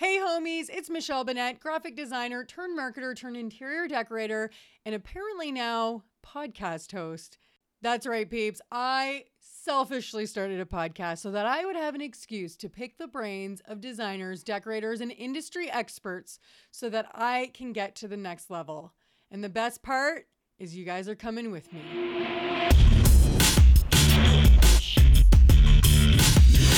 Hey, 0.00 0.18
homies, 0.18 0.70
it's 0.70 0.88
Michelle 0.88 1.24
Bennett, 1.24 1.60
graphic 1.60 1.94
designer, 1.94 2.42
turn 2.42 2.74
marketer, 2.74 3.14
turn 3.14 3.36
interior 3.36 3.86
decorator, 3.86 4.48
and 4.86 4.94
apparently 4.94 5.52
now 5.52 6.04
podcast 6.26 6.90
host. 6.90 7.36
That's 7.82 8.06
right, 8.06 8.28
peeps. 8.28 8.62
I 8.72 9.24
selfishly 9.40 10.24
started 10.24 10.58
a 10.58 10.64
podcast 10.64 11.18
so 11.18 11.30
that 11.32 11.44
I 11.44 11.66
would 11.66 11.76
have 11.76 11.94
an 11.94 12.00
excuse 12.00 12.56
to 12.56 12.70
pick 12.70 12.96
the 12.96 13.08
brains 13.08 13.60
of 13.68 13.82
designers, 13.82 14.42
decorators, 14.42 15.02
and 15.02 15.12
industry 15.12 15.70
experts 15.70 16.38
so 16.70 16.88
that 16.88 17.10
I 17.12 17.50
can 17.52 17.74
get 17.74 17.94
to 17.96 18.08
the 18.08 18.16
next 18.16 18.48
level. 18.48 18.94
And 19.30 19.44
the 19.44 19.50
best 19.50 19.82
part 19.82 20.28
is 20.58 20.74
you 20.74 20.86
guys 20.86 21.10
are 21.10 21.14
coming 21.14 21.50
with 21.50 21.70
me. 21.74 22.89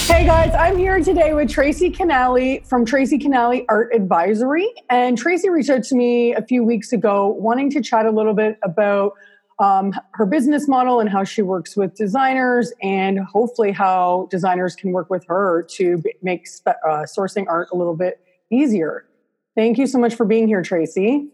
Hey 0.07 0.27
guys, 0.27 0.53
I'm 0.55 0.77
here 0.77 0.99
today 1.01 1.33
with 1.33 1.49
Tracy 1.49 1.91
Canali 1.91 2.67
from 2.67 2.85
Tracy 2.85 3.19
Canali 3.19 3.65
Art 3.69 3.95
Advisory. 3.95 4.69
And 4.91 5.17
Tracy 5.17 5.49
reached 5.49 5.71
out 5.71 5.85
to 5.85 5.95
me 5.95 6.35
a 6.35 6.43
few 6.43 6.65
weeks 6.65 6.93
ago 6.93 7.29
wanting 7.29 7.71
to 7.71 7.81
chat 7.81 8.05
a 8.05 8.11
little 8.11 8.35
bit 8.35 8.59
about 8.63 9.15
um, 9.61 9.95
her 10.15 10.27
business 10.27 10.67
model 10.67 10.99
and 10.99 11.09
how 11.09 11.23
she 11.23 11.41
works 11.41 11.77
with 11.77 11.95
designers, 11.95 12.73
and 12.83 13.21
hopefully 13.21 13.71
how 13.71 14.27
designers 14.29 14.75
can 14.75 14.91
work 14.91 15.09
with 15.09 15.25
her 15.27 15.63
to 15.71 16.03
make 16.21 16.49
spe- 16.49 16.69
uh, 16.85 17.05
sourcing 17.05 17.47
art 17.49 17.69
a 17.73 17.77
little 17.77 17.97
bit 17.97 18.21
easier. 18.51 19.07
Thank 19.55 19.79
you 19.79 19.87
so 19.87 19.99
much 19.99 20.15
for 20.17 20.27
being 20.27 20.49
here, 20.49 20.63
Tracy. 20.63 21.29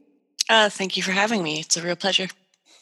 Uh, 0.50 0.68
thank 0.68 0.96
you 0.96 1.02
for 1.02 1.12
having 1.12 1.42
me. 1.42 1.60
It's 1.60 1.76
a 1.76 1.82
real 1.82 1.96
pleasure. 1.96 2.28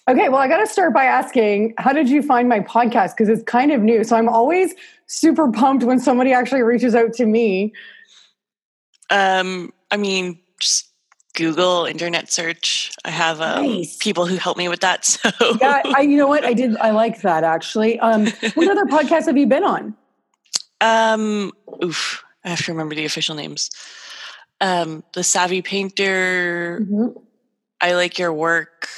Okay, 0.09 0.29
well, 0.29 0.41
I 0.41 0.47
got 0.47 0.59
to 0.59 0.67
start 0.67 0.95
by 0.95 1.05
asking, 1.05 1.75
how 1.79 1.93
did 1.93 2.09
you 2.09 2.23
find 2.23 2.49
my 2.49 2.61
podcast? 2.61 3.17
Because 3.17 3.29
it's 3.29 3.43
kind 3.43 3.73
of 3.73 3.81
new. 3.81 4.05
So 4.05 4.17
I'm 4.17 4.29
always 4.29 4.73
super 5.07 5.51
pumped 5.51 5.85
when 5.85 5.99
somebody 5.99 6.33
actually 6.33 6.63
reaches 6.63 6.95
out 6.95 7.13
to 7.15 7.27
me. 7.27 7.73
Um, 9.11 9.73
I 9.91 9.97
mean, 9.97 10.39
just 10.61 10.89
Google 11.35 11.87
internet 11.87 12.31
search. 12.31 12.93
I 13.05 13.11
have 13.11 13.41
um, 13.41 13.67
nice. 13.67 13.97
people 13.97 14.27
who 14.27 14.37
help 14.37 14.57
me 14.57 14.69
with 14.69 14.81
that. 14.81 15.05
So 15.37 15.57
yeah, 15.61 15.83
I, 15.85 16.03
you 16.03 16.17
know 16.17 16.29
what? 16.29 16.45
I 16.45 16.55
did. 16.55 16.77
I 16.77 16.91
like 16.91 17.23
that 17.23 17.45
actually. 17.45 17.99
Um, 18.01 18.27
what 18.55 18.69
other 18.69 18.85
podcasts 18.87 19.27
have 19.27 19.37
you 19.37 19.47
been 19.47 19.65
on? 19.65 19.95
Um, 20.81 21.53
oof, 21.83 22.25
I 22.45 22.51
have 22.51 22.65
to 22.65 22.73
remember 22.73 22.95
the 22.95 23.05
official 23.05 23.35
names. 23.35 23.71
Um, 24.61 25.05
the 25.15 25.23
Savvy 25.23 25.63
Painter. 25.63 26.81
Mm-hmm. 26.83 27.19
I 27.81 27.95
like 27.95 28.19
your 28.19 28.33
work. 28.33 28.89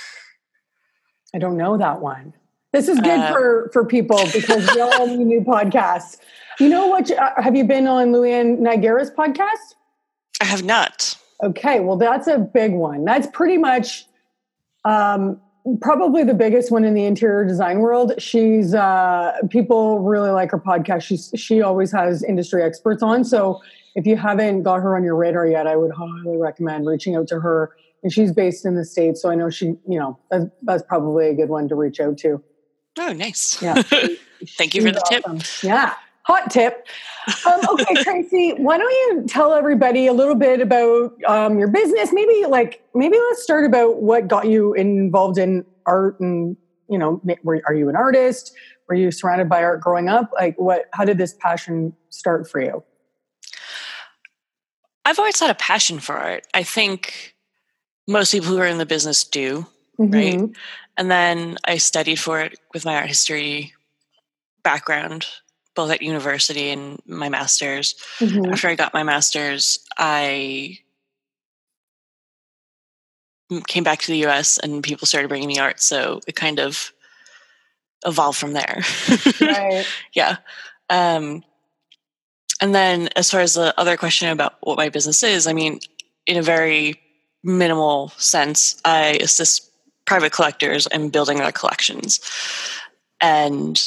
I 1.35 1.39
don't 1.39 1.57
know 1.57 1.77
that 1.77 2.01
one. 2.01 2.33
This 2.73 2.89
is 2.89 2.99
good 3.01 3.19
uh, 3.19 3.33
for 3.33 3.71
for 3.73 3.85
people 3.85 4.21
because 4.33 4.69
we 4.75 4.81
all 4.81 5.07
need 5.17 5.25
new 5.25 5.41
podcasts. 5.41 6.19
You 6.59 6.69
know 6.69 6.87
what? 6.87 7.11
Uh, 7.11 7.31
have 7.37 7.57
you 7.57 7.65
been 7.65 7.87
on 7.87 8.13
Luann 8.13 8.59
Nigara's 8.59 9.11
podcast? 9.11 9.75
I 10.41 10.45
have 10.45 10.65
not. 10.65 11.17
Okay, 11.43 11.81
well, 11.81 11.97
that's 11.97 12.27
a 12.27 12.39
big 12.39 12.73
one. 12.73 13.05
That's 13.05 13.27
pretty 13.29 13.59
much 13.59 14.07
um, 14.85 15.41
probably 15.81 16.25
the 16.25 16.35
biggest 16.35 16.71
one 16.71 16.85
in 16.85 16.95
the 16.95 17.05
interior 17.05 17.45
design 17.45 17.79
world. 17.79 18.13
She's 18.19 18.75
uh, 18.75 19.37
people 19.49 20.01
really 20.01 20.31
like 20.31 20.51
her 20.51 20.59
podcast. 20.59 21.03
She's 21.03 21.33
she 21.37 21.63
always 21.63 21.93
has 21.93 22.23
industry 22.23 22.63
experts 22.63 23.03
on. 23.03 23.25
So 23.25 23.61
if 23.95 24.07
you 24.07 24.17
haven't 24.17 24.63
got 24.63 24.81
her 24.81 24.97
on 24.97 25.05
your 25.05 25.17
radar 25.17 25.47
yet, 25.47 25.67
I 25.67 25.77
would 25.77 25.93
highly 25.93 26.37
recommend 26.37 26.87
reaching 26.87 27.17
out 27.17 27.29
to 27.29 27.41
her 27.41 27.77
and 28.03 28.13
she's 28.13 28.33
based 28.33 28.65
in 28.65 28.75
the 28.75 28.85
states 28.85 29.23
so 29.23 29.31
i 29.31 29.35
know 29.35 29.51
she 29.51 29.67
you 29.87 29.99
know 29.99 30.19
that's, 30.31 30.47
that's 30.63 30.83
probably 30.83 31.29
a 31.29 31.35
good 31.35 31.49
one 31.49 31.69
to 31.69 31.75
reach 31.75 32.01
out 32.01 32.19
to. 32.19 32.43
Oh 32.99 33.13
nice. 33.13 33.63
Yeah. 33.63 33.81
Thank 34.57 34.75
you 34.75 34.83
for 34.83 34.91
the 34.91 35.01
awesome. 35.01 35.39
tip 35.39 35.63
yeah. 35.63 35.95
Hot 36.25 36.51
tip. 36.51 36.87
Um, 37.47 37.61
okay 37.71 37.95
tracy 38.03 38.53
why 38.59 38.77
don't 38.79 38.91
you 38.91 39.25
tell 39.27 39.55
everybody 39.55 40.07
a 40.07 40.13
little 40.13 40.35
bit 40.35 40.61
about 40.61 41.13
um, 41.27 41.59
your 41.59 41.69
business? 41.69 42.13
Maybe 42.13 42.45
like 42.47 42.83
maybe 42.95 43.17
let's 43.29 43.43
start 43.43 43.65
about 43.65 44.03
what 44.03 44.29
got 44.29 44.49
you 44.49 44.75
involved 44.75 45.39
in 45.39 45.65
art 45.87 46.19
and 46.21 46.57
you 46.89 46.99
know 46.99 47.21
were, 47.45 47.63
are 47.67 47.75
you 47.75 47.89
an 47.89 47.97
artist? 47.97 48.53
Were 48.89 48.95
you 48.95 49.11
surrounded 49.11 49.49
by 49.49 49.63
art 49.63 49.81
growing 49.81 50.09
up? 50.09 50.31
Like 50.35 50.57
what 50.59 50.87
how 50.93 51.05
did 51.05 51.19
this 51.19 51.35
passion 51.35 51.95
start 52.11 52.51
for 52.51 52.61
you? 52.61 52.83
I've 55.05 55.19
always 55.19 55.41
had 55.41 55.51
a 55.51 55.55
passion 55.55 56.01
for 56.01 56.17
art. 56.17 56.47
I 56.53 56.63
think 56.63 57.35
most 58.09 58.33
people 58.33 58.49
who 58.49 58.59
are 58.59 58.67
in 58.67 58.79
the 58.79 58.87
business 58.87 59.23
do, 59.23 59.67
mm-hmm. 60.01 60.13
right? 60.13 60.51
And 60.97 61.11
then 61.11 61.59
I 61.65 61.77
studied 61.77 62.19
for 62.19 62.41
it 62.41 62.59
with 62.73 62.85
my 62.85 62.97
art 62.97 63.07
history 63.07 63.75
background, 64.65 65.27
both 65.77 65.93
at 65.93 66.03
university 66.03 66.71
and 66.71 67.01
my 67.07 67.29
master's. 67.29 67.95
Mm-hmm. 68.19 68.51
After 68.51 68.69
I 68.69 68.75
got 68.75 68.95
my 68.95 69.05
master's, 69.05 69.79
I 69.97 70.79
came 73.67 73.85
back 73.85 74.01
to 74.01 74.13
the 74.13 74.27
US 74.27 74.59
and 74.59 74.83
people 74.83 75.07
started 75.07 75.29
bringing 75.29 75.49
me 75.49 75.59
art. 75.59 75.81
So 75.81 76.21
it 76.27 76.35
kind 76.35 76.59
of 76.59 76.93
evolved 78.07 78.39
from 78.39 78.55
there. 78.55 78.83
Right. 79.41 79.87
yeah. 80.15 80.37
Um, 80.91 81.45
and 82.61 82.75
then 82.75 83.09
as 83.17 83.31
far 83.31 83.41
as 83.41 83.55
the 83.55 83.79
other 83.79 83.97
question 83.97 84.31
about 84.31 84.55
what 84.61 84.79
my 84.79 84.89
business 84.89 85.23
is, 85.23 85.47
I 85.47 85.53
mean, 85.53 85.81
in 86.27 86.39
a 86.39 86.43
very 86.43 87.01
minimal 87.49 88.11
sense, 88.17 88.81
I 88.85 89.19
assist 89.21 89.71
private 90.05 90.33
collectors 90.33 90.87
in 90.87 91.11
building 91.11 91.39
their 91.39 91.51
collections. 91.51 92.21
And 93.21 93.81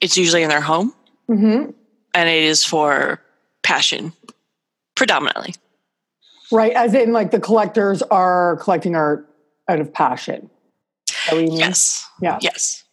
it's 0.00 0.16
usually 0.16 0.42
in 0.42 0.48
their 0.48 0.60
home. 0.60 0.92
Mm-hmm. 1.28 1.70
And 2.14 2.28
it 2.28 2.42
is 2.42 2.64
for 2.64 3.22
passion 3.62 4.12
predominantly. 4.96 5.54
Right. 6.50 6.72
As 6.72 6.94
in, 6.94 7.12
like, 7.12 7.30
the 7.30 7.40
collectors 7.40 8.02
are 8.02 8.56
collecting 8.56 8.96
art 8.96 9.28
out 9.68 9.80
of 9.80 9.92
passion. 9.92 10.50
Yes. 11.32 12.06
Yeah. 12.20 12.38
Yes. 12.42 12.84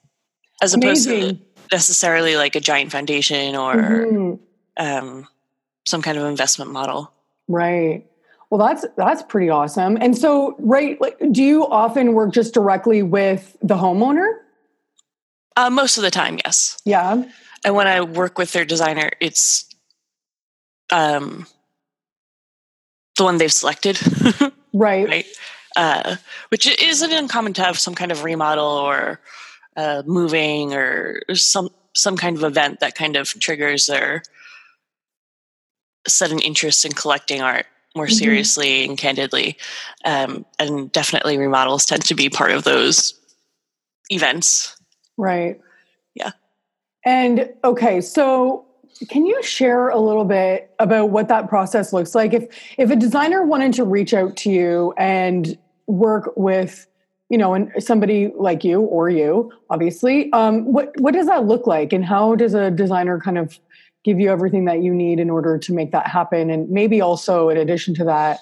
As 0.61 0.73
Amazing. 0.73 1.13
opposed 1.13 1.37
to 1.37 1.41
necessarily 1.71 2.35
like 2.35 2.55
a 2.55 2.59
giant 2.59 2.91
foundation 2.91 3.55
or 3.55 3.75
mm-hmm. 3.75 4.35
um, 4.77 5.27
some 5.85 6.01
kind 6.01 6.17
of 6.17 6.25
investment 6.25 6.71
model. 6.71 7.11
Right. 7.47 8.05
Well, 8.49 8.59
that's 8.59 8.85
that's 8.97 9.21
pretty 9.23 9.49
awesome. 9.49 9.97
And 10.01 10.17
so, 10.17 10.55
right, 10.59 10.99
like, 10.99 11.17
do 11.31 11.43
you 11.43 11.67
often 11.67 12.13
work 12.13 12.33
just 12.33 12.53
directly 12.53 13.03
with 13.03 13.55
the 13.61 13.75
homeowner? 13.75 14.31
Uh, 15.55 15.69
most 15.69 15.97
of 15.97 16.03
the 16.03 16.11
time, 16.11 16.39
yes. 16.43 16.81
Yeah. 16.83 17.23
And 17.63 17.75
when 17.75 17.87
I 17.87 18.01
work 18.01 18.37
with 18.37 18.53
their 18.53 18.65
designer, 18.65 19.11
it's 19.19 19.65
um, 20.91 21.45
the 23.17 23.23
one 23.23 23.37
they've 23.37 23.51
selected. 23.51 23.99
right. 24.73 25.07
Right. 25.07 25.25
Uh, 25.75 26.15
which 26.49 26.65
isn't 26.81 27.11
uncommon 27.11 27.53
to 27.53 27.61
have 27.61 27.77
some 27.77 27.93
kind 27.93 28.11
of 28.11 28.23
remodel 28.23 28.65
or 28.65 29.19
uh, 29.77 30.01
moving 30.05 30.73
or 30.73 31.21
some 31.33 31.69
some 31.95 32.17
kind 32.17 32.35
of 32.37 32.43
event 32.43 32.79
that 32.79 32.95
kind 32.95 33.15
of 33.15 33.27
triggers 33.39 33.85
their 33.85 34.23
sudden 36.07 36.39
interest 36.39 36.85
in 36.85 36.91
collecting 36.91 37.41
art 37.41 37.65
more 37.95 38.05
mm-hmm. 38.05 38.13
seriously 38.13 38.85
and 38.85 38.97
candidly. 38.97 39.57
Um, 40.05 40.45
and 40.57 40.91
definitely 40.91 41.37
remodels 41.37 41.85
tend 41.85 42.05
to 42.05 42.15
be 42.15 42.29
part 42.29 42.51
of 42.51 42.63
those 42.63 43.13
events. 44.09 44.75
Right. 45.17 45.59
Yeah. 46.15 46.31
And 47.05 47.49
okay, 47.63 48.01
so 48.01 48.65
can 49.07 49.25
you 49.25 49.41
share 49.43 49.89
a 49.89 49.99
little 49.99 50.25
bit 50.25 50.73
about 50.79 51.09
what 51.09 51.27
that 51.29 51.47
process 51.47 51.93
looks 51.93 52.13
like 52.13 52.33
if 52.33 52.47
if 52.77 52.89
a 52.89 52.95
designer 52.95 53.45
wanted 53.45 53.73
to 53.73 53.83
reach 53.85 54.13
out 54.13 54.35
to 54.35 54.49
you 54.49 54.93
and 54.97 55.57
work 55.87 56.33
with 56.35 56.87
you 57.29 57.37
know 57.37 57.53
and 57.53 57.71
somebody 57.79 58.31
like 58.35 58.63
you 58.63 58.81
or 58.81 59.09
you 59.09 59.51
obviously 59.69 60.31
um, 60.33 60.65
what 60.65 60.91
what 60.99 61.13
does 61.13 61.27
that 61.27 61.45
look 61.45 61.67
like 61.67 61.93
and 61.93 62.03
how 62.03 62.35
does 62.35 62.53
a 62.53 62.71
designer 62.71 63.19
kind 63.19 63.37
of 63.37 63.59
give 64.03 64.19
you 64.19 64.29
everything 64.31 64.65
that 64.65 64.81
you 64.81 64.93
need 64.93 65.19
in 65.19 65.29
order 65.29 65.57
to 65.57 65.73
make 65.73 65.91
that 65.91 66.07
happen. 66.07 66.49
And 66.49 66.69
maybe 66.69 67.01
also 67.01 67.49
in 67.49 67.57
addition 67.57 67.93
to 67.95 68.03
that 68.05 68.39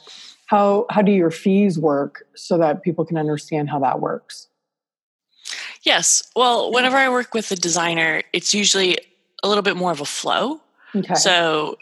how 0.47 0.85
how 0.89 1.01
do 1.01 1.11
your 1.11 1.31
fees 1.31 1.77
work 1.77 2.23
so 2.35 2.57
that 2.57 2.81
people 2.81 3.05
can 3.05 3.17
understand 3.17 3.69
how 3.69 3.79
that 3.79 3.99
works? 3.99 4.47
Yes. 5.83 6.23
Well 6.35 6.71
whenever 6.71 6.97
i 6.97 7.09
work 7.09 7.33
with 7.33 7.51
a 7.51 7.55
designer 7.55 8.23
it's 8.33 8.53
usually 8.53 8.97
a 9.43 9.47
little 9.47 9.63
bit 9.63 9.77
more 9.77 9.91
of 9.91 10.01
a 10.01 10.05
flow. 10.05 10.61
Okay. 10.95 11.15
so 11.15 11.77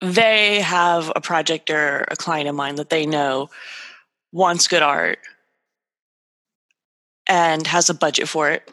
they 0.00 0.60
have 0.60 1.12
a 1.14 1.20
project 1.20 1.70
or 1.70 2.04
a 2.08 2.16
client 2.16 2.48
of 2.48 2.54
mine 2.54 2.76
that 2.76 2.88
they 2.88 3.04
know 3.04 3.50
wants 4.32 4.68
good 4.68 4.82
art 4.82 5.18
and 7.26 7.66
has 7.66 7.90
a 7.90 7.94
budget 7.94 8.28
for 8.28 8.48
it 8.50 8.70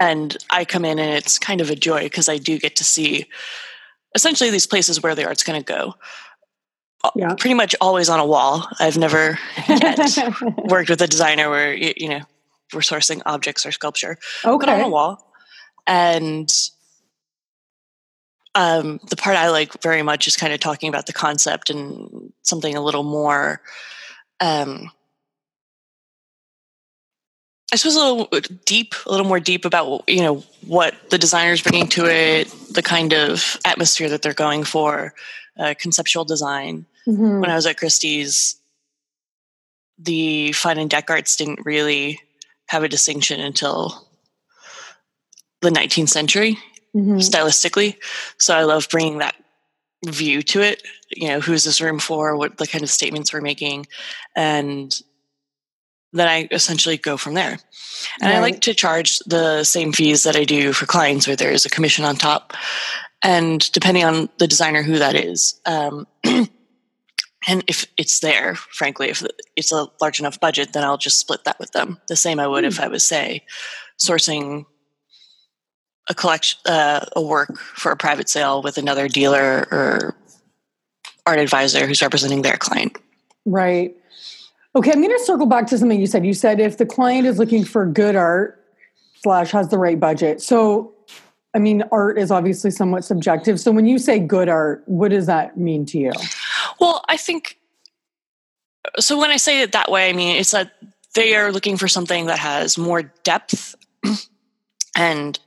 and 0.00 0.36
I 0.50 0.64
come 0.64 0.84
in 0.84 0.98
and 0.98 1.12
it's 1.12 1.38
kind 1.38 1.60
of 1.60 1.70
a 1.70 1.76
joy 1.76 2.02
because 2.02 2.28
I 2.28 2.38
do 2.38 2.58
get 2.58 2.76
to 2.76 2.84
see 2.84 3.26
essentially 4.14 4.50
these 4.50 4.66
places 4.66 5.02
where 5.02 5.14
the 5.14 5.26
art's 5.26 5.42
going 5.42 5.62
to 5.62 5.64
go. 5.64 5.94
Yeah. 7.16 7.34
Pretty 7.34 7.54
much 7.54 7.74
always 7.80 8.08
on 8.08 8.20
a 8.20 8.26
wall. 8.26 8.68
I've 8.78 8.96
never 8.96 9.38
yet 9.68 9.98
worked 10.68 10.88
with 10.88 11.02
a 11.02 11.08
designer 11.08 11.50
where 11.50 11.74
you 11.74 12.08
know 12.08 12.20
we're 12.72 12.80
sourcing 12.80 13.22
objects 13.26 13.66
or 13.66 13.72
sculpture, 13.72 14.18
okay. 14.44 14.66
but 14.66 14.68
on 14.68 14.80
a 14.80 14.88
wall. 14.88 15.32
And 15.86 16.52
um, 18.54 19.00
the 19.08 19.16
part 19.16 19.36
I 19.36 19.50
like 19.50 19.82
very 19.82 20.02
much 20.02 20.28
is 20.28 20.36
kind 20.36 20.52
of 20.52 20.60
talking 20.60 20.88
about 20.88 21.06
the 21.06 21.12
concept 21.12 21.70
and 21.70 22.32
something 22.42 22.76
a 22.76 22.82
little 22.82 23.02
more. 23.02 23.60
Um, 24.40 24.90
I 27.72 27.76
suppose 27.76 27.96
a 27.96 28.04
little 28.04 28.56
deep, 28.66 28.94
a 29.06 29.10
little 29.10 29.26
more 29.26 29.40
deep 29.40 29.64
about 29.64 30.04
you 30.06 30.20
know 30.20 30.44
what 30.66 30.94
the 31.08 31.16
designer 31.16 31.52
is 31.52 31.62
bringing 31.62 31.88
to 31.88 32.04
it, 32.04 32.48
the 32.70 32.82
kind 32.82 33.14
of 33.14 33.58
atmosphere 33.64 34.10
that 34.10 34.20
they're 34.20 34.34
going 34.34 34.64
for, 34.64 35.14
uh, 35.58 35.74
conceptual 35.78 36.26
design. 36.26 36.84
Mm-hmm. 37.08 37.40
When 37.40 37.50
I 37.50 37.54
was 37.54 37.66
at 37.66 37.78
Christie's, 37.78 38.56
the 39.98 40.52
fine 40.52 40.78
and 40.78 40.90
deck 40.90 41.08
arts 41.08 41.34
didn't 41.34 41.64
really 41.64 42.20
have 42.68 42.84
a 42.84 42.88
distinction 42.88 43.40
until 43.40 44.06
the 45.62 45.70
19th 45.70 46.10
century, 46.10 46.58
mm-hmm. 46.94 47.16
stylistically. 47.16 47.96
So 48.36 48.54
I 48.54 48.64
love 48.64 48.88
bringing 48.90 49.18
that 49.18 49.34
view 50.04 50.42
to 50.42 50.60
it. 50.60 50.82
You 51.10 51.28
know, 51.28 51.40
who's 51.40 51.64
this 51.64 51.80
room 51.80 51.98
for? 51.98 52.36
What 52.36 52.58
the 52.58 52.66
kind 52.66 52.84
of 52.84 52.90
statements 52.90 53.32
we're 53.32 53.40
making, 53.40 53.86
and 54.36 54.94
then 56.12 56.28
I 56.28 56.48
essentially 56.50 56.96
go 56.96 57.16
from 57.16 57.34
there. 57.34 57.58
And 58.20 58.30
right. 58.30 58.36
I 58.36 58.40
like 58.40 58.60
to 58.62 58.74
charge 58.74 59.18
the 59.20 59.64
same 59.64 59.92
fees 59.92 60.24
that 60.24 60.36
I 60.36 60.44
do 60.44 60.72
for 60.72 60.86
clients, 60.86 61.26
where 61.26 61.36
there 61.36 61.52
is 61.52 61.64
a 61.64 61.70
commission 61.70 62.04
on 62.04 62.16
top. 62.16 62.52
And 63.22 63.70
depending 63.72 64.04
on 64.04 64.28
the 64.38 64.46
designer 64.46 64.82
who 64.82 64.98
that 64.98 65.14
is, 65.14 65.60
um, 65.64 66.06
and 66.24 67.64
if 67.66 67.86
it's 67.96 68.20
there, 68.20 68.54
frankly, 68.54 69.08
if 69.08 69.24
it's 69.56 69.72
a 69.72 69.86
large 70.00 70.20
enough 70.20 70.40
budget, 70.40 70.72
then 70.72 70.84
I'll 70.84 70.98
just 70.98 71.18
split 71.18 71.44
that 71.44 71.58
with 71.58 71.72
them. 71.72 71.98
The 72.08 72.16
same 72.16 72.40
I 72.40 72.46
would 72.46 72.64
mm. 72.64 72.68
if 72.68 72.80
I 72.80 72.88
was, 72.88 73.04
say, 73.04 73.44
sourcing 73.98 74.66
a 76.08 76.14
collection, 76.14 76.58
uh, 76.66 77.06
a 77.14 77.22
work 77.22 77.56
for 77.58 77.92
a 77.92 77.96
private 77.96 78.28
sale 78.28 78.62
with 78.62 78.76
another 78.76 79.08
dealer 79.08 79.68
or 79.70 80.16
art 81.26 81.38
advisor 81.38 81.86
who's 81.86 82.02
representing 82.02 82.42
their 82.42 82.56
client. 82.56 82.98
Right. 83.44 83.94
Okay, 84.74 84.90
I'm 84.90 85.02
going 85.02 85.16
to 85.16 85.24
circle 85.24 85.46
back 85.46 85.66
to 85.68 85.78
something 85.78 86.00
you 86.00 86.06
said. 86.06 86.24
You 86.24 86.32
said 86.32 86.58
if 86.60 86.78
the 86.78 86.86
client 86.86 87.26
is 87.26 87.38
looking 87.38 87.64
for 87.64 87.84
good 87.84 88.16
art 88.16 88.64
slash 89.22 89.50
has 89.50 89.68
the 89.68 89.78
right 89.78 90.00
budget. 90.00 90.40
So, 90.40 90.94
I 91.54 91.58
mean, 91.58 91.82
art 91.92 92.18
is 92.18 92.30
obviously 92.30 92.70
somewhat 92.70 93.04
subjective. 93.04 93.60
So, 93.60 93.70
when 93.70 93.86
you 93.86 93.98
say 93.98 94.18
good 94.18 94.48
art, 94.48 94.82
what 94.86 95.10
does 95.10 95.26
that 95.26 95.58
mean 95.58 95.84
to 95.86 95.98
you? 95.98 96.12
Well, 96.80 97.04
I 97.08 97.16
think 97.16 97.58
so. 98.98 99.18
When 99.18 99.30
I 99.30 99.36
say 99.36 99.62
it 99.62 99.72
that 99.72 99.90
way, 99.90 100.08
I 100.08 100.12
mean 100.14 100.36
it's 100.36 100.52
that 100.52 100.72
they 101.14 101.36
are 101.36 101.52
looking 101.52 101.76
for 101.76 101.88
something 101.88 102.26
that 102.26 102.38
has 102.38 102.78
more 102.78 103.02
depth 103.02 103.74
and 104.96 105.38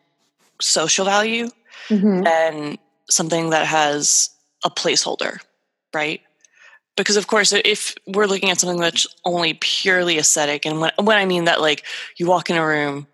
social 0.62 1.06
value 1.06 1.50
mm-hmm. 1.89 2.22
than 2.22 2.77
something 3.10 3.50
that 3.50 3.66
has 3.66 4.30
a 4.63 4.69
placeholder, 4.69 5.39
right? 5.94 6.22
Because 6.95 7.18
of 7.18 7.27
course 7.27 7.53
if 7.53 7.95
we're 8.07 8.25
looking 8.25 8.50
at 8.50 8.59
something 8.59 8.80
that's 8.80 9.07
only 9.25 9.53
purely 9.56 10.18
aesthetic 10.18 10.65
and 10.65 10.80
when, 10.80 10.92
when 11.01 11.18
i 11.18 11.25
mean 11.25 11.45
that 11.45 11.62
like 11.62 11.83
you 12.18 12.27
walk 12.27 12.50
in 12.50 12.57
a 12.57 12.65
room 12.65 13.07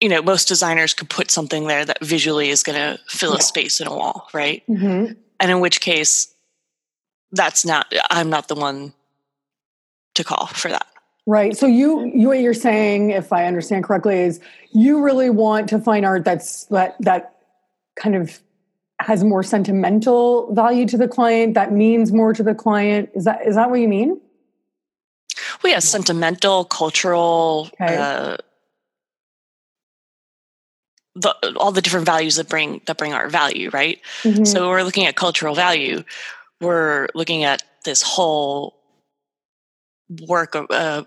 you 0.00 0.08
know 0.08 0.22
most 0.22 0.48
designers 0.48 0.94
could 0.94 1.08
put 1.08 1.30
something 1.30 1.66
there 1.66 1.84
that 1.84 2.04
visually 2.04 2.48
is 2.50 2.62
going 2.62 2.78
to 2.78 2.98
fill 3.08 3.32
yeah. 3.32 3.38
a 3.38 3.42
space 3.42 3.80
in 3.80 3.86
a 3.86 3.94
wall 3.94 4.28
right 4.32 4.62
mm-hmm. 4.68 5.12
and 5.40 5.50
in 5.50 5.60
which 5.60 5.80
case 5.80 6.32
that's 7.32 7.64
not 7.64 7.92
i'm 8.10 8.30
not 8.30 8.48
the 8.48 8.54
one 8.54 8.92
to 10.14 10.24
call 10.24 10.46
for 10.48 10.68
that 10.68 10.86
right 11.26 11.56
so 11.56 11.66
you 11.66 12.10
you 12.14 12.28
what 12.28 12.40
you're 12.40 12.52
saying 12.52 13.10
if 13.10 13.32
i 13.32 13.46
understand 13.46 13.84
correctly 13.84 14.18
is 14.18 14.40
you 14.72 15.00
really 15.02 15.30
want 15.30 15.68
to 15.68 15.78
find 15.78 16.04
art 16.04 16.24
that's 16.24 16.64
that 16.64 16.96
that 17.00 17.36
kind 17.96 18.16
of 18.16 18.40
has 19.02 19.24
more 19.24 19.42
sentimental 19.42 20.52
value 20.54 20.86
to 20.86 20.96
the 20.96 21.08
client 21.08 21.54
that 21.54 21.72
means 21.72 22.12
more 22.12 22.32
to 22.32 22.42
the 22.42 22.54
client. 22.54 23.10
Is 23.14 23.24
that 23.24 23.46
is 23.46 23.54
that 23.54 23.70
what 23.70 23.80
you 23.80 23.88
mean? 23.88 24.20
Well 25.62 25.72
yeah 25.72 25.78
sentimental 25.78 26.64
cultural 26.64 27.70
okay. 27.80 27.96
uh, 27.96 28.36
the, 31.14 31.56
all 31.58 31.72
the 31.72 31.82
different 31.82 32.06
values 32.06 32.36
that 32.36 32.48
bring 32.48 32.80
that 32.86 32.96
bring 32.96 33.12
our 33.12 33.28
value 33.28 33.70
right? 33.70 34.00
Mm-hmm. 34.22 34.44
so 34.44 34.68
we're 34.68 34.82
looking 34.82 35.06
at 35.06 35.16
cultural 35.16 35.54
value. 35.54 36.04
We're 36.60 37.08
looking 37.14 37.44
at 37.44 37.62
this 37.84 38.02
whole 38.02 38.78
work 40.28 40.54
of 40.54 40.66
uh, 40.70 41.04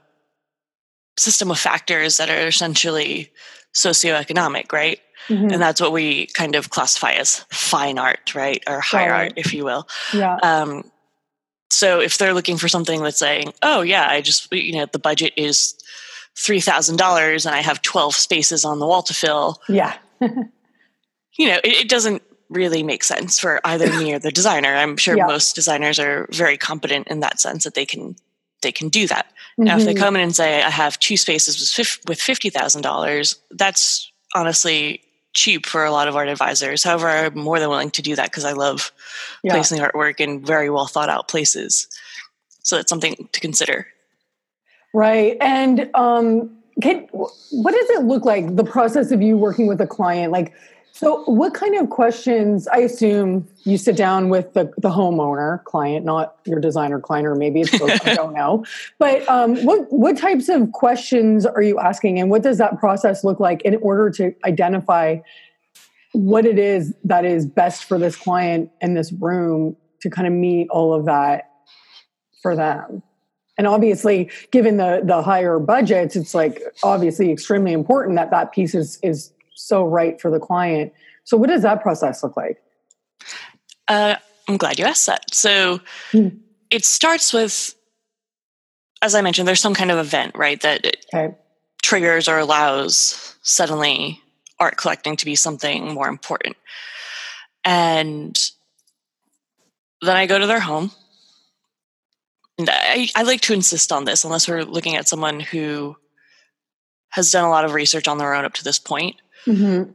system 1.18 1.52
of 1.52 1.60
factors 1.60 2.18
that 2.18 2.30
are 2.30 2.48
essentially 2.48 3.32
socioeconomic 3.74 4.72
right 4.72 5.00
Mm-hmm. 5.28 5.52
And 5.52 5.62
that's 5.62 5.82
what 5.82 5.92
we 5.92 6.28
kind 6.28 6.56
of 6.56 6.70
classify 6.70 7.14
as 7.14 7.46
fine 7.50 7.98
art, 7.98 8.36
right? 8.36 8.64
Or 8.68 8.80
high 8.80 9.10
right. 9.10 9.24
art, 9.24 9.34
if 9.38 9.54
you 9.54 9.66
will. 9.66 9.88
Yeah. 10.14 10.38
Um, 10.44 10.90
so 11.70 12.00
if 12.00 12.18
they're 12.18 12.34
looking 12.34 12.58
for 12.58 12.68
something 12.68 13.02
that's 13.02 13.20
saying, 13.20 13.54
oh, 13.62 13.82
yeah, 13.82 14.08
I 14.08 14.22
just, 14.22 14.52
you 14.54 14.74
know, 14.74 14.86
the 14.86 15.00
budget 15.00 15.34
is 15.36 15.76
$3,000 16.36 17.46
and 17.46 17.56
I 17.56 17.62
have 17.62 17.82
12 17.82 18.16
spaces 18.16 18.66
on 18.66 18.80
the 18.80 18.86
wall 18.86 19.02
to 19.04 19.14
fill. 19.14 19.62
Yeah. 19.68 19.98
you 20.22 21.48
know, 21.48 21.60
it, 21.64 21.74
it, 21.86 21.90
doesn't 21.90 22.22
really 22.50 22.84
make 22.84 23.04
sense 23.04 23.40
for 23.40 23.60
either 23.66 23.88
me 23.98 24.14
or 24.14 24.20
the 24.20 24.32
designer. 24.32 24.76
I'm 24.76 24.98
sure 24.98 25.18
yeah. 25.18 25.26
most 25.26 25.56
designers 25.56 26.00
are 26.00 26.28
very 26.32 26.58
competent 26.58 27.08
in 27.08 27.22
that 27.22 27.40
sense 27.40 27.64
that 27.64 27.74
they 27.74 27.86
can 27.86 28.16
they 28.62 28.72
can 28.72 28.90
do 28.90 29.08
that. 29.08 29.28
Mm-hmm. 29.28 29.64
Now, 29.66 29.78
if 29.78 29.86
they 29.86 29.94
mm-hmm. 29.94 30.04
come 30.04 30.16
in 30.16 30.24
and 30.24 30.36
say, 30.36 30.64
I 30.64 30.70
have 30.70 30.98
two 31.00 31.18
spaces 31.18 31.78
with 32.08 32.18
$50,000, 32.20 33.36
that's 33.52 34.12
honestly 34.34 35.02
cheap 35.36 35.68
for 35.68 35.86
a 35.86 35.92
lot 35.92 36.08
of 36.08 36.16
art 36.16 36.30
advisors. 36.30 36.84
However, 36.84 37.08
I'm 37.08 37.38
more 37.38 37.60
than 37.60 37.70
willing 37.70 37.92
to 37.92 38.02
do 38.02 38.16
that 38.16 38.32
because 38.32 38.46
I 38.46 38.54
love 38.54 38.92
yeah. 39.44 39.54
placing 39.54 39.80
artwork 39.80 40.20
in 40.20 40.44
very 40.44 40.72
well 40.72 40.88
thought 40.88 41.10
out 41.10 41.28
places. 41.28 41.88
So 42.64 42.78
that's 42.78 42.90
something 42.90 43.30
to 43.32 43.40
consider. 43.40 43.86
Right. 44.94 45.38
And 45.42 45.92
um, 45.94 46.58
can, 46.82 47.08
what 47.12 47.74
does 47.74 47.90
it 47.92 48.06
look 48.06 48.26
like, 48.26 48.56
the 48.56 48.64
process 48.64 49.12
of 49.12 49.22
you 49.22 49.38
working 49.38 49.68
with 49.68 49.80
a 49.82 49.88
client? 49.88 50.32
Like, 50.32 50.54
so 50.96 51.26
what 51.26 51.54
kind 51.54 51.76
of 51.76 51.90
questions, 51.90 52.70
I 52.70 52.78
assume 52.78 53.50
you 53.66 53.78
sit 53.78 53.98
down 53.98 54.30
with 54.30 54.54
the, 54.54 54.72
the 54.78 54.88
homeowner 54.88 55.62
client, 55.66 56.06
not 56.06 56.38
your 56.46 56.62
designer 56.62 57.02
client, 57.02 57.28
or 57.28 57.36
maybe 57.36 57.60
it's 57.60 57.78
both, 57.78 58.08
I 58.08 58.16
don't 58.16 58.34
know. 58.38 58.64
But 58.98 59.28
um, 59.28 59.58
what, 59.66 59.92
what 59.92 60.18
types 60.18 60.48
of 60.48 60.72
questions 60.72 61.46
are 61.46 61.62
you 61.62 61.80
asking 61.80 62.18
and 62.18 62.30
what 62.30 62.44
does 62.44 62.60
that 62.60 62.80
process 62.80 63.26
look 63.26 63.42
like 63.42 63.62
in 63.64 63.76
order 63.82 64.10
to 64.12 64.34
identify 64.46 65.18
what 66.14 66.46
it 66.46 66.58
is 66.58 66.94
that 67.04 67.26
is 67.26 67.46
best 67.46 67.84
for 67.84 68.00
this 68.00 68.16
client 68.16 68.72
in 68.80 68.94
this 68.94 69.12
room 69.12 69.76
to 70.00 70.10
kind 70.10 70.28
of 70.28 70.32
meet 70.34 70.70
all 70.70 70.94
of 70.94 71.04
that 71.08 71.52
for 72.42 72.56
them? 72.56 73.04
and 73.58 73.68
obviously 73.68 74.30
given 74.52 74.76
the 74.76 75.00
the 75.06 75.22
higher 75.22 75.60
budgets 75.60 76.18
it's 76.18 76.34
like 76.34 76.62
obviously 76.84 77.32
extremely 77.32 77.72
important 77.72 78.18
that 78.18 78.30
that 78.30 78.52
piece 78.52 78.76
is 78.76 79.00
is 79.02 79.32
so 79.56 79.84
right 79.86 80.22
for 80.22 80.30
the 80.30 80.40
client. 80.40 80.94
So, 81.24 81.38
what 81.38 81.50
does 81.50 81.64
that 81.64 81.82
process 81.82 82.24
look 82.24 82.38
like? 82.38 82.62
Uh, 83.88 84.16
I'm 84.48 84.58
glad 84.58 84.78
you 84.78 84.86
asked 84.86 85.08
that. 85.08 85.34
So, 85.34 85.80
mm. 86.12 86.38
it 86.70 86.86
starts 86.86 87.34
with, 87.34 87.74
as 89.02 89.16
I 89.16 89.22
mentioned, 89.22 89.48
there's 89.48 89.62
some 89.62 89.74
kind 89.74 89.92
of 89.92 89.98
event, 89.98 90.36
right, 90.36 90.62
that 90.62 90.98
okay. 91.14 91.36
triggers 91.82 92.28
or 92.28 92.38
allows 92.38 93.36
suddenly 93.42 94.22
art 94.60 94.78
collecting 94.78 95.18
to 95.18 95.26
be 95.26 95.36
something 95.36 95.94
more 95.94 96.08
important. 96.08 96.56
And 97.64 98.38
then 100.02 100.16
I 100.16 100.28
go 100.28 100.38
to 100.38 100.48
their 100.48 100.60
home. 100.60 100.92
And 102.58 102.70
I, 102.72 103.10
I 103.16 103.24
like 103.24 103.42
to 103.42 103.54
insist 103.54 103.92
on 103.92 104.06
this, 104.06 104.24
unless 104.24 104.48
we're 104.48 104.64
looking 104.64 104.96
at 104.96 105.10
someone 105.10 105.42
who 105.42 105.98
has 107.10 107.32
done 107.32 107.44
a 107.44 107.50
lot 107.50 107.66
of 107.66 107.74
research 107.74 108.08
on 108.08 108.18
their 108.18 108.34
own 108.34 108.46
up 108.46 108.54
to 108.54 108.64
this 108.64 108.80
point 108.80 109.16
mm-hmm. 109.46 109.92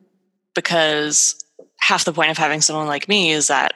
because 0.54 1.44
half 1.78 2.04
the 2.04 2.12
point 2.12 2.30
of 2.30 2.38
having 2.38 2.60
someone 2.60 2.86
like 2.86 3.08
me 3.08 3.32
is 3.32 3.48
that 3.48 3.74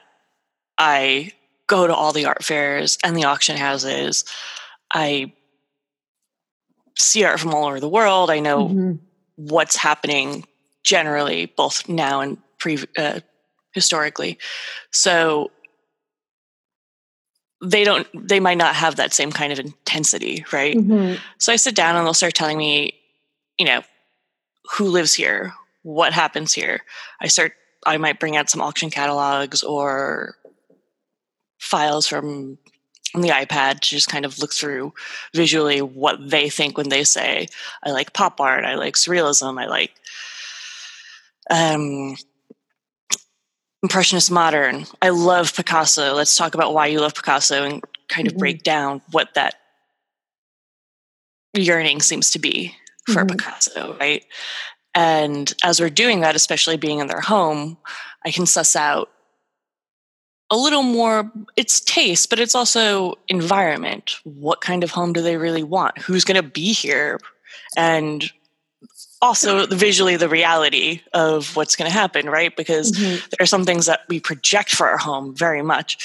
I 0.78 1.32
go 1.66 1.86
to 1.86 1.94
all 1.94 2.12
the 2.12 2.26
art 2.26 2.44
fairs 2.44 2.98
and 3.02 3.16
the 3.16 3.24
auction 3.24 3.56
houses. 3.56 4.24
I 4.92 5.32
see 6.96 7.24
art 7.24 7.40
from 7.40 7.54
all 7.54 7.66
over 7.66 7.80
the 7.80 7.88
world. 7.88 8.30
I 8.30 8.40
know 8.40 8.68
mm-hmm. 8.68 8.92
what's 9.36 9.76
happening 9.76 10.46
generally, 10.82 11.46
both 11.46 11.88
now 11.88 12.20
and 12.20 12.38
pre 12.58 12.78
uh, 12.96 13.20
historically. 13.72 14.38
So 14.90 15.50
they 17.62 17.84
don't. 17.84 18.06
They 18.14 18.40
might 18.40 18.58
not 18.58 18.74
have 18.74 18.96
that 18.96 19.14
same 19.14 19.32
kind 19.32 19.52
of 19.52 19.58
intensity, 19.58 20.44
right? 20.52 20.76
Mm-hmm. 20.76 21.20
So 21.38 21.52
I 21.52 21.56
sit 21.56 21.74
down 21.74 21.96
and 21.96 22.06
they'll 22.06 22.14
start 22.14 22.34
telling 22.34 22.58
me, 22.58 22.94
you 23.58 23.64
know, 23.64 23.82
who 24.72 24.86
lives 24.86 25.14
here, 25.14 25.54
what 25.84 26.12
happens 26.12 26.52
here. 26.52 26.80
I 27.20 27.28
start 27.28 27.52
I 27.86 27.98
might 27.98 28.18
bring 28.18 28.36
out 28.36 28.50
some 28.50 28.60
auction 28.60 28.90
catalogs 28.90 29.62
or 29.62 30.34
files 31.58 32.08
from 32.08 32.58
the 33.14 33.28
iPad 33.28 33.80
to 33.80 33.90
just 33.90 34.08
kind 34.08 34.24
of 34.24 34.40
look 34.40 34.52
through 34.52 34.92
visually 35.34 35.80
what 35.80 36.18
they 36.28 36.48
think 36.50 36.76
when 36.76 36.88
they 36.88 37.04
say 37.04 37.46
I 37.84 37.92
like 37.92 38.12
pop 38.12 38.40
art, 38.40 38.64
I 38.64 38.74
like 38.74 38.94
surrealism, 38.94 39.62
I 39.62 39.66
like 39.66 39.92
um 41.50 42.16
impressionist 43.82 44.30
modern 44.30 44.86
i 45.02 45.10
love 45.10 45.54
picasso 45.54 46.14
let's 46.14 46.36
talk 46.38 46.54
about 46.54 46.72
why 46.72 46.86
you 46.86 47.00
love 47.00 47.14
picasso 47.14 47.64
and 47.64 47.82
kind 48.08 48.26
of 48.26 48.32
mm-hmm. 48.32 48.38
break 48.38 48.62
down 48.62 49.02
what 49.10 49.34
that 49.34 49.56
yearning 51.52 52.00
seems 52.00 52.30
to 52.30 52.38
be 52.38 52.74
for 53.06 53.24
mm-hmm. 53.24 53.36
picasso 53.36 53.94
right 54.00 54.24
and 54.94 55.54
as 55.62 55.80
we're 55.80 55.90
doing 55.90 56.20
that 56.20 56.36
especially 56.36 56.76
being 56.76 56.98
in 56.98 57.06
their 57.06 57.20
home 57.20 57.76
i 58.24 58.30
can 58.30 58.46
suss 58.46 58.76
out 58.76 59.10
a 60.50 60.56
little 60.56 60.82
more 60.82 61.30
it's 61.56 61.80
taste 61.80 62.30
but 62.30 62.38
it's 62.38 62.54
also 62.54 63.14
environment. 63.28 64.16
What 64.24 64.60
kind 64.60 64.84
of 64.84 64.90
home 64.90 65.12
do 65.12 65.22
they 65.22 65.36
really 65.36 65.62
want? 65.62 65.98
Who's 65.98 66.24
going 66.24 66.40
to 66.40 66.48
be 66.48 66.72
here? 66.72 67.18
And 67.76 68.30
also 69.22 69.66
visually 69.66 70.16
the 70.16 70.28
reality 70.28 71.00
of 71.14 71.56
what's 71.56 71.76
going 71.76 71.90
to 71.90 71.96
happen 71.96 72.28
right? 72.28 72.54
Because 72.56 72.92
mm-hmm. 72.92 73.26
there 73.30 73.42
are 73.42 73.46
some 73.46 73.64
things 73.64 73.86
that 73.86 74.00
we 74.08 74.20
project 74.20 74.70
for 74.70 74.88
our 74.88 74.98
home 74.98 75.34
very 75.34 75.62
much. 75.62 75.98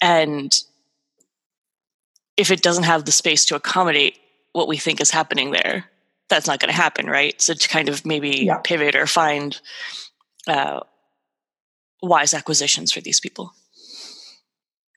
And 0.00 0.56
if 2.36 2.50
it 2.50 2.62
doesn't 2.62 2.84
have 2.84 3.04
the 3.04 3.12
space 3.12 3.44
to 3.46 3.56
accommodate 3.56 4.18
what 4.52 4.68
we 4.68 4.76
think 4.76 5.00
is 5.00 5.10
happening 5.10 5.50
there 5.50 5.86
that's 6.28 6.46
not 6.46 6.60
going 6.60 6.70
to 6.70 6.76
happen 6.76 7.06
right 7.06 7.40
so 7.40 7.54
to 7.54 7.68
kind 7.68 7.88
of 7.88 8.04
maybe 8.04 8.44
yeah. 8.44 8.58
pivot 8.58 8.94
or 8.94 9.06
find 9.06 9.60
uh, 10.46 10.80
wise 12.02 12.34
acquisitions 12.34 12.92
for 12.92 13.00
these 13.00 13.20
people 13.20 13.52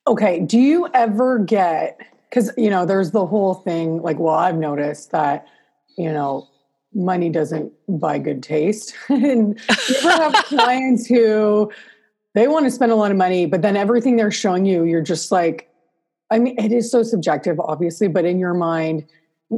Okay. 0.07 0.39
Do 0.39 0.59
you 0.59 0.87
ever 0.93 1.39
get, 1.39 1.99
because, 2.29 2.51
you 2.57 2.69
know, 2.69 2.85
there's 2.85 3.11
the 3.11 3.25
whole 3.25 3.53
thing, 3.53 4.01
like, 4.01 4.17
well, 4.17 4.35
I've 4.35 4.57
noticed 4.57 5.11
that, 5.11 5.47
you 5.97 6.11
know, 6.11 6.47
money 6.93 7.29
doesn't 7.29 7.71
buy 7.87 8.19
good 8.19 8.41
taste. 8.41 8.93
and 9.09 9.59
you 9.69 9.95
ever 9.97 10.09
have 10.09 10.33
clients 10.45 11.05
who 11.05 11.71
they 12.33 12.47
want 12.47 12.65
to 12.65 12.71
spend 12.71 12.91
a 12.91 12.95
lot 12.95 13.11
of 13.11 13.17
money, 13.17 13.45
but 13.45 13.61
then 13.61 13.77
everything 13.77 14.15
they're 14.15 14.31
showing 14.31 14.65
you, 14.65 14.83
you're 14.83 15.01
just 15.01 15.31
like, 15.31 15.69
I 16.31 16.39
mean, 16.39 16.57
it 16.57 16.71
is 16.71 16.89
so 16.89 17.03
subjective, 17.03 17.59
obviously, 17.59 18.07
but 18.07 18.25
in 18.25 18.39
your 18.39 18.53
mind, 18.53 19.05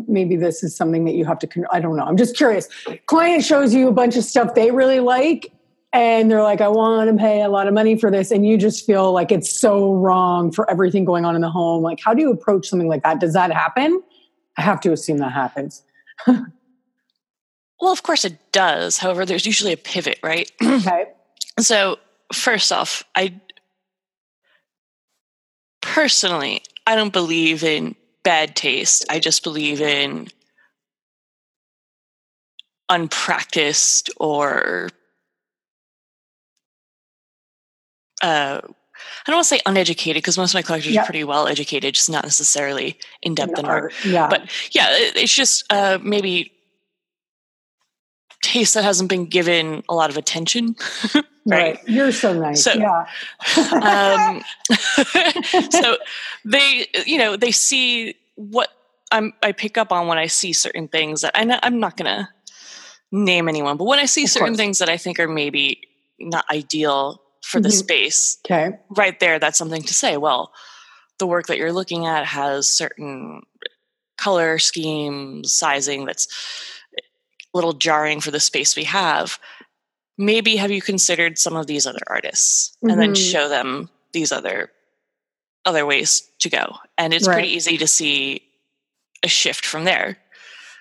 maybe 0.08 0.36
this 0.36 0.64
is 0.64 0.76
something 0.76 1.06
that 1.06 1.14
you 1.14 1.26
have 1.26 1.40
to, 1.40 1.66
I 1.72 1.80
don't 1.80 1.96
know. 1.96 2.04
I'm 2.04 2.18
just 2.18 2.36
curious. 2.36 2.68
Client 3.06 3.44
shows 3.44 3.74
you 3.74 3.88
a 3.88 3.92
bunch 3.92 4.16
of 4.16 4.24
stuff 4.24 4.56
they 4.56 4.72
really 4.72 5.00
like, 5.00 5.52
and 5.94 6.32
they're 6.32 6.42
like, 6.42 6.60
I 6.60 6.68
want 6.68 7.12
to 7.12 7.16
pay 7.16 7.44
a 7.44 7.50
lot 7.50 7.68
of 7.68 7.74
money 7.74 7.96
for 7.96 8.10
this. 8.10 8.32
And 8.32 8.46
you 8.46 8.58
just 8.58 8.86
feel 8.86 9.12
like 9.12 9.32
it's 9.32 9.50
so 9.50 9.94
wrong 9.94 10.52
for 10.52 10.70
everything 10.70 11.06
going 11.06 11.24
on 11.24 11.36
in 11.36 11.42
the 11.42 11.52
home. 11.52 11.84
Like, 11.84 12.00
how 12.04 12.16
do 12.16 12.22
you 12.22 12.32
approach 12.32 12.68
something 12.68 12.88
like 12.88 13.04
that? 13.04 13.20
Does 13.20 13.34
that 13.34 13.52
happen? 13.52 14.02
I 14.58 14.64
have 14.64 14.82
to 14.82 14.92
assume 14.92 15.20
that 15.20 15.32
happens. 15.32 15.84
well, 16.28 17.92
of 17.92 18.02
course 18.02 18.26
it 18.26 18.38
does. 18.52 18.98
However, 18.98 19.26
there's 19.26 19.46
usually 19.46 19.74
a 19.74 19.78
pivot, 19.78 20.20
right? 20.24 20.52
Okay. 20.64 21.06
so, 21.60 22.00
first 22.34 22.72
off, 22.72 23.04
I 23.16 23.40
personally, 25.82 26.64
I 26.88 26.96
don't 26.96 27.14
believe 27.14 27.64
in 27.64 27.96
bad 28.24 28.56
taste. 28.56 29.06
I 29.10 29.20
just 29.20 29.44
believe 29.44 29.82
in 29.82 30.30
unpracticed 32.90 34.10
or 34.18 34.90
uh, 38.22 38.62
I 38.64 39.32
don't 39.32 39.36
want 39.36 39.46
to 39.46 39.56
say 39.56 39.62
uneducated 39.66 40.22
because 40.22 40.38
most 40.38 40.52
of 40.52 40.56
my 40.56 40.62
collectors 40.62 40.96
are 40.96 41.06
pretty 41.06 41.24
well 41.24 41.48
educated, 41.48 41.94
just 41.94 42.10
not 42.10 42.24
necessarily 42.24 42.98
in 43.22 43.36
depth 43.36 43.58
in 43.58 43.66
art. 43.66 43.94
Yeah. 44.06 44.28
But 44.30 44.50
yeah, 44.72 44.88
it's 44.90 45.34
just 45.34 45.64
uh, 45.72 46.00
maybe 46.02 46.52
taste 48.44 48.76
that 48.76 48.84
hasn't 48.84 49.10
been 49.10 49.26
given 49.26 49.84
a 49.90 49.96
lot 49.96 50.10
of 50.12 50.18
attention. 50.18 50.76
right? 51.14 51.24
right? 51.46 51.80
You're 51.88 52.12
so 52.12 52.34
nice. 52.34 52.64
So, 52.64 52.74
yeah. 52.74 53.08
um, 53.74 54.44
so 55.72 55.98
they, 56.46 56.88
you 57.06 57.18
know, 57.18 57.36
they 57.36 57.52
see 57.52 58.16
what 58.36 58.70
I'm, 59.12 59.34
I 59.42 59.54
pick 59.54 59.78
up 59.78 59.92
on 59.92 60.08
when 60.08 60.18
I 60.18 60.28
see 60.28 60.54
certain 60.54 60.88
things 60.88 61.22
that 61.22 61.32
I, 61.36 61.60
I'm 61.64 61.80
not 61.80 61.98
going 61.98 62.06
to 62.06 62.30
name 63.12 63.48
anyone, 63.48 63.78
but 63.78 63.86
when 63.86 64.00
I 64.00 64.06
see 64.06 64.26
of 64.26 64.30
certain 64.30 64.50
course. 64.50 64.58
things 64.58 64.80
that 64.80 64.90
I 64.90 64.98
think 64.98 65.20
are 65.20 65.28
maybe 65.28 65.82
not 66.20 66.46
ideal 66.52 67.22
for 67.42 67.58
mm-hmm. 67.58 67.64
the 67.64 67.72
space. 67.72 68.38
Okay. 68.46 68.78
Right 68.90 69.20
there, 69.20 69.40
that's 69.40 69.58
something 69.58 69.84
to 69.84 69.94
say. 69.94 70.18
Well, 70.18 70.52
the 71.20 71.28
work 71.28 71.48
that 71.48 71.58
you're 71.58 71.74
looking 71.74 72.06
at 72.06 72.26
has 72.26 72.68
certain 72.68 73.42
color 74.18 74.58
schemes, 74.60 75.54
sizing 75.54 76.06
that's 76.06 76.28
little 77.54 77.74
jarring 77.74 78.22
for 78.22 78.32
the 78.32 78.40
space 78.40 78.76
we 78.76 78.86
have. 78.86 79.40
Maybe 80.18 80.58
have 80.58 80.72
you 80.72 80.82
considered 80.82 81.38
some 81.40 81.56
of 81.56 81.68
these 81.68 81.88
other 81.88 82.04
artists 82.08 82.76
mm-hmm. 82.78 82.90
and 82.90 83.02
then 83.02 83.14
mm-hmm. 83.14 83.32
show 83.32 83.50
them 83.50 83.90
these 84.12 84.32
other 84.32 84.72
other 85.66 85.86
ways 85.86 86.30
to 86.40 86.50
go. 86.50 86.76
And 86.98 87.14
it's 87.14 87.28
right. 87.28 87.36
pretty 87.36 87.50
easy 87.50 87.78
to 87.78 87.88
see 87.88 88.44
a 89.24 89.28
shift 89.30 89.66
from 89.66 89.86
there. 89.86 90.18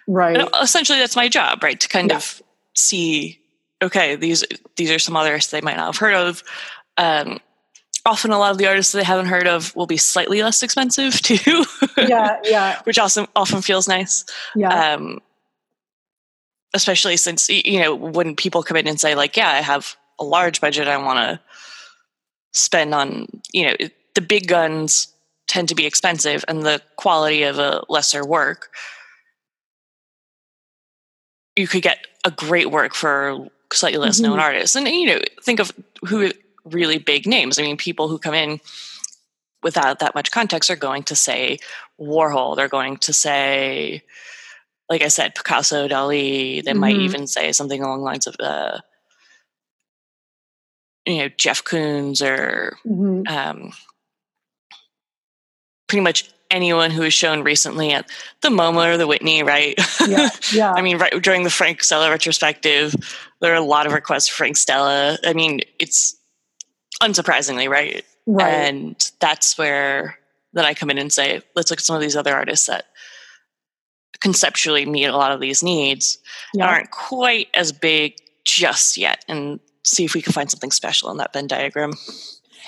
Right. 0.09 0.37
And 0.37 0.49
essentially 0.61 0.99
that's 0.99 1.17
my 1.17 1.29
job, 1.29 1.63
right? 1.63 1.79
To 1.79 1.89
kind 1.89 2.11
yeah. 2.11 2.17
of 2.17 2.43
see 2.75 3.43
okay, 3.83 4.17
these 4.17 4.45
these 4.77 4.91
are 4.91 4.99
some 4.99 5.17
others 5.17 5.49
they 5.49 5.61
might 5.61 5.77
not 5.77 5.87
have 5.87 5.97
heard 5.97 6.15
of. 6.15 6.43
Um, 6.97 7.41
often, 8.07 8.31
a 8.31 8.39
lot 8.39 8.53
of 8.53 8.59
the 8.59 8.67
artists 8.67 8.93
they 8.93 9.03
haven't 9.03 9.27
heard 9.27 9.47
of 9.47 9.75
will 9.77 9.87
be 9.87 9.97
slightly 9.97 10.43
less 10.43 10.63
expensive 10.63 11.15
too. 11.21 11.65
yeah, 11.99 12.39
yeah. 12.45 12.81
Which 12.85 12.99
also 12.99 13.27
often 13.35 13.61
feels 13.63 13.89
nice. 13.89 14.25
Yeah. 14.55 14.95
Um, 14.95 15.21
especially 16.75 17.17
since 17.17 17.49
you 17.49 17.81
know 17.81 17.95
when 17.95 18.37
people 18.37 18.63
come 18.63 18.77
in 18.77 18.89
and 18.89 19.01
say 19.01 19.15
like, 19.15 19.37
"Yeah, 19.37 19.51
I 19.51 19.61
have 19.61 19.97
a 20.19 20.25
large 20.25 20.61
budget. 20.61 20.89
I 20.89 20.97
want 20.97 21.19
to 21.19 21.41
spend 22.53 22.95
on 22.95 23.27
you 23.53 23.67
know 23.67 23.77
the 24.15 24.21
big 24.21 24.49
guns." 24.49 25.09
tend 25.49 25.69
to 25.69 25.75
be 25.75 25.85
expensive 25.85 26.43
and 26.49 26.63
the 26.63 26.81
quality 26.97 27.43
of 27.43 27.59
a 27.59 27.85
lesser 27.91 28.25
work 28.25 28.71
you 31.57 31.67
could 31.67 31.83
get 31.83 32.07
a 32.25 32.31
great 32.31 32.71
work 32.71 32.95
for 32.95 33.49
slightly 33.73 33.99
less 33.99 34.17
mm-hmm. 34.21 34.31
known 34.31 34.41
artists. 34.41 34.77
And 34.77 34.89
you 34.89 35.07
know, 35.07 35.21
think 35.43 35.61
of 35.61 35.73
who 36.07 36.31
really 36.65 36.99
big 36.99 37.27
names. 37.27 37.59
I 37.59 37.63
mean, 37.63 37.77
people 37.77 38.09
who 38.09 38.19
come 38.19 38.35
in 38.35 38.61
without 39.63 39.99
that 40.01 40.15
much 40.15 40.31
context 40.31 40.71
are 40.71 40.77
going 40.77 41.03
to 41.05 41.17
say 41.17 41.59
Warhol. 42.01 42.57
They're 42.57 42.69
going 42.69 42.97
to 42.99 43.13
say, 43.13 44.03
like 44.89 45.03
I 45.03 45.09
said, 45.09 45.35
Picasso, 45.35 45.89
Dali. 45.89 46.63
They 46.63 46.71
mm-hmm. 46.71 46.81
might 46.81 46.97
even 46.97 47.27
say 47.27 47.53
something 47.53 47.83
along 47.83 48.01
the 48.01 48.05
lines 48.05 48.27
of, 48.27 48.37
uh, 48.41 48.81
you 51.07 51.19
know, 51.19 51.29
Jeff 51.37 51.65
Koons 51.65 52.23
or 52.23 52.77
mm-hmm. 52.87 53.23
um, 53.27 53.73
pretty 55.89 56.03
much 56.03 56.31
anyone 56.51 56.91
who 56.91 57.03
was 57.03 57.15
shown 57.15 57.43
recently 57.43 57.93
at 57.93 58.09
the 58.43 58.49
MoMA 58.49 58.95
or 58.95 58.97
the 58.99 59.07
Whitney, 59.07 59.43
right? 59.43 59.75
Yeah, 60.07 60.29
yeah. 60.53 60.73
I 60.73 60.83
mean, 60.83 60.99
right 60.99 61.23
during 61.23 61.43
the 61.43 61.51
Frank 61.51 61.83
Stella 61.83 62.11
retrospective, 62.11 62.95
there 63.41 63.53
are 63.53 63.57
a 63.57 63.65
lot 63.65 63.87
of 63.87 63.93
requests 63.93 64.29
for 64.29 64.37
Frank 64.37 64.57
Stella. 64.57 65.19
I 65.25 65.33
mean, 65.33 65.61
it's 65.79 66.17
unsurprisingly 67.03 67.69
right, 67.69 68.05
right. 68.27 68.53
and 68.53 69.11
that's 69.19 69.59
where 69.59 70.19
then 70.53 70.65
I 70.65 70.75
come 70.75 70.91
in 70.91 70.99
and 70.99 71.13
say, 71.13 71.43
let's 71.57 71.71
look 71.71 71.81
at 71.81 71.85
some 71.85 71.97
of 71.97 72.03
these 72.03 72.17
other 72.17 72.35
artists 72.35 72.67
that 72.67 72.87
conceptually 74.21 74.87
meet 74.87 75.07
a 75.07 75.17
lot 75.17 75.33
of 75.33 75.41
these 75.41 75.63
needs 75.63 76.19
yeah. 76.55 76.67
aren't 76.67 76.91
quite 76.91 77.49
as 77.55 77.73
big 77.73 78.15
just 78.45 78.97
yet, 78.97 79.25
and 79.29 79.61
see 79.85 80.05
if 80.05 80.15
we 80.15 80.23
can 80.23 80.33
find 80.33 80.51
something 80.51 80.71
special 80.71 81.11
in 81.11 81.17
that 81.17 81.33
Venn 81.33 81.47
diagram. 81.47 81.93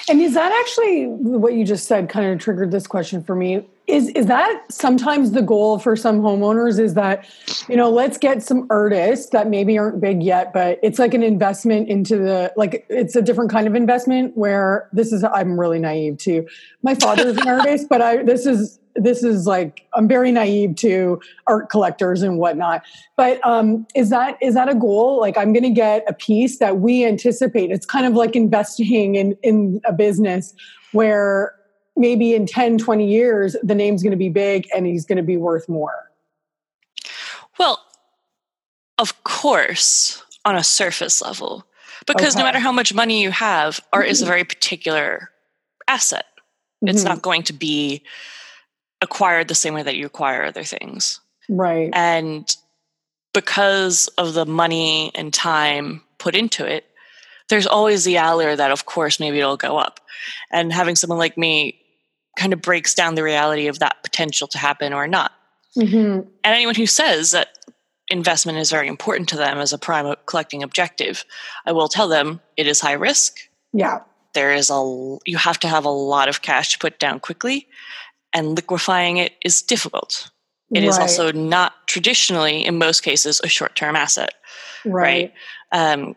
And 0.09 0.21
is 0.21 0.35
that 0.35 0.53
actually 0.53 1.07
what 1.07 1.55
you 1.55 1.65
just 1.65 1.87
said 1.87 2.09
kind 2.09 2.33
of 2.33 2.39
triggered 2.39 2.71
this 2.71 2.87
question 2.87 3.23
for 3.23 3.35
me? 3.35 3.67
Is 3.87 4.09
is 4.11 4.27
that 4.27 4.63
sometimes 4.71 5.33
the 5.33 5.43
goal 5.43 5.79
for 5.79 5.95
some 5.95 6.21
homeowners 6.21 6.81
is 6.81 6.95
that, 6.95 7.27
you 7.69 7.77
know, 7.77 7.91
let's 7.91 8.17
get 8.17 8.43
some 8.43 8.67
artists 8.71 9.31
that 9.31 9.49
maybe 9.49 9.77
aren't 9.77 10.01
big 10.01 10.23
yet, 10.23 10.55
but 10.55 10.79
it's 10.83 10.99
like 10.99 11.13
an 11.13 11.23
investment 11.23 11.89
into 11.89 12.17
the 12.17 12.51
like 12.57 12.87
it's 12.89 13.15
a 13.15 13.21
different 13.21 13.51
kind 13.51 13.67
of 13.67 13.75
investment 13.75 14.37
where 14.37 14.89
this 14.93 15.13
is 15.13 15.23
I'm 15.23 15.61
really 15.61 15.79
naive 15.79 16.17
too. 16.17 16.47
My 16.83 16.95
father's 16.95 17.37
an 17.37 17.47
artist, 17.49 17.89
but 17.91 18.01
I 18.01 18.23
this 18.23 18.47
is 18.47 18.79
this 18.95 19.23
is 19.23 19.47
like 19.47 19.87
I'm 19.95 20.09
very 20.09 20.31
naive 20.33 20.77
to 20.77 21.21
art 21.47 21.69
collectors 21.71 22.23
and 22.23 22.39
whatnot. 22.39 22.83
But 23.17 23.45
um, 23.47 23.87
is 23.95 24.11
that 24.11 24.39
is 24.41 24.55
that 24.55 24.69
a 24.69 24.75
goal? 24.75 25.21
Like 25.21 25.37
I'm 25.37 25.53
going 25.53 25.65
to 25.65 25.71
get 25.71 26.05
a 26.09 26.13
piece 26.13 26.59
that 26.59 26.79
we 26.79 27.05
anticipate. 27.05 27.71
It's 27.71 27.87
kind 27.87 28.07
of 28.07 28.15
like 28.15 28.37
investing 28.37 29.17
in 29.17 29.37
in 29.43 29.81
a 29.85 29.93
business 29.93 30.55
where 30.93 31.55
maybe 31.97 32.35
in 32.35 32.47
10, 32.47 32.79
20 32.79 33.07
years 33.07 33.57
the 33.63 33.75
name's 33.75 34.03
going 34.03 34.11
to 34.11 34.17
be 34.17 34.29
big 34.29 34.67
and 34.75 34.87
he's 34.87 35.05
going 35.05 35.17
to 35.17 35.23
be 35.23 35.37
worth 35.37 35.69
more. 35.69 36.11
Well, 37.59 37.81
of 38.99 39.23
course, 39.25 40.23
on 40.45 40.57
a 40.57 40.65
surface 40.65 41.23
level, 41.23 41.65
because 42.07 42.35
okay. 42.35 42.41
no 42.41 42.45
matter 42.45 42.59
how 42.59 42.73
much 42.73 42.93
money 42.95 43.23
you 43.23 43.31
have, 43.31 43.81
art 43.93 44.05
mm-hmm. 44.05 44.11
is 44.11 44.23
a 44.23 44.27
very 44.27 44.45
particular 44.45 45.31
asset. 45.89 46.27
Mm-hmm. 46.37 46.89
It's 46.89 47.05
not 47.05 47.23
going 47.23 47.43
to 47.45 47.53
be 47.53 48.03
acquired 49.01 49.49
the 49.49 49.55
same 49.55 49.75
way 49.75 49.83
that 49.83 49.97
you 49.97 50.07
acquire 50.07 50.45
other 50.45 50.65
things. 50.65 51.21
Right. 51.49 51.91
And 51.93 52.55
because 53.33 54.09
of 54.19 54.35
the 54.35 54.47
money 54.47 55.11
and 55.15 55.33
time 55.33 56.03
put 56.19 56.35
into 56.35 56.67
it, 56.67 56.87
there's 57.49 57.67
always 57.67 58.05
the 58.05 58.17
allure 58.17 58.57
that, 58.57 58.71
of 58.71 58.87
course, 58.87 59.21
maybe 59.21 59.39
it'll 59.39 59.57
go 59.57 59.77
up. 59.77 60.01
And 60.51 60.73
having 60.73 60.97
someone 60.97 61.19
like 61.19 61.37
me 61.37 61.84
kind 62.37 62.53
of 62.53 62.61
breaks 62.61 62.95
down 62.95 63.15
the 63.15 63.23
reality 63.23 63.67
of 63.67 63.79
that 63.79 64.03
potential 64.03 64.47
to 64.49 64.59
happen 64.59 64.93
or 64.93 65.07
not. 65.07 65.33
Mm-hmm. 65.77 66.21
And 66.21 66.29
anyone 66.45 66.75
who 66.75 66.87
says 66.87 67.33
that 67.33 67.59
investment 68.09 68.59
is 68.59 68.71
very 68.71 68.89
important 68.89 69.29
to 69.31 69.37
them 69.37 69.59
as 69.59 69.73
a 69.73 69.79
prime 69.79 70.15
collecting 70.27 70.63
objective, 70.63 71.25
I 71.67 71.73
will 71.73 71.89
tell 71.89 72.09
them 72.09 72.41
it 72.57 72.67
is 72.67 72.81
high 72.81 72.93
risk. 72.93 73.39
Yeah. 73.73 74.01
There 74.35 74.53
is 74.53 74.71
a 74.71 75.19
you 75.27 75.37
have 75.37 75.59
to 75.61 75.69
have 75.69 75.85
a 75.85 75.91
lot 75.91 76.29
of 76.29 76.43
cash 76.43 76.73
to 76.73 76.79
put 76.79 76.99
down 76.99 77.21
quickly 77.21 77.69
and 78.33 78.57
liquefying 78.57 79.17
it 79.17 79.33
is 79.45 79.63
difficult. 79.63 80.31
It 80.71 80.81
right. 80.81 80.89
is 80.89 80.99
also 80.99 81.31
not 81.31 81.87
traditionally 81.87 82.65
in 82.65 82.79
most 82.79 83.03
cases 83.03 83.41
a 83.45 83.49
short-term 83.49 83.95
asset. 83.95 84.35
Right. 84.85 85.33
right? 85.73 85.93
Um, 85.93 86.17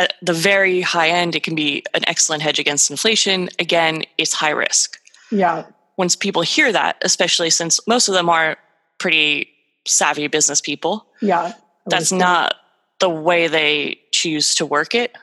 at 0.00 0.14
the 0.22 0.32
very 0.32 0.80
high 0.80 1.08
end 1.08 1.36
it 1.36 1.42
can 1.42 1.54
be 1.54 1.84
an 1.92 2.02
excellent 2.08 2.42
hedge 2.42 2.58
against 2.58 2.90
inflation. 2.90 3.50
Again, 3.58 4.02
it's 4.16 4.32
high 4.32 4.50
risk. 4.50 4.98
Yeah. 5.30 5.66
Once 5.98 6.16
people 6.16 6.42
hear 6.42 6.72
that, 6.72 6.96
especially 7.02 7.50
since 7.50 7.86
most 7.86 8.08
of 8.08 8.14
them 8.14 8.28
are 8.30 8.56
pretty 8.98 9.48
savvy 9.86 10.26
business 10.26 10.60
people. 10.60 11.06
Yeah. 11.20 11.52
That's 11.86 12.10
not 12.10 12.54
the 12.98 13.10
way 13.10 13.46
they 13.46 14.00
choose 14.10 14.54
to 14.56 14.66
work 14.66 14.94
it, 14.94 15.14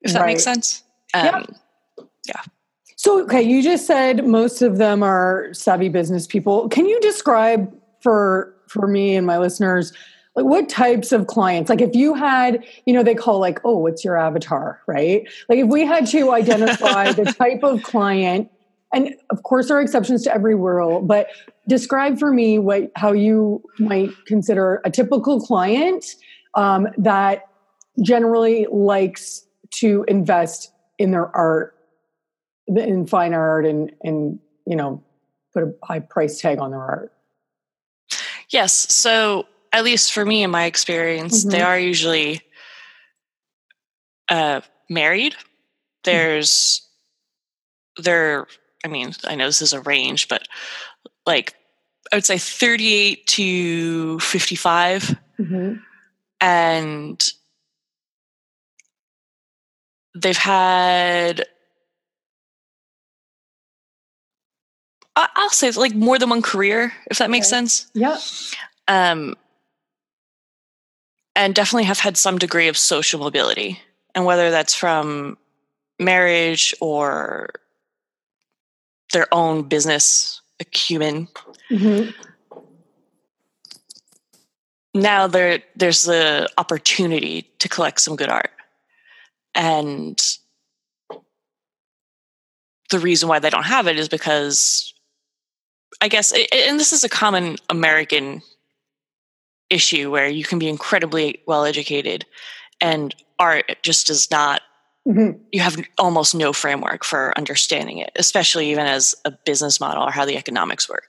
if 0.00 0.12
that 0.12 0.20
right. 0.20 0.26
makes 0.28 0.44
sense. 0.44 0.82
Um, 1.14 1.24
yeah. 1.24 1.44
yeah. 2.26 2.42
So, 2.96 3.22
okay, 3.24 3.42
you 3.42 3.62
just 3.62 3.86
said 3.86 4.26
most 4.26 4.62
of 4.62 4.78
them 4.78 5.02
are 5.02 5.52
savvy 5.52 5.88
business 5.88 6.26
people. 6.26 6.68
Can 6.68 6.86
you 6.86 7.00
describe 7.00 7.74
for 8.00 8.54
for 8.68 8.86
me 8.86 9.16
and 9.16 9.26
my 9.26 9.38
listeners 9.38 9.92
like 10.34 10.46
what 10.46 10.68
types 10.68 11.12
of 11.12 11.26
clients? 11.26 11.68
Like 11.68 11.80
if 11.80 11.94
you 11.94 12.14
had 12.14 12.64
you 12.86 12.92
know 12.92 13.02
they 13.02 13.14
call 13.14 13.38
like 13.38 13.60
oh 13.64 13.78
what's 13.78 14.04
your 14.04 14.16
avatar? 14.16 14.80
Right? 14.86 15.28
Like 15.48 15.58
if 15.58 15.68
we 15.68 15.84
had 15.84 16.06
to 16.08 16.32
identify 16.32 17.12
the 17.12 17.24
type 17.38 17.62
of 17.62 17.82
client 17.82 18.50
and 18.92 19.14
of 19.30 19.42
course 19.42 19.68
there 19.68 19.76
are 19.76 19.80
exceptions 19.80 20.22
to 20.24 20.34
every 20.34 20.54
rule 20.54 21.00
but 21.00 21.28
describe 21.68 22.18
for 22.18 22.32
me 22.32 22.58
what 22.58 22.90
how 22.96 23.12
you 23.12 23.62
might 23.78 24.10
consider 24.26 24.80
a 24.84 24.90
typical 24.90 25.40
client 25.40 26.04
um, 26.54 26.86
that 26.98 27.48
generally 28.02 28.66
likes 28.70 29.46
to 29.70 30.04
invest 30.08 30.72
in 30.98 31.10
their 31.10 31.34
art 31.36 31.74
in 32.68 33.06
fine 33.06 33.34
art 33.34 33.66
and 33.66 33.92
and 34.02 34.38
you 34.66 34.76
know 34.76 35.02
put 35.52 35.62
a 35.62 35.74
high 35.84 36.00
price 36.00 36.40
tag 36.40 36.58
on 36.58 36.70
their 36.70 36.80
art. 36.80 37.12
Yes 38.48 38.72
so 38.94 39.46
at 39.72 39.84
least 39.84 40.12
for 40.12 40.24
me 40.24 40.42
in 40.42 40.50
my 40.50 40.64
experience 40.64 41.40
mm-hmm. 41.40 41.50
they 41.50 41.62
are 41.62 41.78
usually 41.78 42.40
uh, 44.28 44.60
married 44.88 45.34
there's 46.04 46.86
they're 47.98 48.46
I 48.84 48.88
mean, 48.88 49.12
I 49.24 49.34
know 49.34 49.46
this 49.46 49.62
is 49.62 49.72
a 49.72 49.80
range, 49.80 50.28
but 50.28 50.46
like 51.26 51.54
I 52.12 52.16
would 52.16 52.24
say 52.24 52.38
38 52.38 53.26
to 53.26 54.18
55. 54.20 55.16
Mm-hmm. 55.38 55.74
And 56.40 57.32
they've 60.14 60.36
had, 60.36 61.44
I'll 65.14 65.50
say 65.50 65.70
like 65.70 65.94
more 65.94 66.18
than 66.18 66.30
one 66.30 66.42
career, 66.42 66.92
if 67.10 67.18
that 67.18 67.30
makes 67.30 67.46
okay. 67.46 67.56
sense. 67.56 67.90
Yeah. 67.94 68.18
Um, 68.88 69.36
and 71.34 71.54
definitely 71.54 71.84
have 71.84 72.00
had 72.00 72.16
some 72.16 72.38
degree 72.38 72.68
of 72.68 72.76
social 72.76 73.20
mobility. 73.20 73.80
And 74.14 74.24
whether 74.24 74.50
that's 74.50 74.74
from 74.74 75.38
marriage 75.98 76.74
or 76.80 77.50
their 79.12 79.26
own 79.32 79.62
business 79.62 80.40
acumen. 80.60 81.28
Mm-hmm. 81.70 82.10
Now 84.94 85.26
there 85.26 85.62
there's 85.76 86.04
the 86.04 86.50
opportunity 86.58 87.50
to 87.60 87.68
collect 87.68 88.00
some 88.00 88.16
good 88.16 88.28
art. 88.28 88.50
And 89.54 90.20
the 92.90 92.98
reason 92.98 93.28
why 93.28 93.38
they 93.38 93.50
don't 93.50 93.64
have 93.64 93.86
it 93.86 93.98
is 93.98 94.08
because 94.08 94.92
I 96.00 96.08
guess 96.08 96.32
and 96.32 96.78
this 96.78 96.92
is 96.92 97.04
a 97.04 97.08
common 97.08 97.56
American 97.70 98.42
issue 99.72 100.10
where 100.10 100.28
you 100.28 100.44
can 100.44 100.58
be 100.58 100.68
incredibly 100.68 101.40
well 101.46 101.64
educated 101.64 102.26
and 102.80 103.14
art 103.38 103.76
just 103.82 104.06
does 104.06 104.30
not 104.30 104.62
Mm-hmm. 105.06 105.42
You 105.50 105.60
have 105.60 105.84
almost 105.98 106.34
no 106.34 106.52
framework 106.52 107.04
for 107.04 107.36
understanding 107.36 107.98
it, 107.98 108.12
especially 108.14 108.70
even 108.70 108.86
as 108.86 109.14
a 109.24 109.32
business 109.32 109.80
model 109.80 110.04
or 110.04 110.12
how 110.12 110.24
the 110.24 110.36
economics 110.36 110.88
work. 110.88 111.08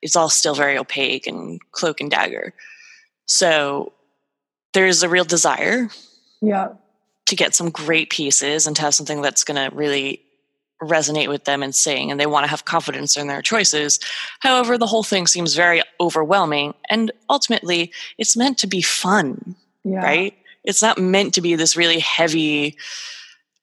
It's 0.00 0.16
all 0.16 0.30
still 0.30 0.54
very 0.54 0.78
opaque 0.78 1.26
and 1.26 1.60
cloak 1.72 2.00
and 2.00 2.10
dagger. 2.10 2.54
So 3.26 3.92
there's 4.72 5.02
a 5.02 5.08
real 5.08 5.24
desire 5.24 5.90
yeah. 6.40 6.68
to 7.26 7.36
get 7.36 7.54
some 7.54 7.68
great 7.68 8.08
pieces 8.08 8.66
and 8.66 8.74
to 8.76 8.82
have 8.82 8.94
something 8.94 9.20
that's 9.20 9.44
going 9.44 9.70
to 9.70 9.76
really 9.76 10.22
resonate 10.80 11.28
with 11.28 11.44
them 11.44 11.62
and 11.62 11.74
sing, 11.74 12.10
and 12.10 12.18
they 12.18 12.26
want 12.26 12.44
to 12.44 12.50
have 12.50 12.64
confidence 12.64 13.16
in 13.16 13.26
their 13.26 13.42
choices. 13.42 14.00
However, 14.40 14.78
the 14.78 14.86
whole 14.86 15.02
thing 15.02 15.26
seems 15.26 15.54
very 15.54 15.82
overwhelming, 16.00 16.74
and 16.88 17.12
ultimately, 17.28 17.92
it's 18.18 18.36
meant 18.36 18.58
to 18.58 18.66
be 18.66 18.82
fun, 18.82 19.54
yeah. 19.84 19.98
right? 19.98 20.34
it's 20.64 20.82
not 20.82 20.98
meant 20.98 21.34
to 21.34 21.40
be 21.40 21.54
this 21.54 21.76
really 21.76 21.98
heavy 21.98 22.76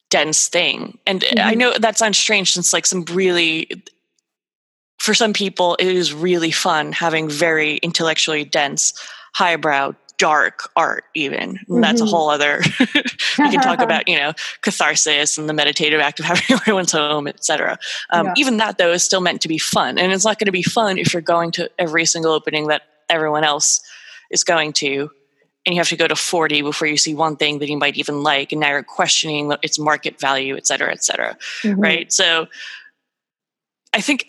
dense 0.10 0.48
thing 0.48 0.98
and 1.06 1.22
mm-hmm. 1.22 1.48
i 1.48 1.54
know 1.54 1.74
that 1.78 1.98
sounds 1.98 2.18
strange 2.18 2.54
since 2.54 2.72
like 2.72 2.86
some 2.86 3.04
really 3.12 3.70
for 5.00 5.14
some 5.14 5.34
people 5.34 5.76
it 5.80 5.88
is 5.88 6.14
really 6.14 6.52
fun 6.52 6.92
having 6.92 7.30
very 7.30 7.78
intellectually 7.78 8.46
dense 8.46 8.94
highbrow 9.34 9.94
dark 10.18 10.70
art 10.76 11.06
even 11.14 11.54
mm-hmm. 11.54 11.82
that's 11.82 12.02
a 12.02 12.04
mm-hmm. 12.04 12.12
whole 12.12 12.30
other 12.30 12.62
we 13.40 13.50
can 13.50 13.62
talk 13.62 13.80
about 13.82 14.08
you 14.08 14.18
know 14.18 14.34
catharsis 14.62 15.38
and 15.38 15.48
the 15.48 15.54
meditative 15.54 16.00
act 16.00 16.20
of 16.20 16.26
having 16.26 16.44
everyone's 16.50 16.92
home 16.92 17.28
etc 17.28 17.78
um, 18.10 18.28
yeah. 18.28 18.34
even 18.38 18.58
that 18.58 18.78
though 18.78 18.92
is 18.92 19.04
still 19.04 19.22
meant 19.22 19.42
to 19.42 19.48
be 19.48 19.58
fun 19.58 19.98
and 19.98 20.12
it's 20.12 20.26
not 20.26 20.40
going 20.40 20.46
to 20.46 20.52
be 20.52 20.64
fun 20.64 20.98
if 20.98 21.14
you're 21.14 21.22
going 21.22 21.52
to 21.52 21.70
every 21.78 22.06
single 22.06 22.32
opening 22.32 22.68
that 22.68 22.84
everyone 23.10 23.44
else 23.44 23.82
is 24.32 24.44
going 24.44 24.74
to 24.74 25.10
and 25.66 25.76
you 25.76 25.80
have 25.80 25.90
to 25.90 25.98
go 25.98 26.08
to 26.08 26.16
40 26.16 26.62
before 26.62 26.88
you 26.88 26.98
see 26.98 27.14
one 27.14 27.36
thing 27.36 27.60
that 27.60 27.70
you 27.70 27.78
might 27.78 27.98
even 27.98 28.24
like 28.24 28.52
and 28.52 28.62
now 28.62 28.70
you're 28.70 28.84
questioning 28.84 29.54
its 29.62 29.78
market 29.78 30.20
value 30.20 30.58
et 30.58 30.66
cetera 30.66 30.92
et 30.92 31.04
cetera 31.04 31.38
mm-hmm. 31.62 31.80
right 31.80 32.12
so 32.12 32.48
i 33.94 34.02
think 34.02 34.28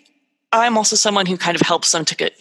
i'm 0.51 0.77
also 0.77 0.95
someone 0.95 1.25
who 1.25 1.37
kind 1.37 1.55
of 1.55 1.61
helps 1.61 1.91
them 1.91 2.05
to 2.05 2.15
get 2.15 2.33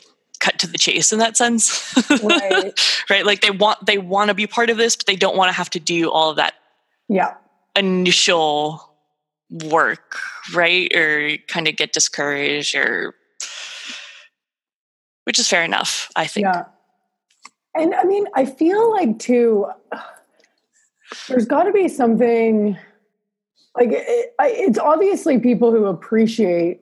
cut 0.48 0.58
to 0.60 0.66
the 0.66 0.78
chase 0.78 1.12
in 1.12 1.18
that 1.18 1.36
sense. 1.36 1.94
Right, 2.22 2.72
right? 3.10 3.26
like 3.26 3.40
they 3.40 3.50
want 3.50 3.84
they 3.84 3.98
want 3.98 4.28
to 4.28 4.34
be 4.34 4.46
part 4.46 4.70
of 4.70 4.76
this 4.76 4.96
but 4.96 5.06
they 5.06 5.16
don't 5.16 5.36
want 5.36 5.48
to 5.48 5.52
have 5.52 5.70
to 5.70 5.80
do 5.80 6.10
all 6.10 6.30
of 6.30 6.36
that 6.36 6.54
yeah. 7.08 7.34
initial 7.76 8.94
work 9.50 10.16
right? 10.54 10.94
Or 10.94 11.36
kind 11.48 11.68
of 11.68 11.76
get 11.76 11.92
discouraged 11.92 12.74
or 12.74 13.14
which 15.24 15.38
is 15.38 15.48
fair 15.48 15.62
enough 15.62 16.10
i 16.16 16.26
think. 16.26 16.46
Yeah. 16.46 16.64
And 17.74 17.94
I 17.94 18.04
mean, 18.04 18.26
I 18.34 18.44
feel 18.44 18.90
like 18.90 19.18
too, 19.18 19.66
there's 21.28 21.44
got 21.44 21.64
to 21.64 21.72
be 21.72 21.86
something 21.86 22.76
like 23.76 23.90
it, 23.92 24.34
it's 24.40 24.78
obviously 24.78 25.38
people 25.38 25.70
who 25.70 25.84
appreciate 25.84 26.80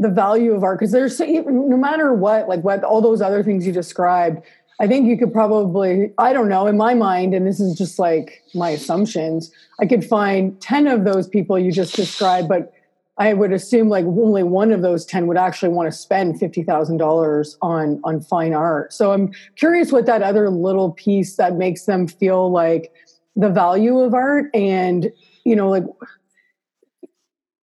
the 0.00 0.08
value 0.08 0.52
of 0.52 0.62
art 0.62 0.78
because 0.78 0.92
there's 0.92 1.18
no 1.20 1.76
matter 1.76 2.12
what, 2.12 2.48
like 2.48 2.60
what 2.60 2.84
all 2.84 3.00
those 3.00 3.20
other 3.20 3.42
things 3.42 3.66
you 3.66 3.72
described. 3.72 4.42
I 4.80 4.86
think 4.86 5.08
you 5.08 5.18
could 5.18 5.32
probably, 5.32 6.12
I 6.18 6.32
don't 6.32 6.48
know, 6.48 6.68
in 6.68 6.76
my 6.76 6.94
mind, 6.94 7.34
and 7.34 7.46
this 7.46 7.58
is 7.58 7.76
just 7.76 7.98
like 7.98 8.44
my 8.54 8.70
assumptions, 8.70 9.50
I 9.80 9.86
could 9.86 10.04
find 10.04 10.60
10 10.60 10.86
of 10.86 11.04
those 11.04 11.26
people 11.26 11.58
you 11.58 11.72
just 11.72 11.96
described, 11.96 12.48
but 12.48 12.72
I 13.18 13.34
would 13.34 13.52
assume 13.52 13.88
like 13.88 14.04
only 14.04 14.44
one 14.44 14.70
of 14.70 14.82
those 14.82 15.04
10 15.04 15.26
would 15.26 15.36
actually 15.36 15.70
want 15.70 15.90
to 15.90 15.98
spend 15.98 16.38
$50,000 16.40 17.56
on 17.60 18.00
on 18.04 18.20
fine 18.20 18.54
art. 18.54 18.92
So 18.92 19.12
I'm 19.12 19.32
curious 19.56 19.90
what 19.90 20.06
that 20.06 20.22
other 20.22 20.48
little 20.48 20.92
piece 20.92 21.36
that 21.36 21.56
makes 21.56 21.84
them 21.84 22.06
feel 22.06 22.50
like 22.50 22.92
the 23.34 23.48
value 23.48 23.98
of 23.98 24.14
art 24.14 24.50
and 24.54 25.12
you 25.44 25.56
know 25.56 25.68
like 25.68 25.84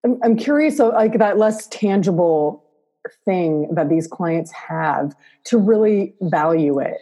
I'm, 0.05 0.19
I'm 0.23 0.37
curious 0.37 0.79
of 0.79 0.93
like 0.93 1.17
that 1.17 1.37
less 1.37 1.67
tangible 1.67 2.63
thing 3.25 3.73
that 3.73 3.89
these 3.89 4.07
clients 4.07 4.51
have 4.51 5.15
to 5.45 5.57
really 5.57 6.13
value 6.21 6.79
it 6.79 6.97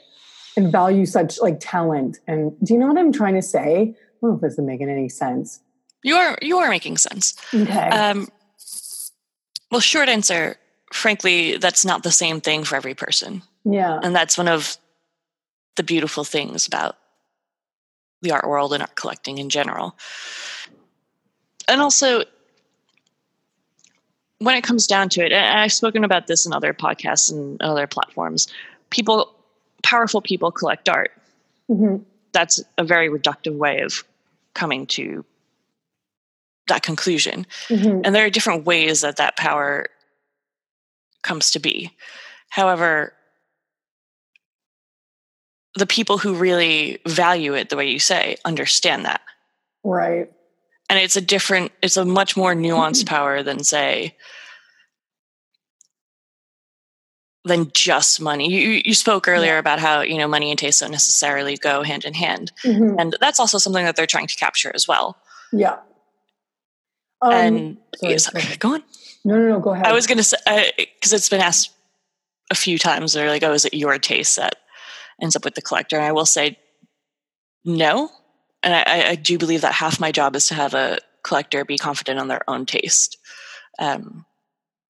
and 0.56 0.72
value 0.72 1.06
such 1.06 1.39
like 1.39 1.60
talent 1.60 2.20
and 2.28 2.58
do 2.63 2.74
you 2.74 2.80
know 2.80 2.88
what 2.88 2.98
I'm 2.98 3.12
trying 3.12 3.36
to 3.36 3.42
say? 3.42 3.82
I 3.82 3.86
don't 4.22 4.32
know 4.32 4.36
if 4.36 4.42
this 4.42 4.54
is 4.54 4.60
making 4.60 4.89
any 4.89 5.10
sense. 5.10 5.60
You 6.02 6.16
are 6.16 6.38
you 6.42 6.58
are 6.60 6.70
making 6.70 6.98
sense. 6.98 7.36
Okay. 7.54 7.89
Um, 7.89 8.28
well, 9.72 9.82
short 9.82 10.08
answer, 10.08 10.58
frankly, 10.94 11.58
that's 11.58 11.84
not 11.84 12.04
the 12.04 12.12
same 12.12 12.42
thing 12.42 12.63
for 12.63 12.76
every 12.76 12.94
person. 12.94 13.42
Yeah. 13.66 14.00
And 14.02 14.16
that's 14.16 14.38
one 14.38 14.48
of 14.48 14.78
the 15.76 15.84
beautiful 15.84 16.24
things 16.24 16.68
about 16.68 16.96
the 18.22 18.32
art 18.32 18.48
world 18.48 18.74
and 18.74 18.84
art 18.84 18.96
collecting 18.96 19.39
in 19.39 19.50
general. 19.50 19.98
And 21.68 21.82
also, 21.82 22.24
when 24.44 24.56
it 24.56 24.64
comes 24.64 24.88
down 24.88 25.10
to 25.10 25.26
it, 25.26 25.32
and 25.32 25.60
I've 25.60 25.72
spoken 25.72 26.04
about 26.04 26.28
this 26.28 26.46
in 26.46 26.54
other 26.54 26.74
podcasts 26.74 27.32
and 27.32 27.62
other 27.62 27.88
platforms, 27.88 28.48
people, 28.90 29.34
powerful 29.84 30.22
people 30.22 30.52
collect 30.52 30.90
art. 30.90 31.12
Mm-hmm. 31.70 32.04
That's 32.34 32.62
a 32.78 32.84
very 32.84 33.10
reductive 33.10 33.56
way 33.56 33.80
of 33.80 34.04
coming 34.54 34.86
to 34.88 35.24
that 36.68 36.84
conclusion. 36.84 37.46
Mm-hmm. 37.68 38.02
And 38.04 38.14
there 38.14 38.26
are 38.26 38.30
different 38.30 38.66
ways 38.66 39.02
that 39.02 39.18
that 39.18 39.38
power 39.38 39.88
comes 41.22 41.52
to 41.52 41.60
be. 41.60 41.92
However, 42.50 43.14
the 45.76 45.88
people 45.88 46.18
who 46.18 46.36
really 46.36 47.00
value 47.08 47.54
it 47.54 47.70
the 47.70 47.78
way 47.78 47.90
you 47.90 48.00
say 48.00 48.36
understand 48.46 49.06
that. 49.06 49.22
Right. 49.84 50.32
And 50.89 51.00
it's 51.00 51.15
a 51.15 51.22
different, 51.22 51.72
it's 51.82 51.98
a 51.98 52.06
much 52.06 52.38
more 52.38 52.54
nuanced 52.54 53.06
power 53.08 53.41
than, 53.43 53.63
say, 53.63 54.15
than 57.46 57.72
just 57.74 58.22
money. 58.22 58.52
You, 58.52 58.82
you 58.86 58.93
spoke 58.93 59.28
earlier 59.28 59.54
yeah. 59.54 59.60
about 59.60 59.80
how 59.80 60.02
you 60.02 60.17
know 60.17 60.28
money 60.28 60.50
and 60.50 60.58
taste 60.58 60.80
don't 60.80 60.91
necessarily 60.91 61.58
go 61.58 61.84
hand 61.84 62.06
in 62.06 62.13
hand, 62.13 62.54
mm-hmm. 62.63 62.98
and 62.98 63.17
that's 63.19 63.39
also 63.39 63.58
something 63.58 63.84
that 63.84 63.98
they're 63.98 64.06
trying 64.08 64.28
to 64.28 64.36
capture 64.36 64.72
as 64.74 64.88
well. 64.88 65.17
Yeah. 65.52 65.80
Um, 67.22 67.32
and 67.34 67.78
sorry, 67.98 68.17
sorry, 68.17 68.43
go 68.60 68.76
on. 68.76 68.84
No, 69.26 69.36
no, 69.36 69.50
no. 69.50 69.60
Go 69.60 69.72
ahead. 69.72 69.86
I 69.86 69.93
was 69.93 70.08
going 70.08 70.17
to 70.19 70.24
say 70.24 70.38
because 70.78 71.12
uh, 71.12 71.17
it's 71.17 71.30
been 71.30 71.41
asked 71.41 71.72
a 72.50 72.56
few 72.56 72.78
times. 72.78 73.13
They're 73.13 73.30
like, 73.30 73.43
"Oh, 73.43 73.52
is 73.52 73.65
it 73.65 73.74
your 73.74 73.98
taste 74.00 74.38
that 74.38 74.56
ends 75.22 75.36
up 75.36 75.43
with 75.43 75.56
the 75.56 75.62
collector?" 75.62 75.98
And 75.98 76.06
I 76.06 76.13
will 76.13 76.26
say, 76.26 76.58
no. 77.65 78.10
And 78.63 78.73
I, 78.73 79.10
I 79.10 79.15
do 79.15 79.38
believe 79.38 79.62
that 79.62 79.73
half 79.73 79.99
my 79.99 80.12
job 80.12 80.36
is 80.36 80.47
to 80.47 80.54
have 80.54 80.73
a 80.73 80.97
collector 81.23 81.65
be 81.65 81.78
confident 81.78 82.19
on 82.19 82.28
their 82.28 82.47
own 82.49 82.65
taste. 82.65 83.17
Um, 83.80 84.26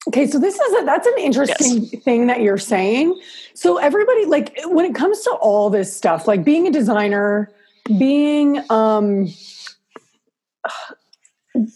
Okay, 0.07 0.27
so 0.27 0.37
this 0.37 0.59
is 0.59 0.81
a, 0.81 0.85
that's 0.85 1.07
an 1.07 1.13
interesting 1.17 1.83
yes. 1.83 2.03
thing 2.03 2.27
that 2.27 2.41
you're 2.41 2.57
saying. 2.57 3.17
So 3.53 3.77
everybody 3.77 4.25
like 4.25 4.59
when 4.65 4.83
it 4.83 4.95
comes 4.95 5.21
to 5.21 5.31
all 5.31 5.69
this 5.69 5.95
stuff, 5.95 6.27
like 6.27 6.43
being 6.43 6.67
a 6.67 6.71
designer, 6.71 7.49
being 7.97 8.61
um 8.69 9.33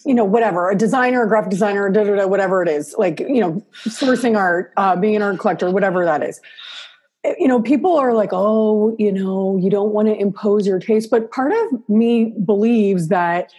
you 0.06 0.14
know 0.14 0.26
whatever, 0.26 0.70
a 0.70 0.76
designer, 0.76 1.24
a 1.24 1.28
graphic 1.28 1.52
designer, 1.52 1.90
da, 1.90 2.04
da, 2.04 2.16
da, 2.16 2.28
whatever 2.28 2.62
it 2.62 2.68
is, 2.68 2.96
like 2.98 3.22
you 3.22 3.40
know 3.40 3.66
sourcing 3.86 4.36
art, 4.36 4.74
uh, 4.76 4.98
being 4.98 5.16
an 5.16 5.22
art 5.22 5.40
collector, 5.40 5.72
whatever 5.72 6.04
that 6.04 6.22
is. 6.22 6.42
Eh, 7.24 7.36
you 7.40 7.48
know, 7.48 7.62
people 7.62 7.98
are 7.98 8.14
like, 8.14 8.30
"Oh, 8.32 8.96
you 8.98 9.12
know, 9.12 9.58
you 9.58 9.70
don't 9.70 9.94
want 9.94 10.08
to 10.08 10.16
impose 10.16 10.68
your 10.68 10.80
taste," 10.80 11.10
but 11.10 11.32
part 11.32 11.52
of 11.54 11.90
me 11.90 12.34
believes 12.46 13.08
that 13.10 13.52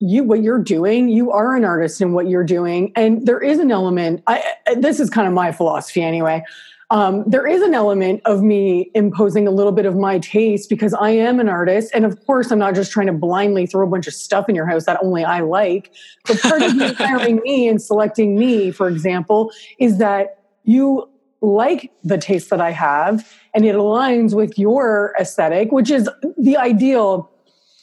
you 0.00 0.24
what 0.24 0.42
you're 0.42 0.58
doing 0.58 1.08
you 1.08 1.30
are 1.30 1.56
an 1.56 1.64
artist 1.64 2.00
in 2.00 2.12
what 2.12 2.28
you're 2.28 2.44
doing 2.44 2.92
and 2.96 3.26
there 3.26 3.40
is 3.40 3.58
an 3.58 3.70
element 3.70 4.22
I, 4.26 4.42
this 4.76 5.00
is 5.00 5.08
kind 5.08 5.26
of 5.26 5.32
my 5.32 5.52
philosophy 5.52 6.02
anyway 6.02 6.42
um, 6.90 7.24
there 7.26 7.46
is 7.46 7.62
an 7.62 7.72
element 7.72 8.20
of 8.26 8.42
me 8.42 8.90
imposing 8.94 9.48
a 9.48 9.50
little 9.50 9.72
bit 9.72 9.86
of 9.86 9.96
my 9.96 10.18
taste 10.18 10.68
because 10.68 10.94
i 10.94 11.10
am 11.10 11.38
an 11.40 11.48
artist 11.48 11.90
and 11.94 12.04
of 12.04 12.24
course 12.26 12.50
i'm 12.50 12.58
not 12.58 12.74
just 12.74 12.92
trying 12.92 13.06
to 13.06 13.12
blindly 13.12 13.66
throw 13.66 13.86
a 13.86 13.90
bunch 13.90 14.06
of 14.06 14.14
stuff 14.14 14.48
in 14.48 14.54
your 14.54 14.66
house 14.66 14.84
that 14.84 14.98
only 15.02 15.24
i 15.24 15.40
like 15.40 15.92
but 16.26 16.40
part 16.40 16.60
of 16.60 16.74
you 16.74 16.92
hiring 16.98 17.36
me 17.36 17.68
and 17.68 17.80
selecting 17.80 18.36
me 18.36 18.70
for 18.70 18.88
example 18.88 19.52
is 19.78 19.98
that 19.98 20.40
you 20.64 21.08
like 21.44 21.90
the 22.02 22.18
taste 22.18 22.50
that 22.50 22.60
i 22.60 22.70
have 22.70 23.30
and 23.54 23.64
it 23.64 23.74
aligns 23.74 24.34
with 24.34 24.58
your 24.58 25.14
aesthetic 25.20 25.72
which 25.72 25.90
is 25.90 26.08
the 26.38 26.56
ideal 26.56 27.30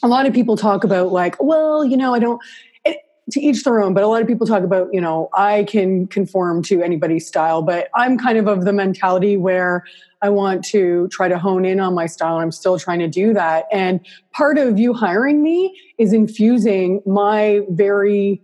a 0.04 0.08
lot 0.08 0.26
of 0.26 0.34
people 0.34 0.58
talk 0.58 0.84
about 0.84 1.12
like, 1.12 1.42
well, 1.42 1.86
you 1.86 1.96
know, 1.96 2.14
I 2.14 2.20
don't 2.20 2.42
it, 2.86 2.98
to 3.32 3.40
each 3.40 3.64
their 3.64 3.82
own, 3.82 3.94
but 3.94 4.04
a 4.04 4.08
lot 4.08 4.22
of 4.22 4.28
people 4.28 4.48
talk 4.48 4.64
about, 4.64 4.90
you 4.92 5.02
know, 5.02 5.30
I 5.34 5.64
can 5.66 6.08
conform 6.08 6.64
to 6.64 6.82
anybody's 6.82 7.28
style, 7.28 7.62
but 7.62 7.90
I'm 7.96 8.18
kind 8.18 8.38
of 8.38 8.48
of 8.48 8.66
the 8.66 8.74
mentality 8.74 9.38
where 9.38 9.84
I 10.22 10.30
want 10.30 10.64
to 10.66 11.08
try 11.10 11.28
to 11.28 11.38
hone 11.38 11.66
in 11.66 11.80
on 11.80 11.94
my 11.94 12.06
style. 12.06 12.38
I'm 12.38 12.52
still 12.52 12.78
trying 12.78 13.00
to 13.00 13.08
do 13.08 13.34
that. 13.34 13.66
And 13.72 14.00
part 14.32 14.58
of 14.58 14.80
you 14.80 14.94
hiring 14.94 15.42
me 15.42 15.76
is 15.98 16.14
infusing 16.14 17.02
my 17.06 17.62
very 17.70 18.42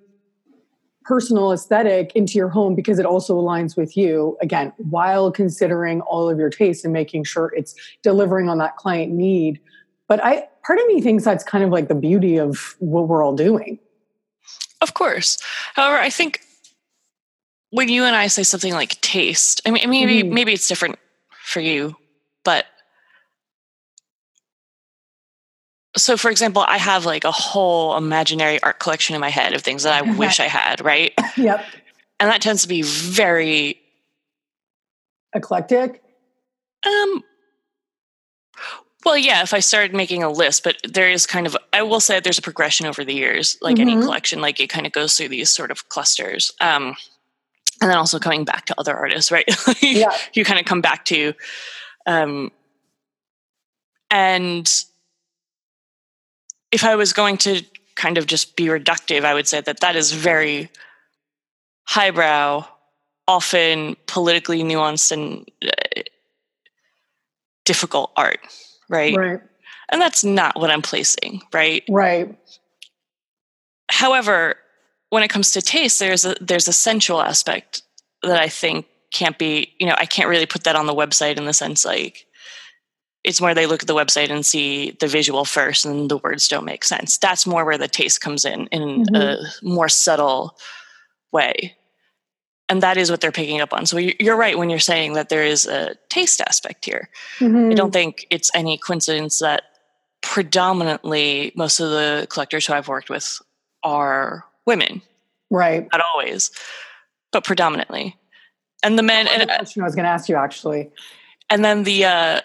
personal 1.07 1.53
aesthetic 1.53 2.11
into 2.15 2.37
your 2.37 2.49
home 2.49 2.75
because 2.75 2.99
it 2.99 3.05
also 3.05 3.39
aligns 3.39 3.77
with 3.77 3.95
you 3.95 4.37
again 4.41 4.73
while 4.77 5.31
considering 5.31 6.01
all 6.01 6.29
of 6.29 6.37
your 6.37 6.49
tastes 6.49 6.83
and 6.83 6.91
making 6.91 7.23
sure 7.23 7.53
it's 7.55 7.73
delivering 8.03 8.49
on 8.49 8.57
that 8.57 8.75
client 8.75 9.13
need 9.13 9.59
but 10.07 10.23
I 10.23 10.47
part 10.63 10.79
of 10.79 10.87
me 10.87 11.01
thinks 11.01 11.23
that's 11.23 11.43
kind 11.43 11.63
of 11.63 11.69
like 11.69 11.87
the 11.87 11.95
beauty 11.95 12.37
of 12.37 12.75
what 12.79 13.07
we're 13.07 13.23
all 13.23 13.35
doing. 13.35 13.79
Of 14.81 14.93
course. 14.93 15.37
However, 15.73 15.97
I 15.97 16.09
think 16.09 16.41
when 17.71 17.89
you 17.89 18.03
and 18.03 18.15
I 18.15 18.27
say 18.27 18.43
something 18.43 18.73
like 18.73 18.99
taste, 19.01 19.61
I 19.65 19.71
mean 19.71 19.89
maybe 19.89 20.23
mm-hmm. 20.23 20.33
maybe 20.33 20.53
it's 20.53 20.67
different 20.67 20.97
for 21.43 21.59
you, 21.59 21.95
but 22.43 22.65
so 25.97 26.17
for 26.17 26.31
example, 26.31 26.63
I 26.67 26.77
have 26.77 27.05
like 27.05 27.23
a 27.23 27.31
whole 27.31 27.97
imaginary 27.97 28.61
art 28.63 28.79
collection 28.79 29.15
in 29.15 29.21
my 29.21 29.29
head 29.29 29.53
of 29.53 29.61
things 29.61 29.83
that 29.83 29.93
I 29.93 30.17
wish 30.17 30.39
I 30.39 30.47
had, 30.47 30.83
right? 30.83 31.13
Yep. 31.37 31.63
And 32.19 32.31
that 32.31 32.41
tends 32.41 32.63
to 32.63 32.67
be 32.67 32.81
very 32.81 33.79
eclectic. 35.33 36.01
Um 36.85 37.23
well, 39.05 39.17
yeah, 39.17 39.41
if 39.41 39.53
I 39.53 39.59
started 39.59 39.95
making 39.95 40.23
a 40.23 40.29
list, 40.29 40.65
but 40.65 40.77
there 40.83 41.09
is 41.09 41.25
kind 41.25 41.47
of, 41.47 41.55
I 41.71 41.81
will 41.83 42.01
say 42.01 42.19
there's 42.19 42.39
a 42.39 42.41
progression 42.41 42.87
over 42.87 43.05
the 43.05 43.13
years, 43.13 43.57
like 43.61 43.77
mm-hmm. 43.77 43.89
any 43.89 44.01
collection, 44.01 44.41
like 44.41 44.59
it 44.59 44.67
kind 44.67 44.85
of 44.85 44.91
goes 44.91 45.15
through 45.15 45.29
these 45.29 45.49
sort 45.49 45.71
of 45.71 45.87
clusters. 45.87 46.51
Um, 46.59 46.95
and 47.79 47.89
then 47.89 47.97
also 47.97 48.19
coming 48.19 48.43
back 48.43 48.65
to 48.65 48.75
other 48.77 48.93
artists, 48.93 49.31
right? 49.31 49.45
yeah. 49.81 50.11
you 50.33 50.43
kind 50.43 50.59
of 50.59 50.65
come 50.65 50.81
back 50.81 51.05
to, 51.05 51.33
um, 52.05 52.51
and 54.11 54.83
if 56.71 56.83
I 56.83 56.95
was 56.95 57.13
going 57.13 57.37
to 57.39 57.63
kind 57.95 58.17
of 58.17 58.27
just 58.27 58.55
be 58.55 58.65
reductive, 58.65 59.25
I 59.25 59.33
would 59.33 59.47
say 59.47 59.61
that 59.61 59.79
that 59.79 59.95
is 59.95 60.11
very 60.11 60.69
highbrow, 61.83 62.65
often 63.27 63.95
politically 64.07 64.61
nuanced 64.63 65.11
and 65.11 65.49
uh, 65.63 66.01
difficult 67.65 68.11
art 68.15 68.39
right? 68.89 69.15
Right. 69.15 69.41
And 69.89 70.01
that's 70.01 70.23
not 70.23 70.59
what 70.59 70.69
I'm 70.69 70.81
placing, 70.81 71.41
right? 71.53 71.83
Right. 71.89 72.35
However, 73.89 74.55
when 75.09 75.23
it 75.23 75.29
comes 75.29 75.51
to 75.51 75.61
taste, 75.61 75.99
there's 75.99 76.25
a 76.25 76.35
there's 76.41 76.67
a 76.67 76.73
sensual 76.73 77.21
aspect 77.21 77.83
that 78.23 78.39
I 78.39 78.49
think 78.49 78.85
can't 79.13 79.37
be, 79.37 79.73
you 79.79 79.87
know, 79.87 79.95
I 79.97 80.05
can't 80.05 80.27
really 80.27 80.45
put 80.45 80.65
that 80.65 80.75
on 80.75 80.85
the 80.85 80.93
website 80.93 81.37
in 81.37 81.45
the 81.45 81.53
sense 81.53 81.85
like 81.85 82.25
it's 83.27 83.41
more 83.41 83.53
they 83.53 83.67
look 83.67 83.83
at 83.83 83.87
the 83.87 83.93
website 83.95 84.31
and 84.31 84.45
see 84.45 84.91
the 84.99 85.07
visual 85.07 85.45
first 85.45 85.85
and 85.85 86.09
the 86.09 86.17
words 86.17 86.47
don't 86.47 86.65
make 86.65 86.83
sense. 86.83 87.17
That's 87.17 87.45
more 87.45 87.65
where 87.65 87.77
the 87.77 87.87
taste 87.87 88.21
comes 88.21 88.45
in 88.45 88.67
in 88.67 89.03
mm-hmm. 89.03 89.15
a 89.15 89.37
more 89.61 89.89
subtle 89.89 90.57
way 91.31 91.77
and 92.69 92.83
that 92.83 92.97
is 92.97 93.09
what 93.09 93.21
they're 93.21 93.31
picking 93.31 93.61
up 93.61 93.73
on. 93.73 93.85
So 93.85 93.97
you're 93.97 94.35
right 94.35 94.57
when 94.57 94.69
you're 94.69 94.79
saying 94.79 95.13
that 95.13 95.29
there 95.29 95.43
is 95.43 95.65
a 95.65 95.95
taste 96.09 96.41
aspect 96.41 96.85
here. 96.85 97.09
Mm-hmm. 97.39 97.71
I 97.71 97.73
don't 97.73 97.91
think 97.91 98.27
it's 98.29 98.51
any 98.53 98.77
coincidence 98.77 99.39
that 99.39 99.63
predominantly 100.21 101.53
most 101.55 101.79
of 101.79 101.89
the 101.89 102.27
collectors 102.29 102.67
who 102.67 102.73
I've 102.73 102.87
worked 102.87 103.09
with 103.09 103.41
are 103.83 104.45
women. 104.65 105.01
Right. 105.49 105.87
Not 105.91 106.01
always, 106.13 106.51
but 107.31 107.45
predominantly. 107.45 108.17
And 108.83 108.97
the 108.99 109.03
men 109.03 109.27
and 109.27 109.49
question 109.49 109.81
I 109.81 109.85
was 109.85 109.95
going 109.95 110.05
to 110.05 110.11
ask 110.11 110.27
you 110.27 110.35
actually. 110.35 110.91
And 111.49 111.63
then 111.63 111.83
the 111.83 112.05
uh 112.05 112.41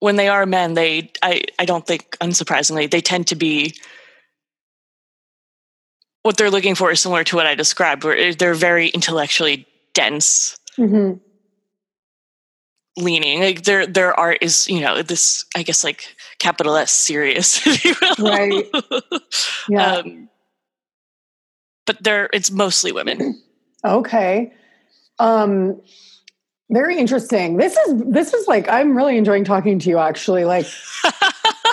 when 0.00 0.16
they 0.16 0.28
are 0.28 0.46
men, 0.46 0.74
they 0.74 1.10
I 1.22 1.42
I 1.58 1.64
don't 1.64 1.86
think 1.86 2.16
unsurprisingly 2.20 2.90
they 2.90 3.00
tend 3.00 3.28
to 3.28 3.36
be 3.36 3.74
what 6.22 6.38
they're 6.38 6.50
looking 6.50 6.74
for 6.74 6.90
is 6.90 7.00
similar 7.00 7.22
to 7.24 7.36
what 7.36 7.46
I 7.46 7.54
described, 7.54 8.02
where 8.02 8.34
they're 8.34 8.54
very 8.54 8.88
intellectually 8.88 9.66
dense. 9.92 10.58
Mm-hmm. 10.78 11.18
Leaning 12.96 13.40
like 13.40 13.64
their 13.64 13.86
their 13.86 14.18
art 14.18 14.38
is 14.40 14.68
you 14.68 14.80
know 14.80 15.02
this 15.02 15.44
I 15.56 15.62
guess 15.62 15.82
like 15.82 16.14
capital 16.38 16.76
S 16.76 16.92
serious 16.92 17.64
right. 18.18 18.64
Yeah. 19.68 19.94
Um, 19.94 20.28
but 21.86 22.02
they're 22.02 22.28
it's 22.32 22.50
mostly 22.50 22.92
women. 22.92 23.42
Okay. 23.86 24.50
Um 25.18 25.82
very 26.70 26.98
interesting 26.98 27.56
this 27.56 27.76
is 27.76 28.02
this 28.06 28.32
is 28.32 28.46
like 28.48 28.68
i'm 28.68 28.96
really 28.96 29.16
enjoying 29.16 29.44
talking 29.44 29.78
to 29.78 29.90
you 29.90 29.98
actually 29.98 30.44
like 30.44 30.66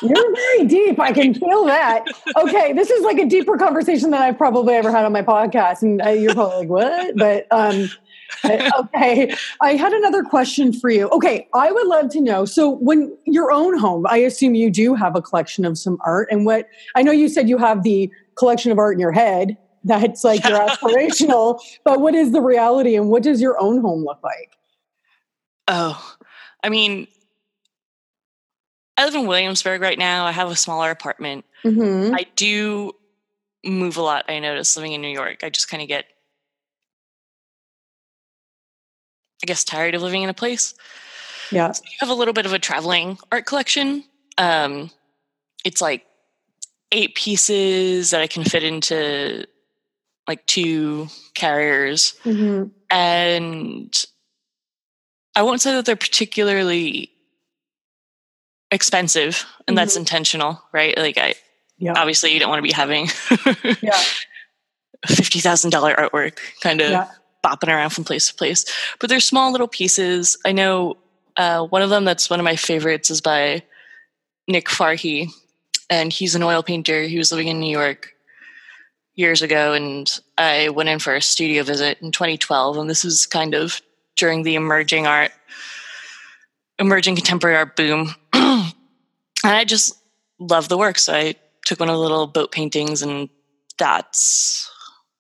You're 0.04 0.36
very 0.36 0.65
deep. 0.65 0.99
I 0.99 1.12
can 1.12 1.36
feel 1.36 1.65
that. 1.65 2.06
Okay, 2.36 2.73
this 2.73 2.89
is 2.89 3.04
like 3.04 3.19
a 3.19 3.25
deeper 3.25 3.56
conversation 3.56 4.10
than 4.10 4.19
I've 4.19 4.38
probably 4.38 4.73
ever 4.73 4.89
had 4.89 5.06
on 5.06 5.12
my 5.12 5.21
podcast, 5.21 5.84
and 5.84 6.01
uh, 6.01 6.10
you're 6.10 6.34
probably 6.34 6.65
like, 6.65 6.69
"What?" 6.69 7.15
But 7.17 7.47
um, 7.51 7.88
okay. 8.45 9.36
I 9.62 9.75
had 9.75 9.93
another 9.93 10.23
question 10.23 10.73
for 10.73 10.89
you. 10.89 11.08
Okay. 11.10 11.47
I 11.54 11.71
would 11.71 11.88
love 11.88 12.10
to 12.12 12.21
know. 12.21 12.45
So, 12.45 12.69
when 12.69 13.15
your 13.25 13.51
own 13.51 13.77
home, 13.77 14.06
I 14.10 14.17
assume 14.17 14.56
you 14.56 14.71
do 14.71 14.95
have 14.95 15.15
a 15.15 15.21
collection 15.21 15.65
of 15.65 15.77
some 15.77 15.97
art. 16.04 16.27
And 16.32 16.45
what 16.45 16.67
I 16.95 17.04
know 17.04 17.12
you 17.12 17.30
said 17.30 17.49
you 17.49 17.58
have 17.58 17.84
the 17.84 18.12
collection 18.36 18.71
of 18.71 18.80
art 18.80 18.95
in 18.95 18.99
your 18.99 19.12
head 19.12 19.58
that's 19.84 20.23
like 20.23 20.43
your 20.47 20.60
aspirational, 20.60 21.60
but 21.84 22.01
what 22.01 22.15
is 22.15 22.32
the 22.32 22.41
reality 22.41 22.95
and 22.95 23.10
what 23.10 23.23
does 23.23 23.41
your 23.41 23.60
own 23.62 23.82
home 23.82 24.04
look 24.04 24.19
like? 24.23 24.58
Oh, 25.73 26.15
I 26.62 26.67
mean, 26.67 27.07
I 28.97 29.05
live 29.05 29.15
in 29.15 29.25
Williamsburg 29.25 29.81
right 29.81 29.97
now. 29.97 30.25
I 30.25 30.34
have 30.34 30.51
a 30.51 30.55
smaller 30.55 30.91
apartment. 30.91 31.45
Mm-hmm. 31.63 32.13
I 32.13 32.25
do 32.36 32.91
move 33.63 33.95
a 33.95 34.01
lot. 34.01 34.25
I 34.27 34.39
notice 34.39 34.75
living 34.75 34.91
in 34.91 35.01
New 35.01 35.07
York. 35.07 35.45
I 35.45 35.49
just 35.49 35.69
kind 35.69 35.81
of 35.81 35.88
get, 35.88 36.05
I 39.41 39.45
guess, 39.45 39.63
tired 39.63 39.95
of 39.95 40.01
living 40.01 40.23
in 40.23 40.29
a 40.29 40.34
place. 40.34 40.73
Yeah. 41.51 41.71
So 41.71 41.84
I 41.86 41.91
have 42.01 42.10
a 42.10 42.15
little 42.15 42.34
bit 42.34 42.45
of 42.45 42.51
a 42.51 42.60
traveling 42.60 43.17
art 43.31 43.45
collection. 43.45 44.03
Um, 44.38 44.91
it's 45.63 45.79
like 45.79 46.05
eight 46.91 47.15
pieces 47.15 48.10
that 48.10 48.19
I 48.19 48.27
can 48.27 48.43
fit 48.43 48.63
into 48.63 49.45
like 50.27 50.45
two 50.47 51.07
carriers. 51.34 52.15
Mm-hmm. 52.25 52.67
And 52.89 54.05
I 55.36 55.44
won't 55.44 55.62
say 55.62 55.74
that 55.74 55.86
they're 55.86 55.96
particularly 55.96 57.12
expensive 58.72 59.46
and 59.67 59.76
mm-hmm. 59.76 59.76
that's 59.76 59.96
intentional, 59.96 60.62
right? 60.72 60.98
Like 60.98 61.17
I 61.17 61.36
yeah. 61.78 61.94
obviously 61.96 62.34
you 62.34 62.39
don't 62.39 62.50
want 62.50 62.60
to 62.60 62.63
be 62.63 62.72
having 62.72 63.06
yeah. 63.82 64.00
$50,000 65.08 65.96
artwork 65.96 66.38
kind 66.62 66.80
of 66.80 66.91
yeah. 66.91 67.08
bopping 67.44 67.70
around 67.70 67.89
from 67.89 68.04
place 68.04 68.28
to 68.28 68.36
place. 68.36 68.65
But 69.00 69.10
they're 69.10 69.20
small 69.20 69.52
little 69.52 69.67
pieces. 69.67 70.38
I 70.46 70.52
know 70.52 70.98
uh, 71.38 71.65
one 71.65 71.82
of 71.82 71.89
them 71.89 72.06
that's 72.06 72.30
one 72.30 72.39
of 72.39 72.44
my 72.44 72.56
favorites 72.56 73.10
is 73.10 73.22
by 73.22 73.63
Nick 74.48 74.67
Farhi 74.67 75.30
and 75.89 76.13
he's 76.13 76.36
an 76.36 76.44
oil 76.44 76.63
painter. 76.63 77.04
He 77.04 77.17
was 77.17 77.32
living 77.32 77.48
in 77.48 77.60
New 77.60 77.72
York 77.72 78.13
years 79.15 79.41
ago 79.41 79.74
and 79.74 80.10
I 80.38 80.70
went 80.70 80.89
in 80.89 81.00
for 81.00 81.15
a 81.15 81.22
studio 81.22 81.63
visit 81.63 81.98
in 82.02 82.12
2012 82.12 82.78
and 82.78 82.89
this 82.89 83.04
was 83.04 83.26
kind 83.26 83.54
of 83.54 83.82
during 84.21 84.43
the 84.43 84.55
emerging 84.55 85.05
art 85.05 85.31
emerging 86.79 87.15
contemporary 87.15 87.57
art 87.57 87.75
boom 87.75 88.13
and 88.34 88.73
I 89.43 89.63
just 89.65 90.01
love 90.39 90.69
the 90.69 90.77
work. 90.77 90.97
So 90.97 91.13
I 91.13 91.36
took 91.65 91.79
one 91.79 91.89
of 91.89 91.95
the 91.95 92.01
little 92.01 92.27
boat 92.27 92.51
paintings, 92.51 93.01
and 93.01 93.29
that's 93.77 94.69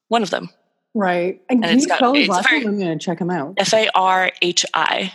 one 0.07 0.23
of 0.23 0.29
them. 0.29 0.49
Right. 0.93 1.41
And, 1.49 1.63
and 1.63 1.71
can 1.71 1.79
you 1.79 1.87
got, 1.87 1.97
spell 1.97 2.13
his 2.13 2.27
last 2.27 2.51
name? 2.51 2.67
I'm 2.67 2.79
going 2.79 2.97
to 2.97 3.03
check 3.03 3.19
him 3.19 3.29
out. 3.29 3.53
F 3.57 3.73
A 3.73 3.89
R 3.95 4.31
H 4.41 4.65
I. 4.73 5.13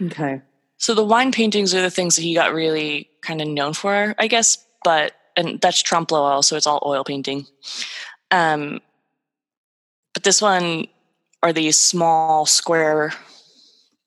Okay. 0.00 0.40
So 0.78 0.94
the 0.94 1.04
wine 1.04 1.30
paintings 1.30 1.74
are 1.74 1.82
the 1.82 1.90
things 1.90 2.16
that 2.16 2.22
he 2.22 2.34
got 2.34 2.52
really 2.52 3.08
kind 3.20 3.40
of 3.40 3.46
known 3.46 3.72
for, 3.72 4.14
I 4.18 4.26
guess. 4.26 4.64
But 4.82 5.12
and 5.36 5.60
that's 5.60 5.82
Trompe 5.82 6.10
l'oeil, 6.10 6.42
so 6.42 6.56
it's 6.56 6.66
all 6.66 6.82
oil 6.84 7.04
painting. 7.04 7.46
Um, 8.30 8.80
but 10.12 10.24
this 10.24 10.42
one 10.42 10.88
are 11.42 11.52
these 11.52 11.78
small 11.78 12.46
square 12.46 13.12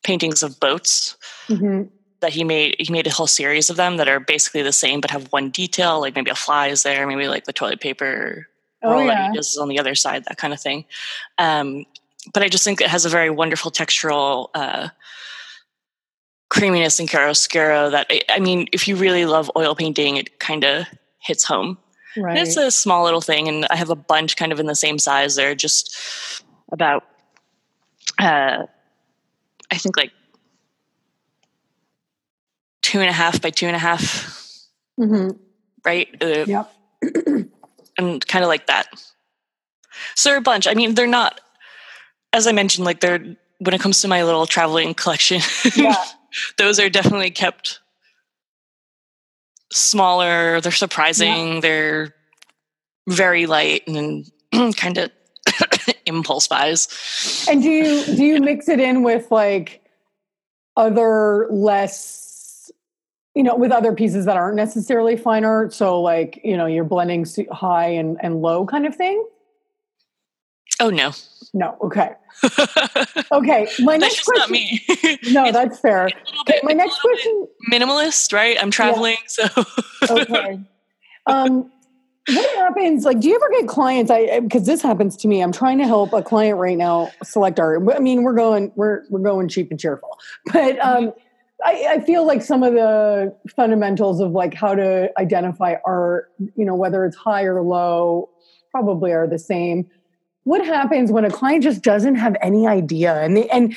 paintings 0.04 0.44
of 0.44 0.60
boats. 0.60 1.18
Mm-hmm 1.48 1.84
that 2.26 2.34
he 2.34 2.44
made 2.44 2.76
he 2.80 2.92
made 2.92 3.06
a 3.06 3.12
whole 3.12 3.28
series 3.28 3.70
of 3.70 3.76
them 3.78 3.98
that 3.98 4.08
are 4.08 4.20
basically 4.20 4.64
the 4.64 4.74
same 4.74 5.00
but 5.00 5.12
have 5.12 5.32
one 5.32 5.52
detail 5.52 6.00
like 6.02 6.16
maybe 6.16 6.32
a 6.32 6.36
fly 6.36 6.68
is 6.68 6.82
there 6.82 7.06
maybe 7.06 7.28
like 7.28 7.46
the 7.46 7.54
toilet 7.54 7.80
paper 7.80 8.48
oh, 8.84 8.92
roll 8.92 9.06
yeah. 9.06 9.32
is 9.36 9.58
on 9.58 9.70
the 9.70 9.78
other 9.78 9.94
side 9.94 10.24
that 10.26 10.38
kind 10.38 10.52
of 10.52 10.60
thing 10.60 10.86
um, 11.38 11.86
but 12.34 12.42
i 12.42 12.50
just 12.50 12.64
think 12.64 12.82
it 12.82 12.88
has 12.88 13.06
a 13.06 13.10
very 13.10 13.30
wonderful 13.30 13.70
textural 13.70 14.50
uh, 14.56 14.90
creaminess 16.50 17.00
and 17.00 17.08
chiaroscuro 17.08 17.92
that 17.92 18.12
i 18.30 18.40
mean 18.40 18.68
if 18.72 18.88
you 18.88 18.96
really 18.96 19.26
love 19.26 19.52
oil 19.56 19.76
painting 19.76 20.18
it 20.18 20.40
kind 20.40 20.64
of 20.64 20.86
hits 21.20 21.44
home 21.44 21.78
right. 22.18 22.38
it's 22.38 22.58
a 22.58 22.72
small 22.72 23.04
little 23.04 23.22
thing 23.22 23.48
and 23.48 23.68
i 23.70 23.76
have 23.76 23.92
a 23.92 23.96
bunch 23.96 24.36
kind 24.36 24.52
of 24.52 24.60
in 24.60 24.66
the 24.66 24.76
same 24.76 24.98
size 24.98 25.36
they're 25.36 25.54
just 25.54 25.96
about 26.72 27.04
uh, 28.20 28.66
i 29.72 29.78
think 29.78 29.98
like 29.98 30.12
two 32.86 33.00
and 33.02 33.10
a 33.10 33.14
half 33.14 33.42
by 33.42 33.50
two 33.50 33.66
and 33.66 33.76
a 33.76 33.80
half, 33.80 34.70
mm-hmm. 35.00 35.32
right? 35.84 36.08
Uh, 36.22 36.46
yep. 36.46 36.72
and 37.98 38.28
kind 38.28 38.44
of 38.44 38.48
like 38.48 38.68
that. 38.68 38.86
So 40.14 40.30
they're 40.30 40.38
a 40.38 40.42
bunch. 40.42 40.68
I 40.68 40.76
mean, 40.76 40.94
they're 40.94 41.08
not, 41.08 41.42
as 42.32 42.46
I 42.46 42.52
mentioned, 42.52 42.86
like 42.86 43.00
they're 43.00 43.36
when 43.58 43.74
it 43.74 43.82
comes 43.82 44.02
to 44.02 44.08
my 44.08 44.24
little 44.24 44.46
traveling 44.46 44.94
collection. 44.94 45.42
Yeah. 45.76 45.96
those 46.58 46.80
are 46.80 46.90
definitely 46.90 47.32
kept 47.32 47.80
smaller. 49.74 50.62
They're 50.62 50.72
surprising. 50.72 51.56
Yeah. 51.56 51.60
They're 51.62 52.16
very 53.10 53.48
light 53.48 53.88
and 53.88 54.30
kind 54.78 55.00
of 55.00 55.12
impulse 56.06 56.48
buys. 56.48 57.46
And 57.50 57.62
do 57.62 57.70
you 57.70 58.06
do 58.06 58.24
you 58.24 58.40
mix 58.42 58.68
it 58.68 58.80
in 58.80 59.04
with 59.04 59.32
like 59.32 59.82
other 60.78 61.48
less 61.50 62.26
you 63.36 63.44
know, 63.44 63.56
with 63.56 63.72
other 63.72 63.94
pieces 63.94 64.26
that 64.26 64.38
aren't 64.38 64.56
necessarily 64.56 65.18
fine 65.18 65.44
art. 65.44 65.74
So, 65.74 66.02
like, 66.02 66.40
you 66.44 66.56
know, 66.56 66.66
you're 66.66 66.86
blending 66.86 67.26
high 67.52 67.88
and, 67.88 68.18
and 68.22 68.42
low 68.42 68.66
kind 68.66 68.86
of 68.86 68.96
thing. 68.96 69.24
Oh 70.80 70.90
no, 70.90 71.12
no. 71.54 71.78
Okay, 71.82 72.12
okay. 73.32 73.68
My 73.80 73.98
next 73.98 74.26
question. 74.26 74.42
Not 74.42 74.50
me. 74.50 74.86
no, 75.32 75.52
that's 75.52 75.80
fair. 75.80 76.10
Okay, 76.42 76.60
my 76.64 76.74
next 76.74 77.00
question. 77.00 77.48
Minimalist, 77.72 78.34
right? 78.34 78.58
I'm 78.62 78.72
traveling, 78.72 79.18
yeah. 79.38 79.48
so. 79.48 79.66
okay. 80.10 80.60
Um, 81.28 81.72
what 82.28 82.56
happens? 82.56 83.06
Like, 83.06 83.20
do 83.20 83.30
you 83.30 83.36
ever 83.36 83.50
get 83.52 83.68
clients? 83.68 84.10
I 84.10 84.40
because 84.40 84.66
this 84.66 84.82
happens 84.82 85.16
to 85.18 85.28
me. 85.28 85.42
I'm 85.42 85.52
trying 85.52 85.78
to 85.78 85.86
help 85.86 86.14
a 86.14 86.24
client 86.24 86.58
right 86.58 86.78
now 86.78 87.12
select 87.24 87.60
art. 87.60 87.82
I 87.94 88.00
mean, 88.00 88.24
we're 88.24 88.34
going, 88.34 88.72
we're 88.76 89.04
we're 89.10 89.20
going 89.20 89.48
cheap 89.48 89.70
and 89.70 89.80
cheerful, 89.80 90.18
but 90.54 90.80
um, 90.80 91.14
I, 91.64 91.88
I, 91.90 92.00
feel 92.02 92.26
like 92.26 92.42
some 92.42 92.64
of 92.64 92.74
the 92.74 93.36
fundamentals 93.56 94.20
of 94.20 94.32
like 94.32 94.54
how 94.54 94.76
to 94.76 95.12
identify 95.20 95.76
art, 95.86 96.32
you 96.56 96.66
know, 96.66 96.76
whether 96.76 97.06
it's 97.06 97.16
high 97.16 97.44
or 97.44 97.62
low, 97.62 98.30
probably 98.72 99.12
are 99.12 99.28
the 99.28 99.40
same. 99.40 99.88
What 100.44 100.66
happens 100.66 101.12
when 101.12 101.26
a 101.26 101.32
client 101.32 101.64
just 101.64 101.82
doesn't 101.82 102.16
have 102.16 102.36
any 102.42 102.68
idea, 102.68 103.22
and 103.22 103.38
they, 103.38 103.50
and 103.50 103.76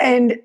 and 0.00 0.38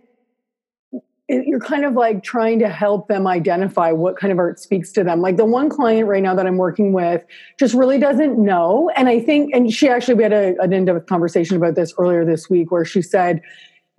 you're 1.29 1.59
kind 1.59 1.85
of 1.85 1.93
like 1.93 2.23
trying 2.23 2.59
to 2.59 2.69
help 2.69 3.07
them 3.07 3.27
identify 3.27 3.91
what 3.91 4.17
kind 4.17 4.33
of 4.33 4.39
art 4.39 4.59
speaks 4.59 4.91
to 4.93 5.03
them. 5.03 5.21
Like 5.21 5.37
the 5.37 5.45
one 5.45 5.69
client 5.69 6.07
right 6.07 6.23
now 6.23 6.33
that 6.35 6.47
I'm 6.47 6.57
working 6.57 6.91
with 6.91 7.23
just 7.57 7.73
really 7.73 7.99
doesn't 7.99 8.37
know, 8.37 8.91
and 8.95 9.07
I 9.07 9.19
think, 9.19 9.53
and 9.53 9.71
she 9.71 9.87
actually 9.87 10.15
we 10.15 10.23
had 10.23 10.33
a, 10.33 10.55
an 10.59 10.73
in-depth 10.73 11.05
conversation 11.05 11.55
about 11.55 11.75
this 11.75 11.93
earlier 11.97 12.25
this 12.25 12.49
week, 12.49 12.71
where 12.71 12.83
she 12.83 13.01
said 13.01 13.41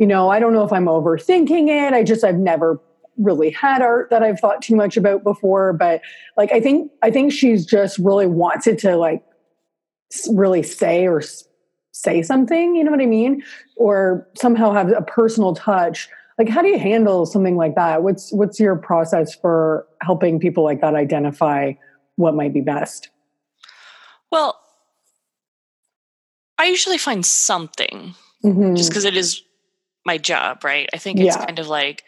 you 0.00 0.06
know, 0.06 0.30
I 0.30 0.40
don't 0.40 0.54
know 0.54 0.64
if 0.64 0.72
I'm 0.72 0.86
overthinking 0.86 1.68
it. 1.68 1.92
I 1.92 2.02
just, 2.02 2.24
I've 2.24 2.38
never 2.38 2.80
really 3.18 3.50
had 3.50 3.82
art 3.82 4.08
that 4.08 4.22
I've 4.22 4.40
thought 4.40 4.62
too 4.62 4.74
much 4.74 4.96
about 4.96 5.22
before. 5.22 5.74
But 5.74 6.00
like, 6.38 6.50
I 6.52 6.60
think, 6.60 6.90
I 7.02 7.10
think 7.10 7.34
she's 7.34 7.66
just 7.66 7.98
really 7.98 8.26
wants 8.26 8.66
it 8.66 8.78
to 8.78 8.96
like 8.96 9.22
really 10.30 10.62
say 10.62 11.06
or 11.06 11.22
say 11.92 12.22
something, 12.22 12.74
you 12.74 12.82
know 12.82 12.90
what 12.90 13.02
I 13.02 13.06
mean? 13.06 13.42
Or 13.76 14.26
somehow 14.36 14.72
have 14.72 14.90
a 14.90 15.02
personal 15.02 15.54
touch. 15.54 16.08
Like, 16.40 16.48
how 16.48 16.62
do 16.62 16.68
you 16.68 16.78
handle 16.78 17.26
something 17.26 17.54
like 17.54 17.74
that? 17.74 18.02
What's, 18.02 18.32
what's 18.32 18.58
your 18.58 18.74
process 18.74 19.34
for 19.34 19.86
helping 20.00 20.40
people 20.40 20.64
like 20.64 20.80
that 20.80 20.94
identify 20.94 21.74
what 22.16 22.34
might 22.34 22.54
be 22.54 22.62
best? 22.62 23.10
Well, 24.32 24.58
I 26.56 26.64
usually 26.64 26.96
find 26.96 27.26
something 27.26 28.14
mm-hmm. 28.42 28.74
just 28.74 28.88
because 28.88 29.04
it 29.04 29.18
is 29.18 29.42
my 30.06 30.16
job, 30.16 30.64
right? 30.64 30.88
I 30.94 30.96
think 30.96 31.20
it's 31.20 31.36
yeah. 31.36 31.44
kind 31.44 31.58
of 31.58 31.68
like, 31.68 32.04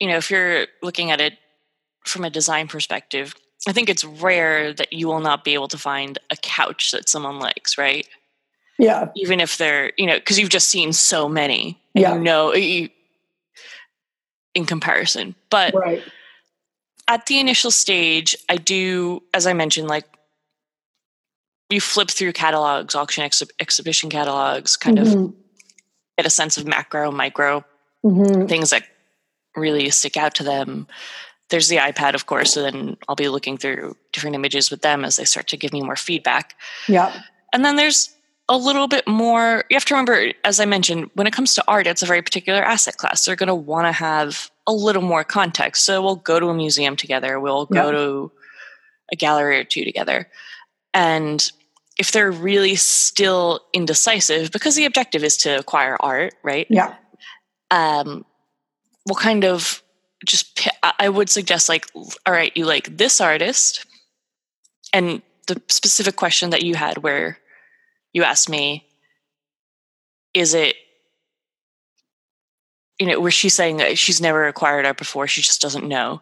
you 0.00 0.08
know, 0.08 0.16
if 0.16 0.32
you're 0.32 0.66
looking 0.82 1.12
at 1.12 1.20
it 1.20 1.34
from 2.06 2.24
a 2.24 2.30
design 2.30 2.66
perspective, 2.66 3.36
I 3.68 3.72
think 3.72 3.88
it's 3.88 4.04
rare 4.04 4.72
that 4.72 4.92
you 4.92 5.06
will 5.06 5.20
not 5.20 5.44
be 5.44 5.54
able 5.54 5.68
to 5.68 5.78
find 5.78 6.18
a 6.32 6.36
couch 6.42 6.90
that 6.90 7.08
someone 7.08 7.38
likes, 7.38 7.78
right? 7.78 8.08
Yeah. 8.80 9.10
Even 9.14 9.38
if 9.38 9.58
they're, 9.58 9.92
you 9.96 10.06
know, 10.06 10.18
because 10.18 10.40
you've 10.40 10.48
just 10.48 10.70
seen 10.70 10.92
so 10.92 11.28
many. 11.28 11.80
yeah. 11.94 12.14
You 12.14 12.20
know, 12.20 12.52
you, 12.52 12.88
in 14.54 14.66
comparison. 14.66 15.34
But 15.50 15.74
right. 15.74 16.02
at 17.06 17.26
the 17.26 17.38
initial 17.38 17.70
stage, 17.70 18.36
I 18.48 18.56
do, 18.56 19.22
as 19.34 19.46
I 19.46 19.52
mentioned, 19.52 19.88
like 19.88 20.06
you 21.70 21.80
flip 21.80 22.10
through 22.10 22.32
catalogs, 22.32 22.94
auction 22.94 23.24
ex- 23.24 23.42
exhibition 23.60 24.10
catalogs, 24.10 24.76
kind 24.76 24.98
mm-hmm. 24.98 25.24
of 25.24 25.34
get 26.16 26.26
a 26.26 26.30
sense 26.30 26.56
of 26.56 26.66
macro, 26.66 27.10
micro 27.10 27.64
mm-hmm. 28.04 28.46
things 28.46 28.70
that 28.70 28.84
really 29.56 29.90
stick 29.90 30.16
out 30.16 30.34
to 30.36 30.44
them. 30.44 30.86
There's 31.50 31.68
the 31.68 31.76
iPad, 31.76 32.14
of 32.14 32.26
course, 32.26 32.56
and 32.56 32.66
then 32.66 32.96
I'll 33.08 33.14
be 33.14 33.28
looking 33.28 33.56
through 33.56 33.96
different 34.12 34.36
images 34.36 34.70
with 34.70 34.82
them 34.82 35.04
as 35.04 35.16
they 35.16 35.24
start 35.24 35.48
to 35.48 35.56
give 35.56 35.72
me 35.72 35.82
more 35.82 35.96
feedback. 35.96 36.54
Yeah. 36.88 37.22
And 37.52 37.64
then 37.64 37.76
there's 37.76 38.14
a 38.48 38.56
little 38.56 38.88
bit 38.88 39.06
more 39.06 39.64
you 39.68 39.74
have 39.74 39.84
to 39.84 39.94
remember 39.94 40.32
as 40.44 40.58
i 40.58 40.64
mentioned 40.64 41.10
when 41.14 41.26
it 41.26 41.32
comes 41.32 41.54
to 41.54 41.62
art 41.68 41.86
it's 41.86 42.02
a 42.02 42.06
very 42.06 42.22
particular 42.22 42.62
asset 42.62 42.96
class. 42.96 43.24
They're 43.24 43.36
going 43.36 43.48
to 43.48 43.54
want 43.54 43.86
to 43.86 43.92
have 43.92 44.50
a 44.66 44.72
little 44.72 45.02
more 45.02 45.24
context. 45.24 45.84
So 45.84 46.02
we'll 46.02 46.16
go 46.16 46.38
to 46.38 46.48
a 46.48 46.54
museum 46.54 46.96
together. 46.96 47.40
We'll 47.40 47.66
go 47.66 47.86
yep. 47.86 47.94
to 47.94 48.32
a 49.10 49.16
gallery 49.16 49.58
or 49.58 49.64
two 49.64 49.84
together. 49.84 50.28
And 50.92 51.50
if 51.98 52.12
they're 52.12 52.30
really 52.30 52.76
still 52.76 53.60
indecisive 53.72 54.52
because 54.52 54.76
the 54.76 54.84
objective 54.84 55.24
is 55.24 55.36
to 55.38 55.58
acquire 55.58 55.96
art 56.00 56.34
right? 56.42 56.66
Yeah. 56.70 56.94
Um 57.70 58.24
we'll 59.06 59.14
kind 59.14 59.44
of 59.44 59.82
just 60.26 60.68
i 60.98 61.08
would 61.08 61.30
suggest 61.30 61.68
like 61.68 61.86
all 61.94 62.32
right 62.32 62.52
you 62.56 62.66
like 62.66 62.96
this 62.98 63.20
artist 63.20 63.86
and 64.92 65.22
the 65.46 65.62
specific 65.68 66.16
question 66.16 66.50
that 66.50 66.62
you 66.62 66.74
had 66.74 66.98
where 66.98 67.38
you 68.12 68.22
asked 68.24 68.48
me, 68.48 68.86
is 70.34 70.54
it, 70.54 70.76
you 72.98 73.06
know, 73.06 73.20
where 73.20 73.30
she's 73.30 73.54
saying 73.54 73.76
that 73.76 73.96
she's 73.96 74.20
never 74.20 74.46
acquired 74.46 74.84
art 74.84 74.98
before, 74.98 75.26
she 75.26 75.40
just 75.40 75.60
doesn't 75.60 75.86
know. 75.86 76.20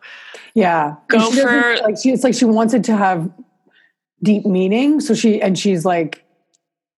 Yeah. 0.55 0.97
Go 1.09 1.31
for 1.31 1.77
like 1.83 1.97
she, 2.03 2.13
it's 2.13 2.25
like 2.25 2.35
she 2.35 2.45
wants 2.45 2.75
it 2.75 2.85
to 2.85 2.97
have 2.97 3.31
deep 4.23 4.45
meaning. 4.45 5.01
So 5.01 5.15
she 5.15 5.41
and 5.41 5.59
she's 5.59 5.85
like 5.85 6.25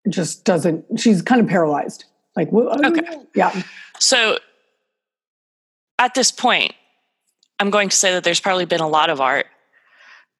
just 0.08 0.44
doesn't 0.44 0.84
she's 0.98 1.22
kind 1.22 1.40
of 1.40 1.48
paralyzed. 1.48 2.04
Like 2.34 2.52
okay. 2.52 3.18
yeah. 3.34 3.62
So 3.98 4.38
at 5.98 6.14
this 6.14 6.30
point, 6.30 6.72
I'm 7.58 7.70
going 7.70 7.88
to 7.88 7.96
say 7.96 8.12
that 8.12 8.24
there's 8.24 8.40
probably 8.40 8.64
been 8.64 8.80
a 8.80 8.88
lot 8.88 9.10
of 9.10 9.20
art 9.20 9.46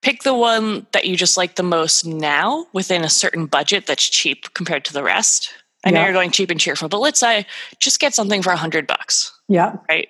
pick 0.03 0.23
the 0.23 0.35
one 0.35 0.87
that 0.93 1.07
you 1.07 1.17
just 1.17 1.37
like 1.37 1.57
the 1.57 1.63
most 1.63 2.07
now 2.07 2.67
within 2.73 3.05
a 3.05 3.09
certain 3.09 3.47
budget 3.47 3.87
that's 3.87 4.09
cheap 4.09 4.53
compared 4.55 4.85
to 4.87 4.93
the 4.93 5.03
rest. 5.03 5.53
I 5.85 5.91
know 5.91 6.03
you're 6.03 6.13
going 6.13 6.33
cheap 6.33 6.51
and 6.51 6.61
cheerful, 6.61 6.89
but 6.89 7.01
let's 7.01 7.21
say 7.21 7.47
just 7.79 8.01
get 8.01 8.15
something 8.15 8.43
for 8.43 8.53
a 8.53 8.57
hundred 8.57 8.87
bucks. 8.87 9.33
Yeah. 9.49 9.77
Right. 9.89 10.09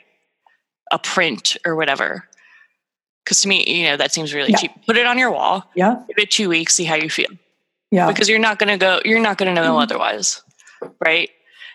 A 0.90 0.98
print 0.98 1.56
or 1.64 1.76
whatever. 1.76 2.26
Because 3.24 3.42
to 3.42 3.48
me, 3.48 3.64
you 3.66 3.84
know, 3.84 3.96
that 3.96 4.12
seems 4.12 4.32
really 4.32 4.50
yeah. 4.50 4.56
cheap. 4.56 4.70
Put 4.86 4.96
it 4.96 5.06
on 5.06 5.18
your 5.18 5.30
wall. 5.30 5.70
Yeah. 5.74 6.02
Give 6.08 6.18
it 6.18 6.30
two 6.30 6.48
weeks, 6.48 6.74
see 6.74 6.84
how 6.84 6.94
you 6.94 7.10
feel. 7.10 7.28
Yeah. 7.90 8.08
Because 8.08 8.28
you're 8.28 8.38
not 8.38 8.58
gonna 8.58 8.78
go, 8.78 9.00
you're 9.04 9.20
not 9.20 9.36
gonna 9.36 9.54
know 9.54 9.62
mm-hmm. 9.62 9.82
otherwise. 9.82 10.42
Right. 11.04 11.30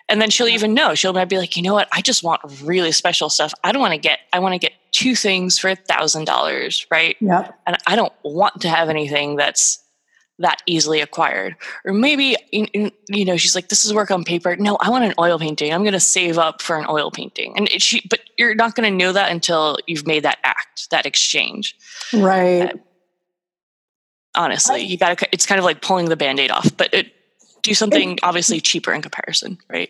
And 0.09 0.21
then 0.21 0.29
she'll 0.29 0.47
even 0.47 0.73
know. 0.73 0.95
She'll 0.95 1.13
be 1.25 1.37
like, 1.37 1.55
you 1.55 1.63
know 1.63 1.73
what? 1.73 1.87
I 1.91 2.01
just 2.01 2.23
want 2.23 2.41
really 2.61 2.91
special 2.91 3.29
stuff. 3.29 3.53
I 3.63 3.71
don't 3.71 3.81
want 3.81 3.93
to 3.93 3.99
get. 3.99 4.19
I 4.33 4.39
want 4.39 4.53
to 4.53 4.59
get 4.59 4.73
two 4.93 5.15
things 5.15 5.59
for 5.59 5.69
a 5.69 5.75
thousand 5.75 6.25
dollars, 6.25 6.87
right? 6.89 7.17
Yeah. 7.19 7.51
And 7.67 7.77
I 7.85 7.95
don't 7.95 8.13
want 8.23 8.61
to 8.61 8.69
have 8.69 8.89
anything 8.89 9.35
that's 9.35 9.79
that 10.39 10.61
easily 10.65 11.01
acquired. 11.01 11.55
Or 11.85 11.93
maybe 11.93 12.35
you 12.51 13.25
know, 13.25 13.37
she's 13.37 13.55
like, 13.55 13.69
this 13.69 13.85
is 13.85 13.93
work 13.93 14.11
on 14.11 14.23
paper. 14.23 14.55
No, 14.55 14.77
I 14.79 14.89
want 14.89 15.03
an 15.03 15.13
oil 15.19 15.37
painting. 15.37 15.73
I'm 15.73 15.83
going 15.83 15.93
to 15.93 15.99
save 15.99 16.37
up 16.37 16.61
for 16.61 16.77
an 16.77 16.85
oil 16.89 17.11
painting. 17.11 17.53
And 17.55 17.69
it, 17.69 17.81
she, 17.81 18.05
but 18.09 18.21
you're 18.37 18.55
not 18.55 18.75
going 18.75 18.89
to 18.89 18.95
know 18.95 19.11
that 19.11 19.31
until 19.31 19.77
you've 19.87 20.07
made 20.07 20.23
that 20.23 20.39
act, 20.43 20.89
that 20.89 21.05
exchange. 21.05 21.75
Right. 22.13 22.63
Uh, 22.63 22.77
honestly, 24.35 24.81
you 24.81 24.97
got 24.97 25.17
to. 25.17 25.29
It's 25.31 25.45
kind 25.45 25.59
of 25.59 25.65
like 25.65 25.81
pulling 25.81 26.09
the 26.09 26.15
band-aid 26.15 26.51
off, 26.51 26.75
but 26.77 26.93
it 26.93 27.13
do 27.61 27.73
something 27.73 28.19
obviously 28.23 28.59
cheaper 28.59 28.91
in 28.93 29.01
comparison, 29.01 29.57
right? 29.69 29.89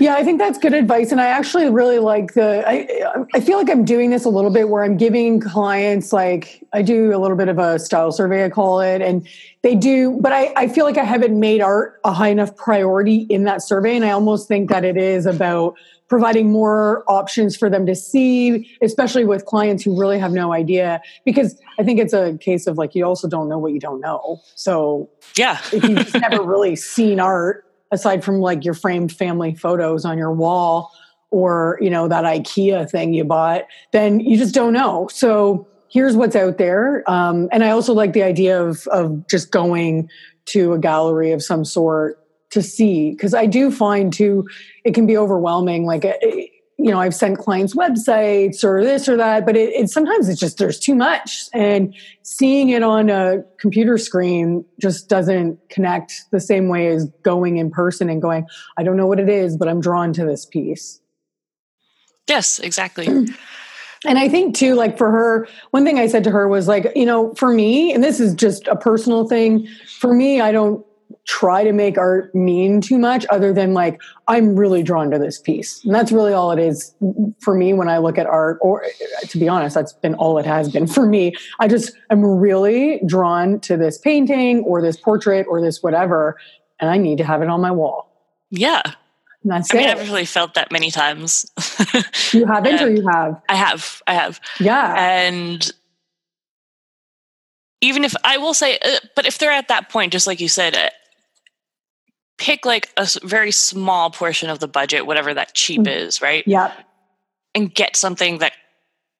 Yeah, 0.00 0.14
I 0.14 0.24
think 0.24 0.38
that's 0.38 0.58
good 0.58 0.72
advice. 0.72 1.12
And 1.12 1.20
I 1.20 1.26
actually 1.26 1.68
really 1.68 1.98
like 1.98 2.32
the, 2.32 2.64
I, 2.66 2.88
I 3.34 3.40
feel 3.40 3.58
like 3.58 3.68
I'm 3.68 3.84
doing 3.84 4.08
this 4.08 4.24
a 4.24 4.30
little 4.30 4.50
bit 4.50 4.70
where 4.70 4.82
I'm 4.82 4.96
giving 4.96 5.40
clients, 5.40 6.10
like, 6.10 6.66
I 6.72 6.80
do 6.80 7.14
a 7.14 7.18
little 7.18 7.36
bit 7.36 7.48
of 7.48 7.58
a 7.58 7.78
style 7.78 8.10
survey, 8.10 8.46
I 8.46 8.48
call 8.48 8.80
it. 8.80 9.02
And 9.02 9.28
they 9.60 9.74
do, 9.74 10.18
but 10.22 10.32
I, 10.32 10.54
I 10.56 10.68
feel 10.68 10.86
like 10.86 10.96
I 10.96 11.04
haven't 11.04 11.38
made 11.38 11.60
art 11.60 12.00
a 12.04 12.12
high 12.14 12.28
enough 12.28 12.56
priority 12.56 13.26
in 13.28 13.44
that 13.44 13.60
survey. 13.62 13.94
And 13.94 14.06
I 14.06 14.10
almost 14.10 14.48
think 14.48 14.70
that 14.70 14.86
it 14.86 14.96
is 14.96 15.26
about 15.26 15.74
providing 16.08 16.50
more 16.50 17.04
options 17.06 17.54
for 17.54 17.68
them 17.68 17.84
to 17.84 17.94
see, 17.94 18.70
especially 18.80 19.26
with 19.26 19.44
clients 19.44 19.84
who 19.84 20.00
really 20.00 20.18
have 20.18 20.32
no 20.32 20.54
idea. 20.54 21.02
Because 21.26 21.60
I 21.78 21.84
think 21.84 22.00
it's 22.00 22.14
a 22.14 22.38
case 22.38 22.66
of 22.66 22.78
like, 22.78 22.94
you 22.94 23.04
also 23.04 23.28
don't 23.28 23.50
know 23.50 23.58
what 23.58 23.72
you 23.72 23.80
don't 23.80 24.00
know. 24.00 24.40
So, 24.54 25.10
yeah, 25.36 25.60
if 25.72 25.84
you've 25.84 26.14
never 26.14 26.42
really 26.46 26.74
seen 26.74 27.20
art 27.20 27.66
aside 27.90 28.24
from 28.24 28.40
like 28.40 28.64
your 28.64 28.74
framed 28.74 29.12
family 29.12 29.54
photos 29.54 30.04
on 30.04 30.18
your 30.18 30.32
wall 30.32 30.92
or, 31.30 31.78
you 31.80 31.90
know, 31.90 32.08
that 32.08 32.24
IKEA 32.24 32.90
thing 32.90 33.14
you 33.14 33.24
bought, 33.24 33.62
then 33.92 34.20
you 34.20 34.36
just 34.36 34.54
don't 34.54 34.72
know. 34.72 35.08
So, 35.12 35.66
here's 35.92 36.14
what's 36.14 36.36
out 36.36 36.56
there. 36.56 37.02
Um, 37.10 37.48
and 37.50 37.64
I 37.64 37.70
also 37.70 37.92
like 37.92 38.12
the 38.12 38.22
idea 38.22 38.62
of, 38.62 38.86
of 38.88 39.26
just 39.26 39.50
going 39.50 40.08
to 40.46 40.72
a 40.72 40.78
gallery 40.78 41.32
of 41.32 41.42
some 41.42 41.64
sort 41.64 42.16
to 42.50 42.62
see 42.62 43.12
because 43.12 43.32
i 43.32 43.46
do 43.46 43.70
find 43.70 44.12
too 44.12 44.46
it 44.84 44.92
can 44.92 45.06
be 45.06 45.16
overwhelming 45.16 45.86
like 45.86 46.04
eh, 46.04 46.14
eh, 46.22 46.46
you 46.82 46.90
know 46.90 46.98
i've 46.98 47.14
sent 47.14 47.38
clients 47.38 47.74
websites 47.74 48.64
or 48.64 48.82
this 48.82 49.08
or 49.08 49.16
that 49.16 49.44
but 49.44 49.56
it, 49.56 49.70
it, 49.74 49.90
sometimes 49.90 50.28
it's 50.28 50.40
just 50.40 50.58
there's 50.58 50.78
too 50.78 50.94
much 50.94 51.44
and 51.52 51.94
seeing 52.22 52.70
it 52.70 52.82
on 52.82 53.10
a 53.10 53.42
computer 53.58 53.98
screen 53.98 54.64
just 54.80 55.08
doesn't 55.08 55.58
connect 55.68 56.12
the 56.32 56.40
same 56.40 56.68
way 56.68 56.88
as 56.88 57.06
going 57.22 57.58
in 57.58 57.70
person 57.70 58.08
and 58.08 58.22
going 58.22 58.46
i 58.78 58.82
don't 58.82 58.96
know 58.96 59.06
what 59.06 59.20
it 59.20 59.28
is 59.28 59.56
but 59.56 59.68
i'm 59.68 59.80
drawn 59.80 60.12
to 60.12 60.24
this 60.24 60.46
piece. 60.46 61.00
Yes 62.26 62.58
exactly. 62.58 63.06
And 64.06 64.18
i 64.18 64.30
think 64.30 64.54
too 64.54 64.76
like 64.76 64.96
for 64.96 65.10
her 65.10 65.46
one 65.72 65.84
thing 65.84 65.98
i 65.98 66.06
said 66.06 66.24
to 66.24 66.30
her 66.30 66.48
was 66.48 66.66
like 66.66 66.90
you 66.96 67.04
know 67.04 67.34
for 67.34 67.52
me 67.52 67.92
and 67.92 68.02
this 68.02 68.18
is 68.18 68.34
just 68.34 68.66
a 68.66 68.74
personal 68.74 69.28
thing 69.28 69.68
for 69.98 70.14
me 70.14 70.40
i 70.40 70.50
don't 70.50 70.82
try 71.30 71.62
to 71.62 71.72
make 71.72 71.96
art 71.96 72.34
mean 72.34 72.80
too 72.80 72.98
much 72.98 73.24
other 73.30 73.52
than 73.52 73.72
like 73.72 74.00
i'm 74.26 74.56
really 74.56 74.82
drawn 74.82 75.12
to 75.12 75.16
this 75.16 75.38
piece 75.38 75.84
and 75.84 75.94
that's 75.94 76.10
really 76.10 76.32
all 76.32 76.50
it 76.50 76.58
is 76.58 76.92
for 77.38 77.54
me 77.54 77.72
when 77.72 77.88
i 77.88 77.98
look 77.98 78.18
at 78.18 78.26
art 78.26 78.58
or 78.60 78.84
to 79.28 79.38
be 79.38 79.48
honest 79.48 79.76
that's 79.76 79.92
been 79.92 80.14
all 80.14 80.38
it 80.38 80.44
has 80.44 80.68
been 80.68 80.86
for 80.96 81.06
me 81.06 81.32
i 81.60 81.68
just 81.68 81.92
am 82.10 82.24
really 82.24 83.00
drawn 83.06 83.60
to 83.60 83.76
this 83.76 83.96
painting 83.96 84.58
or 84.64 84.82
this 84.82 84.96
portrait 84.96 85.46
or 85.48 85.60
this 85.60 85.84
whatever 85.84 86.36
and 86.80 86.90
i 86.90 86.96
need 86.96 87.16
to 87.16 87.24
have 87.24 87.42
it 87.42 87.48
on 87.48 87.60
my 87.60 87.70
wall 87.70 88.12
yeah 88.50 88.82
and 89.44 89.52
that's 89.52 89.72
I 89.72 89.78
mean, 89.78 89.88
it. 89.88 89.96
I've 89.96 90.08
really 90.08 90.26
felt 90.26 90.52
that 90.52 90.70
many 90.70 90.90
times. 90.90 91.50
you 92.32 92.44
haven't, 92.44 92.82
or 92.82 92.90
you 92.90 93.08
have? 93.08 93.40
I 93.48 93.54
have. 93.54 94.02
I 94.06 94.12
have. 94.12 94.38
Yeah. 94.58 94.94
And 94.98 95.72
even 97.80 98.04
if 98.04 98.14
I 98.22 98.36
will 98.36 98.52
say, 98.52 98.78
uh, 98.84 98.98
but 99.16 99.24
if 99.24 99.38
they're 99.38 99.50
at 99.50 99.68
that 99.68 99.88
point, 99.88 100.12
just 100.12 100.26
like 100.26 100.42
you 100.42 100.48
said, 100.48 100.76
uh, 100.76 100.90
pick 102.40 102.64
like 102.64 102.90
a 102.96 103.06
very 103.22 103.52
small 103.52 104.10
portion 104.10 104.50
of 104.50 104.58
the 104.58 104.66
budget, 104.66 105.06
whatever 105.06 105.32
that 105.34 105.54
cheap 105.54 105.82
mm. 105.82 105.94
is, 105.94 106.20
right? 106.20 106.42
Yeah. 106.46 106.72
And 107.54 107.72
get 107.72 107.94
something 107.94 108.38
that 108.38 108.54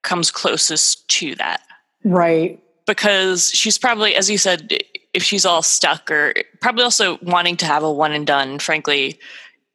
comes 0.02 0.30
closest 0.30 1.06
to 1.08 1.34
that. 1.36 1.60
Right. 2.02 2.60
Because 2.86 3.50
she's 3.50 3.78
probably, 3.78 4.16
as 4.16 4.30
you 4.30 4.38
said, 4.38 4.72
if 5.12 5.22
she's 5.22 5.44
all 5.44 5.62
stuck 5.62 6.10
or 6.10 6.32
probably 6.60 6.82
also 6.82 7.18
wanting 7.22 7.56
to 7.58 7.66
have 7.66 7.82
a 7.82 7.92
one 7.92 8.12
and 8.12 8.26
done, 8.26 8.58
frankly, 8.58 9.20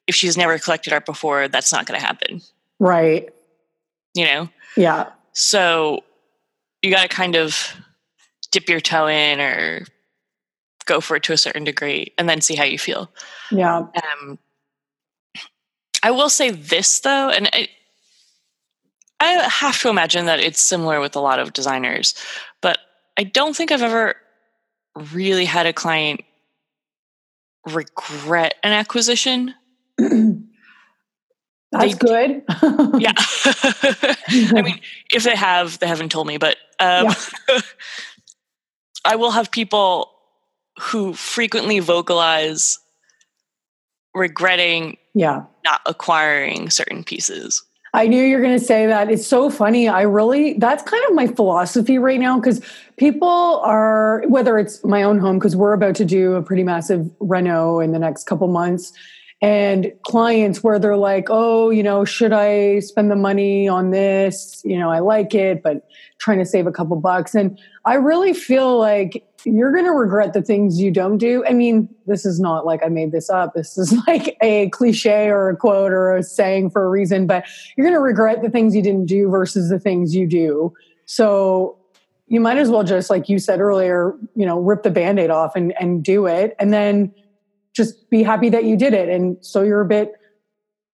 if 0.08 0.16
she's 0.16 0.36
never 0.36 0.58
collected 0.58 0.92
art 0.92 1.06
before, 1.06 1.48
that's 1.48 1.72
not 1.72 1.86
going 1.86 2.00
to 2.00 2.06
happen. 2.06 2.42
Right. 2.80 3.30
You 4.16 4.26
know? 4.26 4.50
Yeah. 4.76 5.12
So 5.34 6.04
you 6.82 6.90
got 6.90 7.04
to 7.04 7.16
kind 7.16 7.36
of 7.36 7.76
dip 8.52 8.68
your 8.70 8.80
toe 8.80 9.08
in 9.08 9.40
or 9.40 9.86
go 10.86 11.02
for 11.02 11.16
it 11.16 11.24
to 11.24 11.34
a 11.34 11.38
certain 11.38 11.64
degree 11.64 12.14
and 12.18 12.30
then 12.30 12.42
see 12.42 12.56
how 12.56 12.64
you 12.64 12.80
feel. 12.80 13.12
Yeah. 13.52 13.78
Um, 13.78 14.40
I 16.04 16.12
will 16.12 16.30
say 16.30 16.52
this 16.52 17.00
though, 17.00 17.30
and 17.30 17.50
I, 17.52 17.68
I 19.20 19.32
have 19.50 19.80
to 19.82 19.90
imagine 19.90 20.26
that 20.26 20.40
it's 20.40 20.62
similar 20.62 21.00
with 21.00 21.16
a 21.16 21.20
lot 21.20 21.40
of 21.40 21.54
designers, 21.54 22.14
but 22.62 22.78
I 23.18 23.24
don't 23.24 23.56
think 23.56 23.72
I've 23.72 23.82
ever 23.82 24.16
really 25.14 25.46
had 25.46 25.66
a 25.66 25.74
client 25.74 26.22
regret 27.66 28.56
an 28.64 28.72
acquisition. 28.72 29.54
That's 29.98 31.96
good. 31.96 32.44
yeah. 33.00 33.14
I 33.18 34.62
mean, 34.64 34.80
if 35.12 35.24
they 35.24 35.36
have, 35.36 35.80
they 35.80 35.88
haven't 35.88 36.12
told 36.12 36.28
me, 36.28 36.38
but 36.38 36.58
um, 36.80 37.08
yeah. 37.50 37.60
I 39.06 39.16
will 39.16 39.32
have 39.32 39.52
people 39.52 40.15
who 40.80 41.14
frequently 41.14 41.80
vocalize 41.80 42.80
regretting 44.14 44.98
yeah 45.14 45.44
not 45.64 45.82
acquiring 45.86 46.70
certain 46.70 47.04
pieces 47.04 47.64
I 47.96 48.08
knew 48.08 48.22
you 48.22 48.36
were 48.36 48.42
going 48.42 48.60
to 48.60 48.64
say 48.64 48.88
that. 48.88 49.10
It's 49.10 49.26
so 49.26 49.50
funny. 49.50 49.88
I 49.88 50.02
really, 50.02 50.56
that's 50.56 50.84
kind 50.84 51.02
of 51.08 51.16
my 51.16 51.28
philosophy 51.28 51.98
right 51.98 52.20
now 52.20 52.38
because 52.38 52.62
people 52.98 53.62
are, 53.64 54.24
whether 54.28 54.60
it's 54.60 54.84
my 54.84 55.02
own 55.02 55.18
home, 55.18 55.40
because 55.40 55.56
we're 55.56 55.72
about 55.72 55.96
to 55.96 56.06
do 56.06 56.34
a 56.34 56.42
pretty 56.42 56.64
massive 56.64 57.10
reno 57.22 57.80
in 57.80 57.94
the 57.94 58.00
next 58.00 58.26
couple 58.26 58.50
months, 58.50 58.92
and 59.42 59.94
clients 60.04 60.62
where 60.62 60.78
they're 60.78 60.98
like, 60.98 61.28
oh, 61.30 61.70
you 61.70 61.84
know, 61.84 62.04
should 62.04 62.34
I 62.34 62.80
spend 62.80 63.12
the 63.12 63.16
money 63.16 63.68
on 63.68 63.92
this? 63.92 64.62
You 64.66 64.78
know, 64.78 64.90
I 64.90 65.00
like 65.00 65.34
it, 65.34 65.64
but 65.64 65.88
trying 66.20 66.40
to 66.40 66.46
save 66.46 66.68
a 66.68 66.72
couple 66.72 66.98
bucks. 66.98 67.34
And 67.34 67.58
I 67.86 67.94
really 67.96 68.34
feel 68.34 68.78
like 68.78 69.24
you're 69.46 69.72
going 69.72 69.86
to 69.86 69.92
regret 69.92 70.34
the 70.34 70.42
things 70.42 70.82
you 70.82 70.92
don't 70.92 71.18
do. 71.18 71.46
I 71.46 71.54
mean, 71.54 71.88
this 72.08 72.26
is 72.26 72.40
not 72.40 72.66
like 72.66 72.84
I 72.84 72.90
made 72.90 73.12
this 73.12 73.30
up. 73.30 73.54
This 73.54 73.78
is 73.78 73.94
like 74.08 74.36
a 74.42 74.70
cliche 74.70 75.28
or 75.30 75.50
a 75.50 75.56
quote 75.56 75.92
or 75.92 76.16
a 76.16 76.24
saying 76.24 76.72
for 76.72 76.86
a 76.86 76.90
reason, 76.90 77.28
but 77.28 77.46
you're 77.76 77.86
going 77.86 77.96
to 77.96 78.02
regret 78.02 78.42
the 78.42 78.50
things 78.50 78.76
you 78.76 78.82
didn't 78.82 79.06
do 79.06 79.30
versus 79.30 79.70
the 79.70 79.80
things 79.80 80.16
you 80.16 80.28
do. 80.28 80.74
So 81.06 81.78
you 82.28 82.40
might 82.40 82.58
as 82.58 82.70
well 82.70 82.84
just, 82.84 83.10
like 83.10 83.30
you 83.30 83.38
said 83.38 83.60
earlier, 83.60 84.16
you 84.36 84.46
know, 84.46 84.60
rip 84.60 84.84
the 84.84 84.90
band 84.90 85.20
aid 85.20 85.30
off 85.30 85.56
and, 85.56 85.74
and 85.80 86.04
do 86.04 86.26
it. 86.26 86.56
And 86.60 86.74
then 86.74 87.14
just 87.74 88.10
be 88.10 88.24
happy 88.24 88.50
that 88.50 88.64
you 88.64 88.76
did 88.76 88.94
it. 88.94 89.10
And 89.10 89.38
so 89.42 89.62
you're 89.62 89.82
a 89.82 89.86
bit 89.86 90.14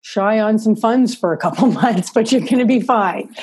shy 0.03 0.39
on 0.41 0.59
some 0.59 0.75
funds 0.75 1.15
for 1.15 1.33
a 1.33 1.37
couple 1.37 1.67
months, 1.73 2.11
but 2.11 2.33
you're 2.33 2.41
going 2.41 2.59
to 2.59 2.65
be 2.65 2.81
fine. 2.81 3.35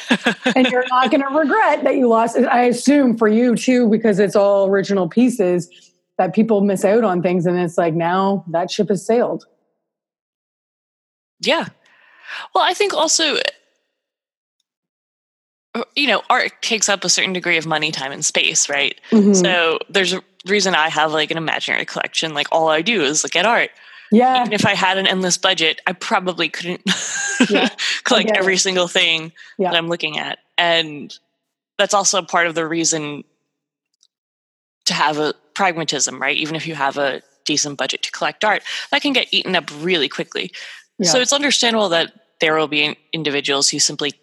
and 0.56 0.68
you're 0.68 0.88
not 0.90 1.12
going 1.12 1.22
to 1.28 1.38
regret 1.38 1.84
that 1.84 1.96
you 1.96 2.08
lost. 2.08 2.38
I 2.38 2.64
assume 2.64 3.18
for 3.18 3.28
you 3.28 3.56
too, 3.56 3.90
because 3.90 4.20
it's 4.20 4.36
all 4.36 4.68
original 4.68 5.08
pieces 5.08 5.70
that 6.18 6.34
people 6.34 6.62
miss 6.62 6.84
out 6.84 7.04
on 7.04 7.22
things. 7.22 7.46
And 7.46 7.58
it's 7.58 7.78
like 7.78 7.94
now 7.94 8.44
that 8.50 8.72
ship 8.72 8.90
has 8.90 9.06
sailed. 9.06 9.46
Yeah. 11.40 11.68
Well, 12.54 12.64
I 12.64 12.74
think 12.74 12.94
also, 12.94 13.36
uh, 15.76 15.84
you 15.96 16.08
know, 16.08 16.24
art 16.30 16.52
takes 16.62 16.90
up 16.90 17.04
a 17.04 17.10
certain 17.10 17.34
degree 17.34 17.58
of 17.58 17.68
money, 17.68 17.92
time, 17.92 18.12
and 18.12 18.26
space, 18.26 18.68
right? 18.68 19.00
Mm-hmm. 19.12 19.34
So 19.34 19.80
there's 19.90 20.14
a 20.14 20.22
reason 20.48 20.74
I 20.74 20.90
have 20.90 21.14
like 21.14 21.30
an 21.30 21.38
imaginary 21.38 21.86
collection. 21.86 22.34
Like 22.34 22.48
all 22.52 22.68
I 22.70 22.82
do 22.82 23.04
is 23.04 23.24
look 23.24 23.36
at 23.36 23.46
art. 23.46 23.70
Yeah. 24.12 24.42
Even 24.42 24.54
if 24.54 24.66
I 24.66 24.76
had 24.76 24.98
an 24.98 25.08
endless 25.08 25.38
budget, 25.38 25.82
I 25.86 25.94
probably 25.94 26.50
couldn't 26.50 26.82
yeah. 27.50 27.70
collect 28.04 28.32
every 28.36 28.56
it. 28.56 28.60
single 28.60 28.88
thing 28.88 29.32
yeah. 29.58 29.72
that 29.72 29.78
I'm 29.78 29.90
looking 29.90 30.18
at. 30.18 30.40
And 30.58 31.18
that's 31.78 31.94
also 31.94 32.22
part 32.22 32.48
of 32.48 32.56
the 32.56 32.68
reason 32.68 33.24
to 34.86 34.94
have 34.94 35.18
a 35.18 35.34
pragmatism, 35.54 36.22
right? 36.22 36.38
Even 36.38 36.56
if 36.56 36.66
you 36.66 36.76
have 36.76 36.98
a 36.98 37.22
decent 37.46 37.78
budget 37.78 38.04
to 38.04 38.12
collect 38.12 38.44
art, 38.44 38.64
that 38.92 39.02
can 39.02 39.14
get 39.14 39.28
eaten 39.32 39.56
up 39.56 39.70
really 39.82 40.10
quickly. 40.10 40.52
Yeah. 40.98 41.12
So 41.12 41.20
it's 41.20 41.34
understandable 41.34 41.90
that 41.90 42.14
there 42.40 42.56
will 42.56 42.68
be 42.68 42.98
individuals 43.14 43.70
who 43.70 43.80
simply 43.80 44.14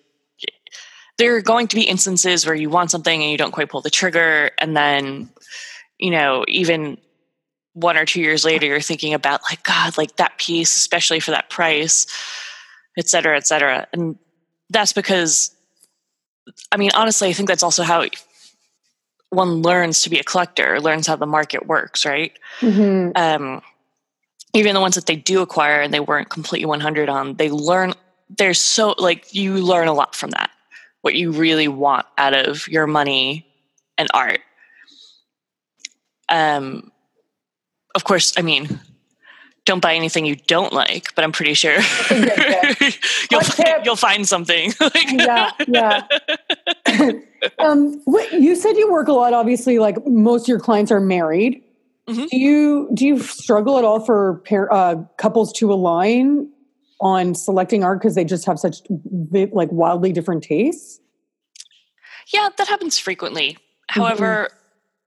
there 1.19 1.37
are 1.37 1.43
going 1.43 1.69
to 1.69 1.77
be 1.77 1.83
instances 1.83 2.45
where 2.45 2.55
you 2.55 2.69
want 2.69 2.91
something 2.91 3.23
and 3.23 3.31
you 3.31 3.39
don't 3.39 3.53
quite 3.53 3.69
pull 3.69 3.81
the 3.81 3.91
trigger 3.91 4.51
and 4.59 4.77
then 4.77 5.29
you 5.99 6.11
know 6.11 6.45
even 6.49 6.99
one 7.75 7.97
or 7.97 8.05
two 8.05 8.21
years 8.21 8.45
later 8.45 8.67
you're 8.67 8.81
thinking 8.81 9.15
about 9.15 9.41
like 9.51 9.63
god 9.63 9.97
like 9.99 10.17
that 10.17 10.39
piece 10.39 10.75
especially 10.75 11.21
for 11.21 11.31
that 11.33 11.51
price 11.51 12.07
et 12.97 13.09
cetera 13.09 13.37
et 13.37 13.47
cetera. 13.47 13.87
And 13.93 14.19
that's 14.71 14.93
because 14.93 15.55
i 16.73 16.77
mean 16.77 16.91
honestly 16.95 17.29
i 17.29 17.33
think 17.33 17.49
that's 17.49 17.63
also 17.63 17.83
how 17.83 18.05
one 19.31 19.63
learns 19.63 20.03
to 20.03 20.11
be 20.11 20.19
a 20.19 20.25
collector 20.25 20.81
learns 20.81 21.07
how 21.07 21.17
the 21.17 21.27
market 21.27 21.67
works 21.67 22.05
right? 22.05 22.33
Mm-hmm. 22.61 23.11
um, 23.17 23.63
even 24.53 24.75
the 24.75 24.81
ones 24.81 24.95
that 24.95 25.07
they 25.07 25.17
do 25.17 25.43
acquire 25.43 25.81
and 25.81 25.93
they 25.93 26.01
weren't 26.01 26.31
completely 26.31 26.67
100 26.67 27.09
on 27.09 27.35
they 27.35 27.51
learn 27.51 27.95
there's 28.39 28.61
so 28.61 28.95
like 28.99 29.35
you 29.35 29.55
learn 29.55 29.89
a 29.89 29.93
lot 29.93 30.15
from 30.15 30.31
that 30.31 30.51
what 31.05 31.15
you 31.15 31.33
really 31.33 31.69
want 31.69 32.07
out 32.17 32.33
of 32.33 32.67
your 32.67 32.87
money 32.87 33.47
and 33.99 34.09
art. 34.15 34.41
Um 36.31 36.91
of 37.95 38.05
course, 38.05 38.33
I 38.37 38.43
mean, 38.43 38.81
don't 39.65 39.81
buy 39.81 39.95
anything 39.95 40.27
you 40.27 40.37
don't 40.37 40.73
like, 40.73 41.15
but 41.15 41.25
I'm 41.25 41.33
pretty 41.33 41.55
sure 41.55 41.73
you'll, 43.31 43.41
find, 43.41 43.85
you'll 43.85 43.97
find 43.97 44.29
something. 44.29 44.73
yeah, 45.13 45.51
yeah. 45.67 46.07
um, 47.59 48.01
what, 48.05 48.31
you 48.33 48.57
said 48.57 48.77
you 48.77 48.91
work 48.93 49.09
a 49.09 49.13
lot. 49.13 49.33
Obviously, 49.33 49.79
like 49.79 49.97
most 50.07 50.43
of 50.43 50.49
your 50.49 50.61
clients 50.61 50.93
are 50.93 51.01
married. 51.01 51.63
Mm-hmm. 52.09 52.27
Do 52.27 52.37
you 52.37 52.91
do 52.93 53.07
you 53.07 53.19
struggle 53.21 53.79
at 53.79 53.85
all 53.85 54.01
for 54.01 54.43
pair, 54.45 54.71
uh, 54.71 54.97
couples 55.17 55.51
to 55.55 55.73
align 55.73 56.51
on 57.01 57.35
selecting 57.35 57.83
art 57.83 58.01
because 58.01 58.15
they 58.15 58.25
just 58.25 58.45
have 58.45 58.59
such 58.59 58.83
like 59.31 59.73
wildly 59.73 60.13
different 60.13 60.45
tastes? 60.45 61.01
Yeah, 62.33 62.51
that 62.59 62.69
happens 62.69 62.99
frequently. 62.99 63.57
Mm-hmm. 63.93 64.55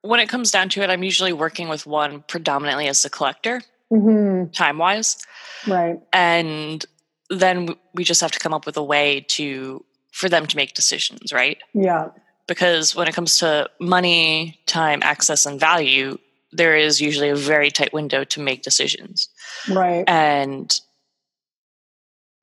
When 0.01 0.19
it 0.19 0.29
comes 0.29 0.51
down 0.51 0.69
to 0.69 0.81
it, 0.81 0.89
I'm 0.89 1.03
usually 1.03 1.33
working 1.33 1.69
with 1.69 1.85
one 1.85 2.23
predominantly 2.27 2.87
as 2.87 3.03
a 3.03 3.09
collector, 3.09 3.61
mm-hmm. 3.91 4.51
time 4.51 4.77
wise. 4.77 5.17
Right. 5.65 5.99
And 6.13 6.85
then 7.29 7.75
we 7.93 8.03
just 8.03 8.21
have 8.21 8.31
to 8.31 8.39
come 8.39 8.53
up 8.53 8.65
with 8.65 8.77
a 8.77 8.83
way 8.83 9.25
to 9.29 9.83
for 10.11 10.29
them 10.29 10.47
to 10.47 10.55
make 10.55 10.73
decisions, 10.73 11.31
right? 11.31 11.57
Yeah. 11.73 12.09
Because 12.47 12.95
when 12.95 13.07
it 13.07 13.13
comes 13.13 13.37
to 13.39 13.69
money, 13.79 14.59
time, 14.65 14.99
access, 15.03 15.45
and 15.45 15.59
value, 15.59 16.17
there 16.51 16.75
is 16.75 17.01
usually 17.01 17.29
a 17.29 17.35
very 17.35 17.69
tight 17.69 17.93
window 17.93 18.23
to 18.23 18.39
make 18.39 18.63
decisions. 18.63 19.29
Right. 19.69 20.05
And 20.07 20.79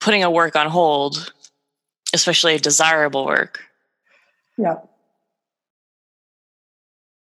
putting 0.00 0.22
a 0.22 0.30
work 0.30 0.57
on 0.57 0.68
hold, 0.68 1.32
especially 2.12 2.55
a 2.55 2.59
desirable 2.59 3.24
work. 3.24 3.61
Yeah 4.59 4.76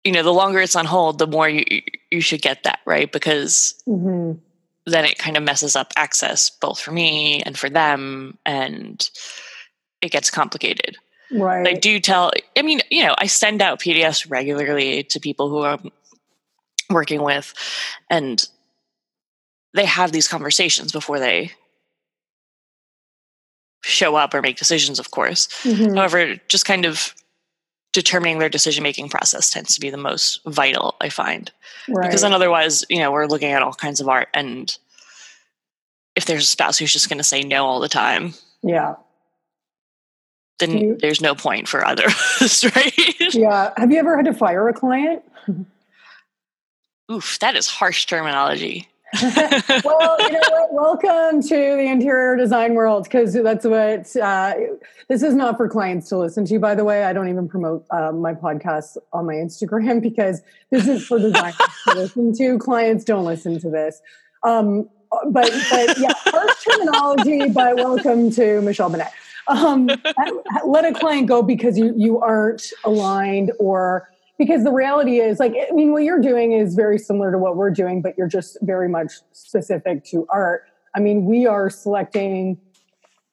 you 0.05 0.13
know 0.13 0.23
the 0.23 0.33
longer 0.33 0.61
it's 0.61 0.77
on 0.77 0.85
hold 0.85 1.19
the 1.19 1.27
more 1.27 1.49
you 1.49 1.65
you 2.11 2.21
should 2.21 2.43
get 2.43 2.63
that 2.65 2.81
right 2.85 3.11
because 3.13 3.75
mm-hmm. 3.87 4.39
then 4.87 5.05
it 5.05 5.19
kind 5.19 5.37
of 5.37 5.43
messes 5.43 5.77
up 5.77 5.93
access 5.97 6.51
both 6.51 6.81
for 6.81 6.93
me 6.93 7.43
and 7.43 7.59
for 7.59 7.71
them 7.71 8.39
and 8.45 9.11
it 10.01 10.11
gets 10.11 10.31
complicated 10.31 10.97
right 11.33 11.67
i 11.67 11.73
do 11.73 12.01
tell 12.01 12.33
i 12.57 12.63
mean 12.63 12.81
you 12.91 13.05
know 13.05 13.15
i 13.19 13.27
send 13.27 13.63
out 13.63 13.81
pdfs 13.81 14.29
regularly 14.31 15.03
to 15.05 15.21
people 15.21 15.49
who 15.49 15.63
i'm 15.63 15.91
working 16.91 17.23
with 17.23 17.55
and 18.11 18.49
they 19.75 19.87
have 19.87 20.13
these 20.13 20.29
conversations 20.29 20.93
before 20.93 21.19
they 21.19 21.51
show 23.85 24.15
up 24.15 24.35
or 24.35 24.43
make 24.43 24.57
decisions 24.57 24.99
of 24.99 25.11
course 25.11 25.49
mm-hmm. 25.63 25.95
however 25.95 26.37
just 26.49 26.67
kind 26.67 26.85
of 26.85 27.15
determining 27.93 28.38
their 28.38 28.49
decision 28.49 28.82
making 28.82 29.09
process 29.09 29.51
tends 29.51 29.74
to 29.74 29.80
be 29.80 29.90
the 29.90 29.97
most 29.97 30.40
vital 30.47 30.97
i 31.01 31.09
find. 31.09 31.51
Right. 31.88 32.07
because 32.07 32.22
then 32.22 32.32
otherwise 32.32 32.84
you 32.88 32.99
know 32.99 33.12
we're 33.12 33.26
looking 33.26 33.53
at 33.53 33.62
all 33.62 33.74
kinds 33.74 34.01
of 34.01 34.09
art 34.09 34.28
and 34.34 34.76
if 36.16 36.26
there's 36.26 36.45
a 36.45 36.47
spouse 36.47 36.78
who's 36.78 36.93
just 36.93 37.09
going 37.09 37.18
to 37.18 37.24
say 37.24 37.43
no 37.43 37.64
all 37.64 37.80
the 37.80 37.88
time 37.88 38.34
yeah. 38.62 38.95
then 40.59 40.76
you, 40.76 40.97
there's 41.01 41.20
no 41.20 41.34
point 41.34 41.68
for 41.68 41.86
either 41.86 42.05
right? 42.74 43.34
Yeah. 43.34 43.72
Have 43.76 43.90
you 43.90 43.99
ever 43.99 44.16
had 44.16 44.26
to 44.26 44.34
fire 44.34 44.68
a 44.68 44.72
client? 44.72 45.22
Oof 47.11 47.38
that 47.40 47.57
is 47.57 47.66
harsh 47.66 48.07
terminology 48.07 48.88
well, 49.85 50.17
you 50.21 50.33
know 50.33 50.41
what? 50.49 50.73
Welcome 50.73 51.43
to 51.43 51.55
the 51.55 51.87
interior 51.87 52.35
design 52.35 52.73
world 52.73 53.05
because 53.05 53.35
that's 53.35 53.67
what 53.67 54.17
uh, 54.17 54.55
this 55.09 55.23
is 55.23 55.35
not 55.35 55.59
for 55.59 55.69
clients 55.69 56.09
to 56.09 56.17
listen 56.17 56.47
to. 56.47 56.59
By 56.59 56.75
the 56.75 56.85
way, 56.85 57.05
I 57.05 57.13
don't 57.13 57.29
even 57.29 57.47
promote 57.47 57.85
uh, 57.91 58.13
my 58.13 58.33
podcast 58.33 58.97
on 59.13 59.27
my 59.27 59.35
Instagram 59.35 60.01
because 60.03 60.41
this 60.71 60.89
is 60.89 61.07
for 61.07 61.19
designers 61.19 61.57
to 61.89 61.95
listen 61.95 62.33
to. 62.39 62.59
Clients 62.59 63.05
don't 63.05 63.27
listen 63.27 63.61
to 63.61 63.69
this. 63.69 64.01
Um, 64.45 64.89
but, 65.29 65.53
but 65.71 65.99
yeah, 65.99 66.15
first 66.15 66.65
terminology. 66.65 67.51
But 67.51 67.77
welcome 67.77 68.31
to 68.31 68.63
Michelle 68.63 68.89
Bennett. 68.89 69.09
Um, 69.47 69.91
let 70.67 70.87
a 70.87 70.95
client 70.95 71.27
go 71.29 71.43
because 71.43 71.77
you 71.77 71.93
you 71.97 72.19
aren't 72.21 72.73
aligned 72.85 73.53
or 73.59 74.09
because 74.39 74.64
the 74.64 74.72
reality 74.72 75.20
is 75.20 75.39
like 75.39 75.55
i 75.70 75.72
mean 75.72 75.93
what 75.93 76.03
you're 76.03 76.20
doing 76.20 76.53
is 76.53 76.74
very 76.74 76.99
similar 76.99 77.30
to 77.30 77.39
what 77.39 77.57
we're 77.57 77.70
doing 77.70 78.03
but 78.03 78.16
you're 78.16 78.28
just 78.28 78.59
very 78.62 78.89
much 78.89 79.12
specific 79.33 80.05
to 80.05 80.26
art. 80.30 80.64
I 80.95 81.01
mean 81.01 81.24
we 81.24 81.47
are 81.47 81.70
selecting 81.70 82.59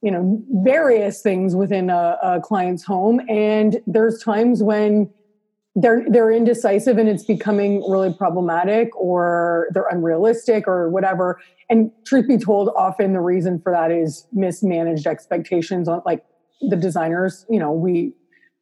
you 0.01 0.11
know 0.11 0.41
various 0.63 1.21
things 1.21 1.55
within 1.55 1.89
a, 1.89 2.17
a 2.21 2.39
client's 2.41 2.83
home 2.83 3.21
and 3.29 3.81
there's 3.85 4.23
times 4.23 4.63
when 4.63 5.09
they're 5.75 6.03
they're 6.09 6.31
indecisive 6.31 6.97
and 6.97 7.07
it's 7.07 7.23
becoming 7.23 7.89
really 7.89 8.13
problematic 8.13 8.95
or 8.95 9.67
they're 9.71 9.87
unrealistic 9.89 10.67
or 10.67 10.89
whatever. 10.89 11.39
And 11.69 11.91
truth 12.05 12.27
be 12.27 12.37
told 12.37 12.69
often 12.75 13.13
the 13.13 13.21
reason 13.21 13.61
for 13.61 13.71
that 13.71 13.91
is 13.91 14.25
mismanaged 14.33 15.05
expectations 15.05 15.87
on 15.87 16.01
like 16.05 16.25
the 16.61 16.75
designers 16.75 17.45
you 17.49 17.59
know 17.59 17.71
we 17.71 18.13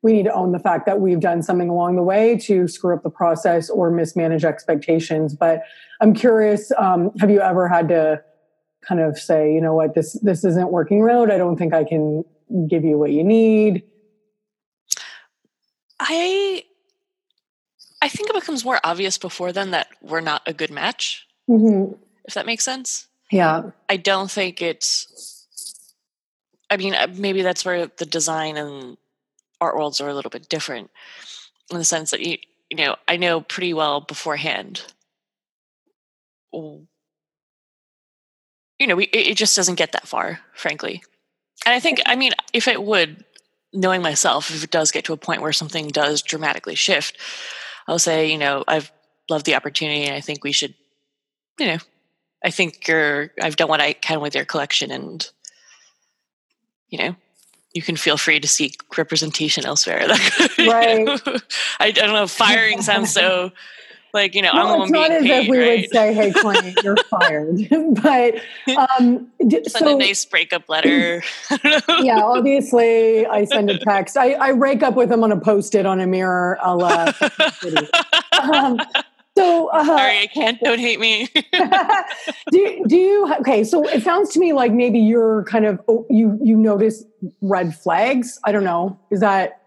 we 0.02 0.14
need 0.14 0.24
to 0.24 0.34
own 0.34 0.52
the 0.52 0.60
fact 0.60 0.86
that 0.86 1.02
we've 1.02 1.20
done 1.20 1.42
something 1.42 1.70
along 1.70 1.96
the 1.96 2.04
way 2.04 2.38
to 2.38 2.68
screw 2.68 2.96
up 2.96 3.04
the 3.04 3.10
process 3.10 3.70
or 3.70 3.90
mismanage 3.90 4.46
expectations. 4.46 5.36
But 5.36 5.64
I'm 6.02 6.14
curious, 6.14 6.72
um, 6.78 7.12
have 7.20 7.30
you 7.30 7.42
ever 7.42 7.68
had 7.68 7.88
to 7.90 8.22
kind 8.88 9.02
of 9.02 9.18
say, 9.18 9.54
you 9.54 9.62
know 9.62 9.74
what, 9.74 9.96
this 9.96 10.14
this 10.22 10.44
isn't 10.44 10.72
working 10.72 11.08
out. 11.10 11.32
I 11.32 11.38
don't 11.38 11.58
think 11.58 11.74
I 11.74 11.84
can 11.84 12.24
give 12.70 12.84
you 12.84 12.98
what 12.98 13.12
you 13.12 13.24
need. 13.24 13.84
I 16.00 16.64
I 18.02 18.10
think 18.10 18.30
it 18.30 18.36
becomes 18.36 18.64
more 18.64 18.80
obvious 18.84 19.18
before 19.18 19.52
then 19.52 19.72
that 19.72 19.88
we're 20.02 20.22
not 20.22 20.42
a 20.46 20.54
good 20.54 20.72
match. 20.72 21.28
Mm-hmm. 21.50 21.94
If 22.26 22.34
that 22.36 22.46
makes 22.46 22.64
sense. 22.64 23.08
Yeah. 23.32 23.72
I 23.90 23.98
don't 23.98 24.30
think 24.30 24.62
it's. 24.62 25.46
I 26.70 26.78
mean, 26.78 26.94
uh, 26.94 27.08
maybe 27.16 27.42
that's 27.42 27.64
where 27.66 27.88
the 27.88 28.06
design 28.06 28.58
and 28.58 28.98
art 29.60 29.76
worlds 29.76 30.02
are 30.02 30.10
a 30.10 30.14
little 30.14 30.30
bit 30.30 30.50
different 30.50 30.90
in 31.72 31.78
the 31.78 31.84
sense 31.84 32.12
that 32.12 32.22
you 32.22 32.38
you 32.70 32.78
know, 32.78 32.96
I 33.08 33.18
know 33.18 33.42
pretty 33.42 33.74
well 33.74 34.02
beforehand. 34.02 34.84
You 36.54 36.88
know, 38.82 38.96
we, 38.96 39.06
it 39.06 39.36
just 39.36 39.56
doesn't 39.56 39.76
get 39.76 39.94
that 39.94 40.08
far, 40.08 40.40
frankly. 40.54 41.04
And 41.66 41.74
I 41.74 41.80
think, 41.80 42.02
I 42.06 42.16
mean, 42.16 42.34
if 42.54 42.68
it 42.68 42.84
would, 42.84 43.26
knowing 43.74 44.02
myself, 44.02 44.50
if 44.50 44.64
it 44.64 44.72
does 44.72 44.92
get 44.92 45.06
to 45.06 45.14
a 45.14 45.18
point 45.18 45.42
where 45.42 45.54
something 45.54 45.88
does 45.90 46.22
dramatically 46.22 46.76
shift, 46.76 47.18
I'll 47.88 48.00
say, 48.00 48.32
you 48.32 48.38
know, 48.38 48.64
I've 48.68 48.92
loved 49.30 49.46
the 49.46 49.56
opportunity 49.56 50.04
and 50.04 50.16
I 50.16 50.22
think 50.22 50.44
we 50.44 50.52
should, 50.52 50.74
you 51.60 51.68
know, 51.68 51.78
I 52.44 52.52
think 52.52 52.88
you're, 52.88 53.32
I've 53.42 53.56
done 53.56 53.70
what 53.70 53.82
I 53.82 53.94
can 53.94 54.22
with 54.22 54.36
your 54.36 54.46
collection 54.46 54.92
and, 54.92 55.28
you 56.90 57.00
know, 57.00 57.16
you 57.78 57.84
can 57.84 57.96
feel 57.96 58.18
free 58.18 58.40
to 58.40 58.48
seek 58.48 58.82
representation 58.98 59.64
elsewhere. 59.64 60.00
right. 60.58 61.08
I, 61.80 61.86
I, 61.86 61.92
don't 61.92 62.14
know. 62.14 62.26
Firing 62.26 62.82
sounds 62.82 63.14
so 63.14 63.52
like 64.16 64.34
you 64.34 64.42
know. 64.42 64.52
No, 64.52 64.74
I'm 64.74 64.80
one 64.80 64.92
not 64.92 65.12
as 65.12 65.22
paid, 65.22 65.44
if 65.44 65.48
we 65.48 65.60
right? 65.60 65.82
would 65.82 65.90
say, 65.92 66.12
"Hey, 66.12 66.34
client, 66.34 66.80
you're 66.84 66.98
fired." 67.10 67.70
but 68.02 68.42
um, 68.98 69.28
send 69.40 69.68
so, 69.70 69.96
a 69.96 70.00
nice 70.00 70.26
breakup 70.26 70.68
letter. 70.68 71.22
yeah, 72.00 72.24
obviously, 72.24 73.28
I 73.28 73.46
send 73.46 73.70
a 73.70 73.78
text. 73.78 74.18
I, 74.18 74.34
I 74.34 74.54
break 74.54 74.82
up 74.82 74.96
with 74.96 75.10
them 75.10 75.24
on 75.24 75.32
a 75.32 75.40
post-it 75.40 75.86
on 75.86 76.00
a 76.00 76.08
mirror. 76.08 76.58
I'll. 76.64 76.84
Uh, 76.84 77.14
um, 78.42 78.80
so 79.38 79.68
uh, 79.70 79.86
sorry, 79.86 80.20
I 80.20 80.28
can't. 80.28 80.60
Don't 80.62 80.80
hate 80.80 81.00
me. 81.00 81.30
do 82.52 82.84
do 82.88 82.96
you? 82.96 83.34
Okay, 83.40 83.64
so 83.64 83.88
it 83.88 84.04
sounds 84.04 84.32
to 84.34 84.40
me 84.40 84.54
like 84.54 84.72
maybe 84.72 85.00
you're 85.00 85.44
kind 85.44 85.66
of 85.66 85.80
oh, 85.88 86.06
you 86.10 86.40
you 86.42 86.58
notice 86.58 87.04
red 87.42 87.76
flags. 87.76 88.40
I 88.44 88.52
don't 88.52 88.64
know. 88.64 89.00
Is 89.12 89.20
that 89.22 89.62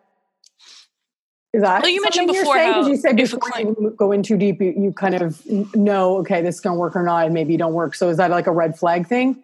is 1.52 1.62
that 1.62 1.82
well, 1.82 1.90
you 1.90 2.02
mentioned 2.02 2.28
before 2.28 2.58
how 2.58 2.86
you 2.86 2.96
said 2.96 3.16
before 3.16 3.40
client, 3.40 3.76
you 3.80 3.90
go 3.90 4.12
in 4.12 4.22
too 4.22 4.36
deep, 4.36 4.60
you, 4.60 4.72
you 4.76 4.92
kind 4.92 5.14
of 5.14 5.44
know, 5.74 6.18
okay, 6.18 6.42
this 6.42 6.56
is 6.56 6.60
going 6.60 6.74
to 6.74 6.78
work 6.78 6.94
or 6.94 7.02
not. 7.02 7.32
Maybe 7.32 7.52
you 7.52 7.58
don't 7.58 7.74
work. 7.74 7.96
So 7.96 8.08
is 8.08 8.18
that 8.18 8.30
like 8.30 8.46
a 8.46 8.52
red 8.52 8.78
flag 8.78 9.08
thing? 9.08 9.42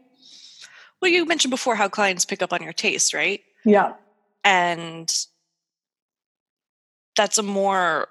Well, 1.03 1.11
you 1.11 1.25
mentioned 1.27 1.51
before 1.51 1.75
how 1.75 1.89
clients 1.89 2.25
pick 2.25 2.43
up 2.43 2.53
on 2.53 2.63
your 2.63 2.73
taste, 2.73 3.13
right? 3.13 3.43
Yeah. 3.65 3.95
And 4.45 5.13
that's 7.17 7.39
a 7.39 7.43
more 7.43 8.09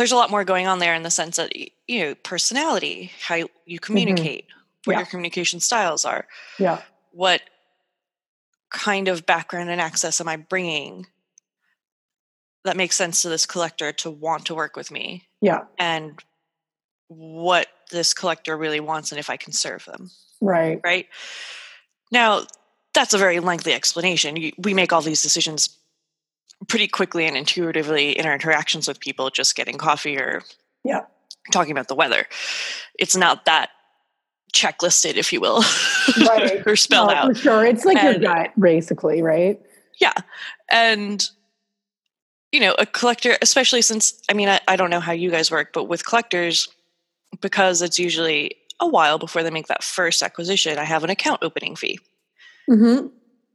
there's 0.00 0.12
a 0.12 0.16
lot 0.16 0.30
more 0.30 0.44
going 0.44 0.66
on 0.66 0.78
there 0.78 0.94
in 0.94 1.02
the 1.02 1.10
sense 1.10 1.36
that 1.36 1.52
you 1.86 2.00
know 2.00 2.14
personality 2.14 3.12
how 3.20 3.34
you 3.34 3.44
mm-hmm. 3.44 3.76
communicate 3.76 4.46
mm-hmm. 4.46 4.60
what 4.86 4.94
yeah. 4.94 4.98
your 5.00 5.06
communication 5.06 5.60
styles 5.60 6.06
are. 6.06 6.26
Yeah. 6.58 6.80
What 7.12 7.42
kind 8.70 9.08
of 9.08 9.26
background 9.26 9.68
and 9.68 9.78
access 9.78 10.18
am 10.18 10.28
i 10.28 10.36
bringing 10.36 11.06
that 12.64 12.78
makes 12.78 12.96
sense 12.96 13.20
to 13.22 13.28
this 13.28 13.44
collector 13.44 13.92
to 13.92 14.10
want 14.10 14.46
to 14.46 14.54
work 14.54 14.74
with 14.74 14.90
me? 14.90 15.24
Yeah. 15.42 15.64
And 15.78 16.18
what 17.08 17.66
this 17.90 18.14
collector 18.14 18.56
really 18.56 18.80
wants 18.80 19.12
and 19.12 19.18
if 19.18 19.28
i 19.28 19.36
can 19.36 19.52
serve 19.52 19.84
them. 19.84 20.10
Right. 20.40 20.80
Right? 20.82 21.08
Now 22.10 22.44
that's 22.94 23.12
a 23.12 23.18
very 23.18 23.40
lengthy 23.40 23.74
explanation. 23.74 24.52
We 24.56 24.72
make 24.72 24.94
all 24.94 25.02
these 25.02 25.22
decisions 25.22 25.76
pretty 26.68 26.88
quickly 26.88 27.26
and 27.26 27.36
intuitively 27.36 28.18
in 28.18 28.26
our 28.26 28.34
interactions 28.34 28.86
with 28.86 29.00
people 29.00 29.30
just 29.30 29.56
getting 29.56 29.78
coffee 29.78 30.16
or 30.18 30.42
yeah. 30.84 31.02
talking 31.52 31.72
about 31.72 31.88
the 31.88 31.94
weather. 31.94 32.26
It's 32.98 33.16
not 33.16 33.44
that 33.46 33.70
checklisted 34.52 35.14
if 35.14 35.32
you 35.32 35.40
will 35.40 35.62
right. 36.26 36.66
or 36.66 36.76
spelled 36.76 37.10
no, 37.10 37.14
out. 37.14 37.28
for 37.28 37.34
sure. 37.34 37.64
It's 37.64 37.84
like 37.84 37.96
and, 37.96 38.22
your 38.22 38.34
gut 38.34 38.50
basically 38.58 39.22
right? 39.22 39.60
Yeah. 40.00 40.14
And 40.70 41.28
you 42.52 42.60
know 42.60 42.74
a 42.78 42.86
collector 42.86 43.36
especially 43.42 43.80
since 43.80 44.20
i 44.28 44.34
mean 44.34 44.48
I, 44.48 44.60
I 44.66 44.74
don't 44.74 44.90
know 44.90 44.98
how 44.98 45.12
you 45.12 45.30
guys 45.30 45.52
work 45.52 45.72
but 45.72 45.84
with 45.84 46.04
collectors 46.04 46.68
because 47.40 47.80
it's 47.80 47.96
usually 47.96 48.56
a 48.80 48.88
while 48.88 49.18
before 49.18 49.44
they 49.44 49.50
make 49.50 49.68
that 49.68 49.84
first 49.84 50.20
acquisition 50.20 50.78
i 50.78 50.84
have 50.84 51.04
an 51.04 51.10
account 51.10 51.42
opening 51.42 51.76
fee. 51.76 52.00
Mm-hmm 52.68 53.06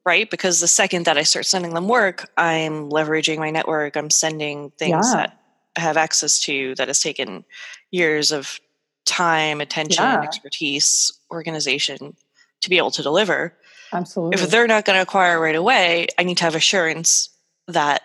right? 0.05 0.29
Because 0.29 0.59
the 0.59 0.67
second 0.67 1.05
that 1.05 1.17
I 1.17 1.23
start 1.23 1.45
sending 1.45 1.73
them 1.73 1.87
work, 1.87 2.29
I'm 2.37 2.89
leveraging 2.89 3.39
my 3.39 3.49
network. 3.49 3.97
I'm 3.97 4.09
sending 4.09 4.71
things 4.71 5.07
yeah. 5.09 5.15
that 5.15 5.39
I 5.75 5.81
have 5.81 5.97
access 5.97 6.39
to 6.41 6.75
that 6.75 6.87
has 6.87 7.01
taken 7.01 7.43
years 7.91 8.31
of 8.31 8.59
time, 9.05 9.61
attention, 9.61 10.03
yeah. 10.03 10.21
expertise, 10.21 11.11
organization 11.31 12.15
to 12.61 12.69
be 12.69 12.77
able 12.77 12.91
to 12.91 13.01
deliver. 13.01 13.57
Absolutely. 13.91 14.41
If 14.41 14.49
they're 14.49 14.67
not 14.67 14.85
going 14.85 14.97
to 14.97 15.01
acquire 15.01 15.39
right 15.39 15.55
away, 15.55 16.07
I 16.17 16.23
need 16.23 16.37
to 16.37 16.43
have 16.43 16.55
assurance 16.55 17.29
that 17.67 18.01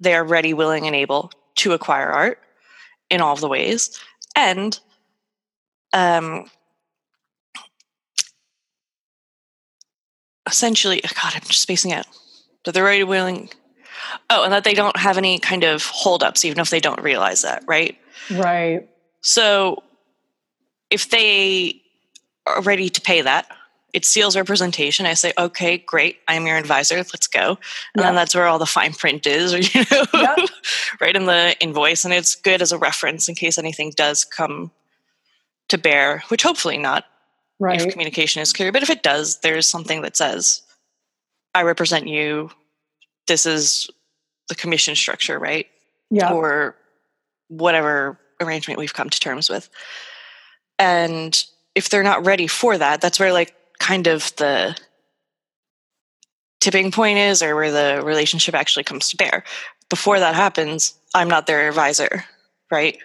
they 0.00 0.14
are 0.14 0.24
ready, 0.24 0.54
willing, 0.54 0.86
and 0.86 0.96
able 0.96 1.30
to 1.56 1.72
acquire 1.72 2.08
art 2.08 2.40
in 3.10 3.20
all 3.20 3.32
of 3.32 3.40
the 3.40 3.48
ways. 3.48 3.98
And 4.34 4.78
um, 5.92 6.46
essentially, 10.50 11.00
oh 11.04 11.08
God, 11.14 11.32
I'm 11.34 11.42
just 11.42 11.62
spacing 11.62 11.92
out. 11.92 12.06
That 12.64 12.72
they're 12.72 12.84
ready, 12.84 13.04
willing. 13.04 13.48
Oh, 14.28 14.44
and 14.44 14.52
that 14.52 14.64
they 14.64 14.74
don't 14.74 14.96
have 14.96 15.16
any 15.16 15.38
kind 15.38 15.64
of 15.64 15.84
holdups, 15.86 16.44
even 16.44 16.60
if 16.60 16.70
they 16.70 16.80
don't 16.80 17.02
realize 17.02 17.42
that, 17.42 17.64
right? 17.66 17.96
Right. 18.30 18.88
So 19.22 19.82
if 20.90 21.10
they 21.10 21.80
are 22.46 22.60
ready 22.62 22.88
to 22.90 23.00
pay 23.00 23.22
that, 23.22 23.46
it 23.92 24.04
seals 24.04 24.36
representation. 24.36 25.06
I 25.06 25.14
say, 25.14 25.32
okay, 25.36 25.78
great. 25.78 26.18
I'm 26.28 26.46
your 26.46 26.56
advisor. 26.56 26.96
Let's 26.96 27.26
go. 27.26 27.48
And 27.48 27.58
yeah. 27.96 28.02
then 28.02 28.14
that's 28.14 28.34
where 28.34 28.46
all 28.46 28.58
the 28.58 28.66
fine 28.66 28.92
print 28.92 29.26
is, 29.26 29.52
you 29.74 29.84
know, 29.90 30.04
yeah. 30.14 30.36
right 31.00 31.16
in 31.16 31.26
the 31.26 31.56
invoice. 31.60 32.04
And 32.04 32.14
it's 32.14 32.34
good 32.34 32.62
as 32.62 32.72
a 32.72 32.78
reference 32.78 33.28
in 33.28 33.34
case 33.34 33.58
anything 33.58 33.92
does 33.96 34.24
come 34.24 34.70
to 35.68 35.78
bear, 35.78 36.22
which 36.28 36.42
hopefully 36.42 36.78
not 36.78 37.04
right. 37.60 37.80
if 37.80 37.92
communication 37.92 38.42
is 38.42 38.52
clear. 38.52 38.72
But 38.72 38.82
if 38.82 38.90
it 38.90 39.02
does, 39.02 39.38
there's 39.40 39.68
something 39.68 40.02
that 40.02 40.16
says, 40.16 40.62
I 41.54 41.62
represent 41.62 42.08
you. 42.08 42.50
This 43.28 43.46
is 43.46 43.88
the 44.48 44.54
commission 44.54 44.96
structure, 44.96 45.38
right? 45.38 45.66
Yeah. 46.10 46.32
Or 46.32 46.74
whatever 47.48 48.18
arrangement 48.40 48.80
we've 48.80 48.94
come 48.94 49.10
to 49.10 49.20
terms 49.20 49.48
with. 49.48 49.68
And 50.78 51.44
if 51.74 51.88
they're 51.88 52.02
not 52.02 52.26
ready 52.26 52.46
for 52.46 52.76
that, 52.78 53.00
that's 53.00 53.20
where 53.20 53.32
like 53.32 53.54
kind 53.78 54.06
of 54.06 54.34
the 54.36 54.76
tipping 56.60 56.90
point 56.90 57.18
is 57.18 57.42
or 57.42 57.54
where 57.54 57.70
the 57.70 58.04
relationship 58.04 58.54
actually 58.54 58.84
comes 58.84 59.08
to 59.10 59.16
bear. 59.16 59.44
Before 59.88 60.18
that 60.18 60.34
happens, 60.34 60.94
I'm 61.14 61.28
not 61.28 61.46
their 61.46 61.68
advisor, 61.68 62.24
right? 62.70 62.98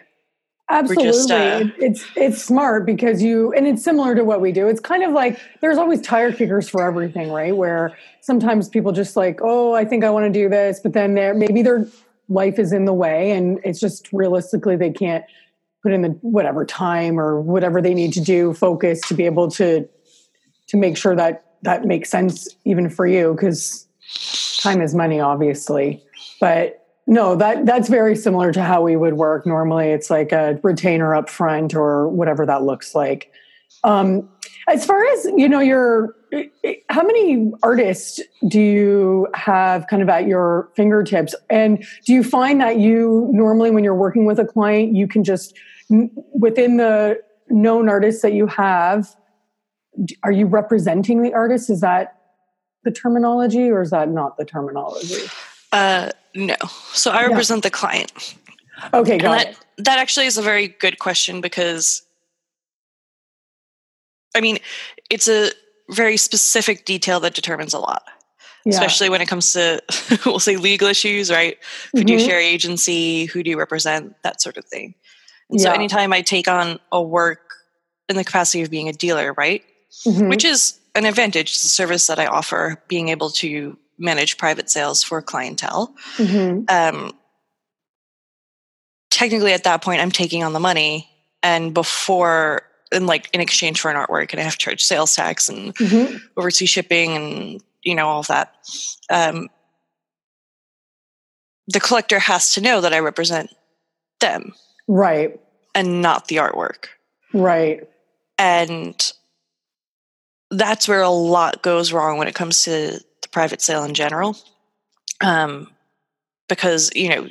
Absolutely. 0.70 1.06
Just, 1.12 1.32
uh, 1.32 1.64
it's 1.78 2.06
it's 2.16 2.44
smart 2.44 2.86
because 2.88 3.22
you 3.22 3.54
and 3.54 3.68
it's 3.68 3.84
similar 3.84 4.16
to 4.16 4.24
what 4.24 4.42
we 4.42 4.52
do. 4.52 4.68
It's 4.68 4.80
kind 4.80 5.04
of 5.04 5.12
like 5.14 5.40
there's 5.62 5.78
always 5.78 6.02
tire 6.02 6.32
kickers 6.32 6.68
for 6.68 6.84
everything, 6.88 7.32
right? 7.32 7.56
Where 7.56 7.96
sometimes 8.22 8.68
people 8.68 8.92
just 8.92 9.16
like, 9.16 9.40
"Oh, 9.44 9.74
I 9.74 9.86
think 9.86 10.04
I 10.04 10.10
want 10.10 10.26
to 10.26 10.32
do 10.32 10.50
this," 10.50 10.80
but 10.80 10.94
then 10.94 11.14
there 11.14 11.36
maybe 11.36 11.62
their 11.62 11.88
life 12.30 12.58
is 12.58 12.74
in 12.74 12.86
the 12.86 12.94
way 12.94 13.32
and 13.32 13.60
it's 13.64 13.80
just 13.80 14.12
realistically 14.12 14.76
they 14.76 14.90
can't 14.92 15.24
put 15.84 15.94
in 15.94 16.02
the 16.02 16.10
whatever 16.22 16.66
time 16.66 17.20
or 17.20 17.40
whatever 17.40 17.80
they 17.82 17.94
need 17.94 18.12
to 18.14 18.22
do 18.22 18.52
focus 18.56 19.00
to 19.02 19.14
be 19.14 19.26
able 19.26 19.52
to 19.52 19.88
to 20.68 20.78
make 20.78 20.98
sure 20.98 21.16
that 21.16 21.46
that 21.62 21.86
makes 21.86 22.10
sense 22.10 22.48
even 22.66 22.90
for 22.90 23.06
you 23.06 23.36
cuz 23.40 23.88
time 24.62 24.82
is 24.82 24.96
money 24.96 25.20
obviously. 25.20 26.04
But 26.42 26.85
no, 27.08 27.36
that 27.36 27.66
that's 27.66 27.88
very 27.88 28.16
similar 28.16 28.52
to 28.52 28.64
how 28.64 28.82
we 28.82 28.96
would 28.96 29.14
work. 29.14 29.46
Normally, 29.46 29.90
it's 29.90 30.10
like 30.10 30.32
a 30.32 30.60
retainer 30.64 31.14
up 31.14 31.30
front 31.30 31.76
or 31.76 32.10
whatever 32.10 32.46
that 32.46 32.64
looks 32.64 32.96
like. 32.96 33.32
Um, 33.84 34.28
as 34.68 34.86
far 34.86 35.06
as 35.06 35.26
you 35.36 35.48
know, 35.48 35.60
your 35.60 36.16
how 36.90 37.04
many 37.04 37.52
artists 37.62 38.20
do 38.48 38.60
you 38.60 39.28
have 39.36 39.86
kind 39.88 40.02
of 40.02 40.10
at 40.10 40.28
your 40.28 40.70
fingertips? 40.76 41.36
And 41.50 41.86
do 42.06 42.14
you 42.14 42.24
find 42.24 42.60
that 42.62 42.80
you 42.80 43.30
normally, 43.32 43.72
when 43.72 43.84
you're 43.84 43.94
working 43.94 44.26
with 44.26 44.40
a 44.40 44.46
client, 44.46 44.96
you 44.96 45.08
can 45.08 45.24
just 45.24 45.56
within 46.34 46.78
the 46.78 47.22
known 47.50 47.88
artists 47.88 48.24
that 48.24 48.34
you 48.34 48.48
have, 48.48 49.16
are 50.24 50.32
you 50.32 50.48
representing 50.48 51.22
the 51.22 51.34
artist? 51.34 51.70
Is 51.70 51.82
that 51.82 52.18
the 52.84 52.92
terminology, 52.92 53.70
or 53.70 53.82
is 53.82 53.92
that 53.92 54.10
not 54.10 54.38
the 54.38 54.46
terminology? 54.46 55.30
Uh, 55.72 56.10
no. 56.36 56.56
So 56.94 57.12
I 57.12 57.26
represent 57.26 57.64
the 57.64 57.72
client. 57.72 58.36
Okay, 58.94 59.18
got 59.18 59.38
that, 59.38 59.48
it. 59.48 59.58
That 59.78 60.00
actually 60.00 60.26
is 60.26 60.38
a 60.38 60.42
very 60.42 60.68
good 60.68 61.00
question 61.00 61.42
because, 61.42 62.04
I 64.36 64.42
mean, 64.42 64.60
it's 65.10 65.28
a 65.28 65.52
very 65.90 66.18
specific 66.18 66.86
detail 66.86 67.20
that 67.22 67.34
determines 67.34 67.74
a 67.74 67.80
lot. 67.80 68.04
Yeah. 68.66 68.74
Especially 68.74 69.10
when 69.10 69.22
it 69.22 69.28
comes 69.28 69.54
to, 69.54 69.82
we'll 70.26 70.40
say, 70.40 70.58
legal 70.58 70.88
issues, 70.88 71.32
right? 71.32 71.58
Mm-hmm. 71.58 72.00
Fiduciary 72.00 72.46
agency, 72.46 73.26
who 73.26 73.44
do 73.44 73.52
you 73.52 73.60
represent, 73.60 74.16
that 74.24 74.42
sort 74.42 74.58
of 74.58 74.66
thing. 74.66 74.96
And 75.50 75.60
yeah. 75.60 75.66
so, 75.66 75.72
anytime 75.72 76.12
I 76.12 76.22
take 76.22 76.48
on 76.48 76.80
a 76.92 77.02
work 77.02 77.42
in 78.10 78.16
the 78.16 78.24
capacity 78.24 78.64
of 78.64 78.72
being 78.72 78.90
a 78.90 78.94
dealer, 78.94 79.34
right? 79.34 79.64
Mm-hmm. 80.08 80.30
Which 80.30 80.44
is 80.44 80.80
an 80.96 81.06
advantage, 81.06 81.52
it's 81.52 81.64
a 81.64 81.70
service 81.70 82.08
that 82.08 82.20
I 82.20 82.26
offer, 82.26 82.82
being 82.88 83.10
able 83.10 83.30
to 83.32 83.78
manage 83.98 84.38
private 84.38 84.70
sales 84.70 85.04
for 85.04 85.22
clientele. 85.22 85.94
Mm-hmm. 86.18 86.66
Um, 86.70 87.14
technically 89.16 89.54
at 89.54 89.64
that 89.64 89.82
point 89.82 90.02
I'm 90.02 90.12
taking 90.12 90.44
on 90.44 90.52
the 90.52 90.60
money 90.60 91.10
and 91.42 91.74
before 91.74 92.64
and 92.92 93.08
like 93.08 93.30
in 93.34 93.40
exchange 93.40 93.80
for 93.80 93.90
an 93.90 93.98
artwork 93.98 94.32
and 94.32 94.40
I 94.40 94.44
have 94.44 94.54
to 94.54 94.58
charge 94.58 94.84
sales 94.84 95.16
tax 95.16 95.48
and 95.48 95.74
mm-hmm. 95.76 96.18
overseas 96.36 96.70
shipping 96.70 97.12
and 97.16 97.64
you 97.84 97.96
know 97.96 98.08
all 98.08 98.20
of 98.20 98.28
that. 98.28 98.54
Um, 99.10 99.50
the 101.68 101.80
collector 101.80 102.20
has 102.20 102.54
to 102.54 102.62
know 102.62 102.82
that 102.82 102.94
I 102.94 103.00
represent 103.00 103.50
them. 104.20 104.54
Right. 104.88 105.40
And 105.74 106.02
not 106.02 106.28
the 106.28 106.38
artwork. 106.38 106.88
Right. 107.34 107.88
And 108.38 109.14
that's 110.52 110.88
where 110.88 111.02
a 111.02 111.10
lot 111.10 111.64
goes 111.64 111.92
wrong 111.92 112.18
when 112.18 112.28
it 112.28 112.36
comes 112.36 112.64
to 112.64 113.00
private 113.36 113.62
sale 113.62 113.84
in 113.84 113.94
general. 113.94 114.38
Um, 115.20 115.70
because, 116.48 116.90
you 116.96 117.10
know, 117.10 117.28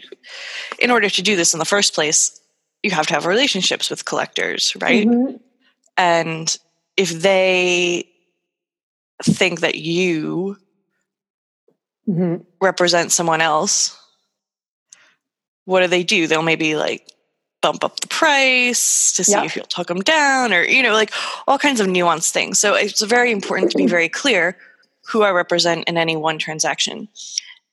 in 0.78 0.90
order 0.90 1.09
to 1.09 1.22
do 1.22 1.34
this 1.34 1.55
in 1.55 1.59
the 1.59 1.64
first 1.64 1.94
place, 1.94 2.38
you 2.82 2.90
have 2.90 3.07
to 3.07 3.14
have 3.14 3.24
relationships 3.24 3.88
with 3.88 4.05
collectors, 4.05 4.76
right? 4.82 5.07
Mm-hmm. 5.07 5.36
And 5.96 6.55
if 6.98 7.09
they 7.09 8.05
think 9.22 9.61
that 9.61 9.76
you 9.76 10.59
mm-hmm. 12.07 12.42
represent 12.61 13.11
someone 13.11 13.40
else, 13.40 13.98
what 15.64 15.80
do 15.80 15.86
they 15.86 16.02
do? 16.02 16.26
They'll 16.26 16.42
maybe 16.42 16.76
like 16.76 17.09
bump 17.62 17.82
up 17.82 17.98
the 18.00 18.09
price 18.09 19.14
to 19.14 19.24
see 19.24 19.32
yep. 19.32 19.46
if 19.46 19.57
you'll 19.57 19.64
talk 19.64 19.86
them 19.86 20.02
down 20.02 20.52
or, 20.52 20.64
you 20.64 20.82
know, 20.82 20.92
like 20.92 21.12
all 21.46 21.59
kinds 21.59 21.80
of 21.80 21.86
nuanced 21.86 22.30
things. 22.30 22.59
So 22.59 22.74
it's 22.74 23.00
very 23.00 23.32
important 23.32 23.70
to 23.70 23.78
be 23.78 23.86
very 23.86 24.11
clear 24.11 24.59
who 25.07 25.22
I 25.22 25.30
represent 25.30 25.88
in 25.88 25.96
any 25.96 26.16
one 26.16 26.38
transaction. 26.38 27.09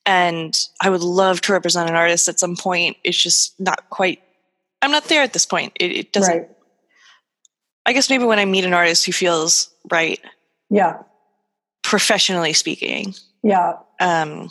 And 0.05 0.57
I 0.82 0.89
would 0.89 1.01
love 1.01 1.41
to 1.41 1.53
represent 1.53 1.89
an 1.89 1.95
artist 1.95 2.27
at 2.27 2.39
some 2.39 2.55
point. 2.55 2.97
It's 3.03 3.21
just 3.21 3.59
not 3.59 3.89
quite, 3.89 4.21
I'm 4.82 4.91
not 4.91 5.05
there 5.05 5.21
at 5.21 5.34
this 5.34 5.45
point. 5.45 5.73
It, 5.79 5.91
it 5.91 6.13
doesn't, 6.13 6.38
right. 6.38 6.49
I 7.86 7.93
guess 7.93 8.09
maybe 8.09 8.25
when 8.25 8.39
I 8.39 8.45
meet 8.45 8.65
an 8.65 8.73
artist 8.73 9.05
who 9.05 9.11
feels 9.11 9.69
right. 9.91 10.19
Yeah. 10.69 11.03
Professionally 11.84 12.53
speaking. 12.53 13.13
Yeah. 13.43 13.73
Um, 13.99 14.49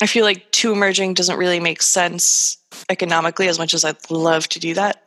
I 0.00 0.06
feel 0.06 0.24
like 0.24 0.50
two 0.52 0.72
emerging 0.72 1.14
doesn't 1.14 1.38
really 1.38 1.60
make 1.60 1.80
sense 1.82 2.58
economically 2.88 3.48
as 3.48 3.58
much 3.58 3.74
as 3.74 3.84
I'd 3.84 4.10
love 4.10 4.48
to 4.48 4.58
do 4.58 4.74
that. 4.74 5.02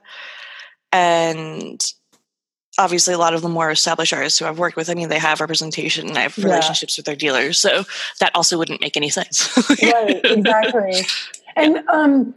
And 0.91 1.83
obviously, 2.77 3.13
a 3.13 3.17
lot 3.17 3.33
of 3.33 3.41
the 3.41 3.49
more 3.49 3.71
established 3.71 4.13
artists 4.13 4.39
who 4.39 4.45
I've 4.45 4.59
worked 4.59 4.75
with, 4.75 4.89
I 4.89 4.93
mean, 4.93 5.09
they 5.09 5.19
have 5.19 5.39
representation 5.39 6.07
and 6.07 6.17
I 6.17 6.21
have 6.21 6.37
relationships 6.37 6.97
yeah. 6.97 6.99
with 6.99 7.05
their 7.05 7.15
dealers. 7.15 7.59
So 7.59 7.83
that 8.19 8.31
also 8.35 8.57
wouldn't 8.57 8.81
make 8.81 8.97
any 8.97 9.09
sense. 9.09 9.57
right, 9.83 10.21
exactly. 10.23 11.01
And 11.55 11.87
um, 11.89 12.35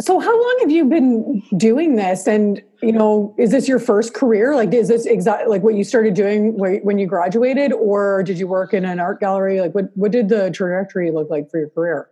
so, 0.00 0.18
how 0.18 0.32
long 0.32 0.56
have 0.60 0.70
you 0.70 0.84
been 0.84 1.42
doing 1.56 1.96
this? 1.96 2.26
And 2.26 2.62
you 2.82 2.92
know, 2.92 3.34
is 3.38 3.50
this 3.50 3.68
your 3.68 3.78
first 3.78 4.14
career? 4.14 4.54
Like, 4.54 4.72
is 4.72 4.88
this 4.88 5.06
exactly 5.06 5.48
like 5.48 5.62
what 5.62 5.74
you 5.74 5.84
started 5.84 6.14
doing 6.14 6.56
when 6.56 6.98
you 6.98 7.06
graduated, 7.06 7.72
or 7.72 8.22
did 8.22 8.38
you 8.38 8.46
work 8.46 8.74
in 8.74 8.84
an 8.84 9.00
art 9.00 9.20
gallery? 9.20 9.60
Like, 9.60 9.74
what 9.74 9.96
what 9.96 10.12
did 10.12 10.28
the 10.28 10.50
trajectory 10.50 11.10
look 11.10 11.30
like 11.30 11.50
for 11.50 11.58
your 11.58 11.70
career? 11.70 12.08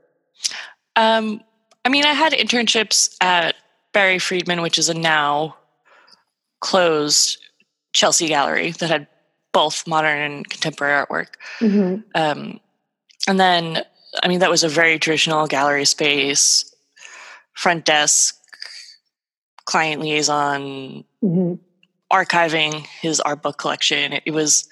Um, 0.97 1.43
I 1.85 1.89
mean, 1.89 2.05
I 2.05 2.13
had 2.13 2.33
internships 2.33 3.17
at 3.21 3.57
Barry 3.93 4.19
Friedman, 4.19 4.61
which 4.63 4.79
is 4.79 4.89
a 4.89 4.95
now 4.95 5.57
closed 6.61 7.39
Chelsea 7.93 8.29
gallery 8.29 8.73
that 8.73 8.91
had 8.91 9.07
both 9.53 9.87
modern 9.87 10.19
and 10.19 10.49
contemporary 10.49 11.05
artwork. 11.05 11.29
Mm-hmm. 11.61 12.03
Um, 12.15 12.61
and 13.27 13.41
then, 13.41 13.85
I 14.23 14.29
mean, 14.29 14.41
that 14.41 14.51
was 14.51 14.63
a 14.63 14.69
very 14.69 14.99
traditional 14.99 15.47
gallery 15.47 15.85
space 15.85 16.67
front 17.55 17.85
desk, 17.85 18.37
client 19.67 20.01
liaison, 20.01 21.05
mm-hmm. 21.23 21.55
archiving 22.11 22.87
his 23.01 23.21
art 23.21 23.43
book 23.43 23.59
collection. 23.59 24.15
It, 24.15 24.23
it, 24.27 24.31
was 24.31 24.69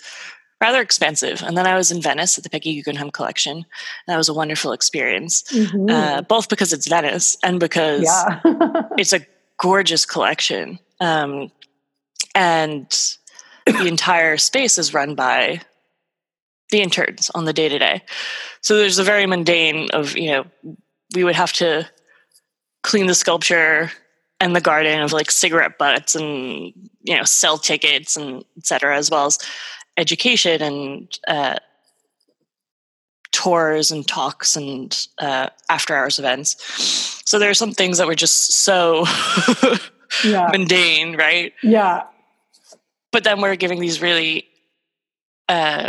rather 0.60 0.80
expensive. 0.80 1.42
And 1.42 1.56
then 1.56 1.66
I 1.66 1.76
was 1.76 1.90
in 1.90 2.00
Venice 2.00 2.38
at 2.38 2.44
the 2.44 2.50
Peggy 2.50 2.74
Guggenheim 2.74 3.10
collection. 3.10 3.58
And 3.58 3.66
that 4.06 4.16
was 4.16 4.28
a 4.28 4.34
wonderful 4.34 4.72
experience, 4.72 5.42
mm-hmm. 5.52 5.90
uh, 5.90 6.22
both 6.22 6.48
because 6.48 6.72
it's 6.72 6.88
Venice 6.88 7.36
and 7.42 7.60
because 7.60 8.04
yeah. 8.04 8.40
it's 8.98 9.12
a 9.12 9.26
gorgeous 9.60 10.06
collection. 10.06 10.78
Um, 11.00 11.52
and 12.38 12.88
the 13.66 13.88
entire 13.88 14.36
space 14.36 14.78
is 14.78 14.94
run 14.94 15.16
by 15.16 15.60
the 16.70 16.80
interns 16.80 17.30
on 17.34 17.44
the 17.44 17.52
day 17.52 17.68
to 17.68 17.78
day. 17.78 18.02
So 18.60 18.76
there's 18.76 18.98
a 18.98 19.04
very 19.04 19.26
mundane 19.26 19.88
of, 19.92 20.16
you 20.16 20.30
know, 20.30 20.46
we 21.16 21.24
would 21.24 21.34
have 21.34 21.52
to 21.54 21.88
clean 22.84 23.06
the 23.06 23.14
sculpture 23.14 23.90
and 24.40 24.54
the 24.54 24.60
garden 24.60 25.00
of 25.00 25.12
like 25.12 25.32
cigarette 25.32 25.78
butts 25.78 26.14
and 26.14 26.72
you 27.02 27.16
know 27.16 27.24
sell 27.24 27.58
tickets 27.58 28.16
and 28.16 28.44
etc 28.56 28.96
as 28.96 29.10
well 29.10 29.26
as 29.26 29.38
education 29.96 30.62
and 30.62 31.18
uh, 31.26 31.56
tours 33.32 33.90
and 33.90 34.06
talks 34.06 34.54
and 34.54 35.08
uh, 35.18 35.48
after 35.68 35.96
hours 35.96 36.20
events 36.20 36.56
so 37.28 37.38
there 37.38 37.50
are 37.50 37.54
some 37.54 37.72
things 37.72 37.98
that 37.98 38.06
were 38.06 38.14
just 38.14 38.52
so 38.52 39.04
yeah. 40.24 40.48
mundane 40.52 41.16
right 41.16 41.52
yeah 41.64 42.04
but 43.12 43.24
then 43.24 43.40
we're 43.40 43.56
giving 43.56 43.80
these 43.80 44.00
really 44.00 44.46
uh, 45.48 45.88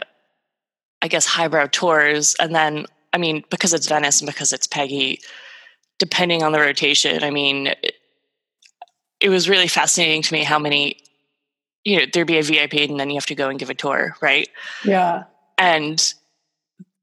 i 1.01 1.07
guess 1.07 1.25
highbrow 1.25 1.67
tours 1.71 2.35
and 2.39 2.55
then 2.55 2.85
i 3.13 3.17
mean 3.17 3.43
because 3.49 3.73
it's 3.73 3.87
venice 3.87 4.21
and 4.21 4.27
because 4.27 4.53
it's 4.53 4.67
peggy 4.67 5.19
depending 5.99 6.41
on 6.41 6.51
the 6.51 6.59
rotation. 6.59 7.23
I 7.23 7.29
mean, 7.29 7.67
it, 7.67 7.93
it 9.19 9.29
was 9.29 9.47
really 9.47 9.67
fascinating 9.67 10.23
to 10.23 10.33
me 10.33 10.43
how 10.43 10.57
many, 10.57 10.97
you 11.83 11.99
know, 11.99 12.05
there'd 12.11 12.25
be 12.25 12.39
a 12.39 12.43
VIP 12.43 12.73
and 12.89 12.99
then 12.99 13.09
you 13.09 13.17
have 13.17 13.27
to 13.27 13.35
go 13.35 13.49
and 13.49 13.59
give 13.59 13.69
a 13.69 13.75
tour, 13.75 14.15
right? 14.21 14.49
Yeah. 14.83 15.25
And 15.57 16.13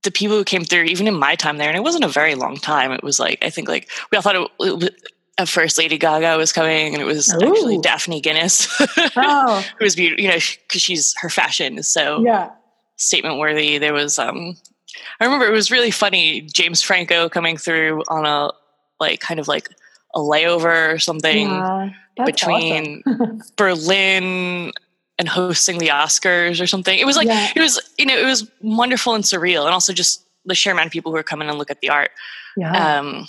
the 0.03 0.11
people 0.11 0.37
who 0.37 0.45
came 0.45 0.65
through, 0.65 0.85
even 0.85 1.07
in 1.07 1.15
my 1.15 1.35
time 1.35 1.59
there, 1.59 1.69
and 1.69 1.77
it 1.77 1.83
wasn't 1.83 2.05
a 2.05 2.09
very 2.09 2.35
long 2.35 2.57
time. 2.57 2.91
It 2.91 3.03
was 3.03 3.21
like 3.21 3.45
I 3.45 3.51
think 3.51 3.69
like 3.69 3.91
we 4.11 4.17
all 4.17 4.23
thought 4.23 4.37
it, 4.37 4.51
it 4.61 4.95
at 5.39 5.49
first 5.49 5.79
Lady 5.79 5.99
Gaga 5.99 6.37
was 6.37 6.53
coming, 6.53 6.95
and 6.95 7.03
it 7.03 7.07
was 7.07 7.33
Ooh. 7.33 7.47
actually 7.47 7.79
Daphne 7.79 8.21
Guinness. 8.21 8.69
oh, 9.17 9.65
it 9.79 9.85
was 9.85 9.95
beautiful, 9.95 10.23
you 10.23 10.31
know, 10.31 10.39
because 10.69 10.83
she's 10.83 11.15
her 11.21 11.29
fashion 11.29 11.79
is 11.79 11.89
so 11.89 12.23
yeah 12.25 12.51
statement 12.97 13.39
worthy. 13.39 13.79
There 13.79 13.93
was 13.93 14.19
um, 14.19 14.57
I 15.21 15.25
remember 15.25 15.47
it 15.47 15.53
was 15.53 15.71
really 15.71 15.91
funny. 15.91 16.43
James 16.43 16.83
Franco 16.83 17.29
coming 17.29 17.57
through 17.57 18.03
on 18.09 18.27
a 18.27 18.53
like 18.99 19.21
kind 19.21 19.39
of 19.39 19.49
like 19.49 19.69
a 20.15 20.19
layover 20.19 20.95
or 20.95 20.99
something 20.99 21.49
yeah, 21.49 21.91
between 22.25 23.03
awesome. 23.07 23.43
Berlin 23.57 24.73
and 25.19 25.29
hosting 25.29 25.79
the 25.79 25.89
Oscars 25.89 26.61
or 26.61 26.67
something. 26.67 26.99
It 26.99 27.07
was 27.07 27.17
like 27.17 27.29
yeah. 27.29 27.51
it 27.55 27.61
was 27.61 27.81
you 27.99 28.07
know 28.07 28.17
it 28.17 28.27
was 28.27 28.51
wonderful 28.61 29.15
and 29.15 29.25
surreal, 29.25 29.65
and 29.65 29.75
also 29.75 29.93
just 29.93 30.25
the 30.45 30.55
sheer 30.55 30.73
amount 30.73 30.87
of 30.87 30.93
people 30.93 31.13
who 31.13 31.19
are 31.19 31.23
coming 31.25 31.49
and 31.49 31.59
look 31.59 31.71
at 31.71 31.81
the 31.81 31.91
art. 31.91 32.11
Yeah. 32.57 32.99
Um, 32.99 33.29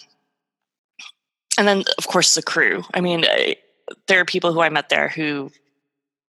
and 1.58 1.68
then 1.68 1.84
of 1.98 2.08
course 2.08 2.36
the 2.36 2.42
crew. 2.42 2.84
I 2.94 3.02
mean, 3.02 3.26
I, 3.26 3.58
there 4.08 4.20
are 4.20 4.26
people 4.26 4.54
who 4.54 4.62
I 4.62 4.70
met 4.70 4.90
there 4.90 5.10
who 5.10 5.52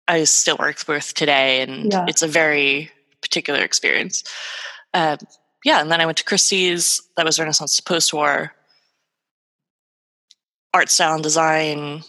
I 0.06 0.24
still 0.24 0.56
work 0.58 0.76
with 0.88 1.12
today, 1.14 1.62
and 1.62 1.92
yeah. 1.92 2.06
it's 2.08 2.22
a 2.22 2.28
very 2.28 2.90
particular 3.20 3.60
experience. 3.60 4.24
Uh, 4.94 5.16
yeah, 5.64 5.80
and 5.80 5.90
then 5.90 6.00
I 6.00 6.06
went 6.06 6.18
to 6.18 6.24
Christie's. 6.24 7.02
That 7.16 7.26
was 7.26 7.38
Renaissance 7.38 7.80
post 7.80 8.14
war 8.14 8.52
art 10.74 10.90
style 10.90 11.14
and 11.14 11.22
design, 11.22 12.02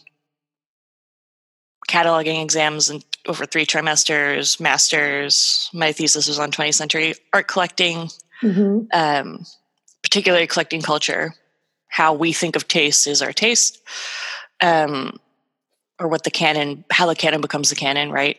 cataloging 1.90 2.44
exams 2.44 2.90
and 2.90 3.04
over 3.28 3.46
three 3.46 3.66
trimesters, 3.66 4.60
masters. 4.60 5.70
My 5.74 5.92
thesis 5.92 6.28
was 6.28 6.40
on 6.40 6.52
20th 6.52 6.76
century 6.76 7.16
art 7.34 7.48
collecting, 7.48 8.10
mm-hmm. 8.42 8.86
um, 8.94 9.46
particularly 10.04 10.48
collecting 10.48 10.82
culture. 10.82 11.34
How 11.90 12.14
we 12.14 12.34
think 12.34 12.56
of 12.56 12.68
taste 12.68 13.08
is 13.08 13.22
our 13.22 13.34
taste, 13.34 13.82
um, 14.62 15.20
or 16.00 16.08
what 16.08 16.24
the 16.24 16.32
canon, 16.32 16.86
how 16.92 17.08
the 17.08 17.16
canon 17.16 17.42
becomes 17.42 17.70
the 17.70 17.76
canon, 17.76 18.12
right? 18.12 18.38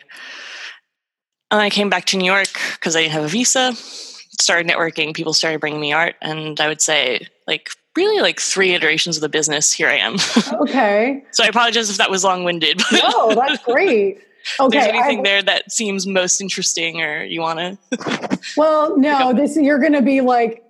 And 1.50 1.60
I 1.60 1.68
came 1.68 1.90
back 1.90 2.06
to 2.06 2.16
New 2.16 2.24
York 2.24 2.48
because 2.74 2.96
I 2.96 3.02
didn't 3.02 3.12
have 3.12 3.24
a 3.24 3.28
visa. 3.28 3.72
Started 3.74 4.66
networking. 4.66 5.12
People 5.14 5.34
started 5.34 5.60
bringing 5.60 5.80
me 5.80 5.92
art, 5.92 6.14
and 6.22 6.58
I 6.60 6.68
would 6.68 6.80
say 6.80 7.26
like 7.46 7.70
really 7.96 8.20
like 8.20 8.40
three 8.40 8.74
iterations 8.74 9.16
of 9.16 9.20
the 9.20 9.28
business, 9.28 9.72
here 9.72 9.88
I 9.88 9.96
am. 9.96 10.16
okay. 10.60 11.24
So 11.32 11.44
I 11.44 11.48
apologize 11.48 11.90
if 11.90 11.98
that 11.98 12.10
was 12.10 12.24
long 12.24 12.44
winded. 12.44 12.80
No, 12.92 13.34
that's 13.34 13.62
great. 13.64 14.20
Okay. 14.58 14.78
There's 14.78 14.88
anything 14.88 15.20
I, 15.20 15.22
there 15.22 15.42
that 15.42 15.70
seems 15.70 16.06
most 16.06 16.40
interesting 16.40 17.02
or 17.02 17.24
you 17.24 17.40
want 17.40 17.58
to? 17.58 18.38
well, 18.56 18.96
no, 18.96 19.34
this, 19.34 19.56
you're 19.56 19.78
going 19.78 19.92
to 19.92 20.02
be 20.02 20.20
like, 20.20 20.64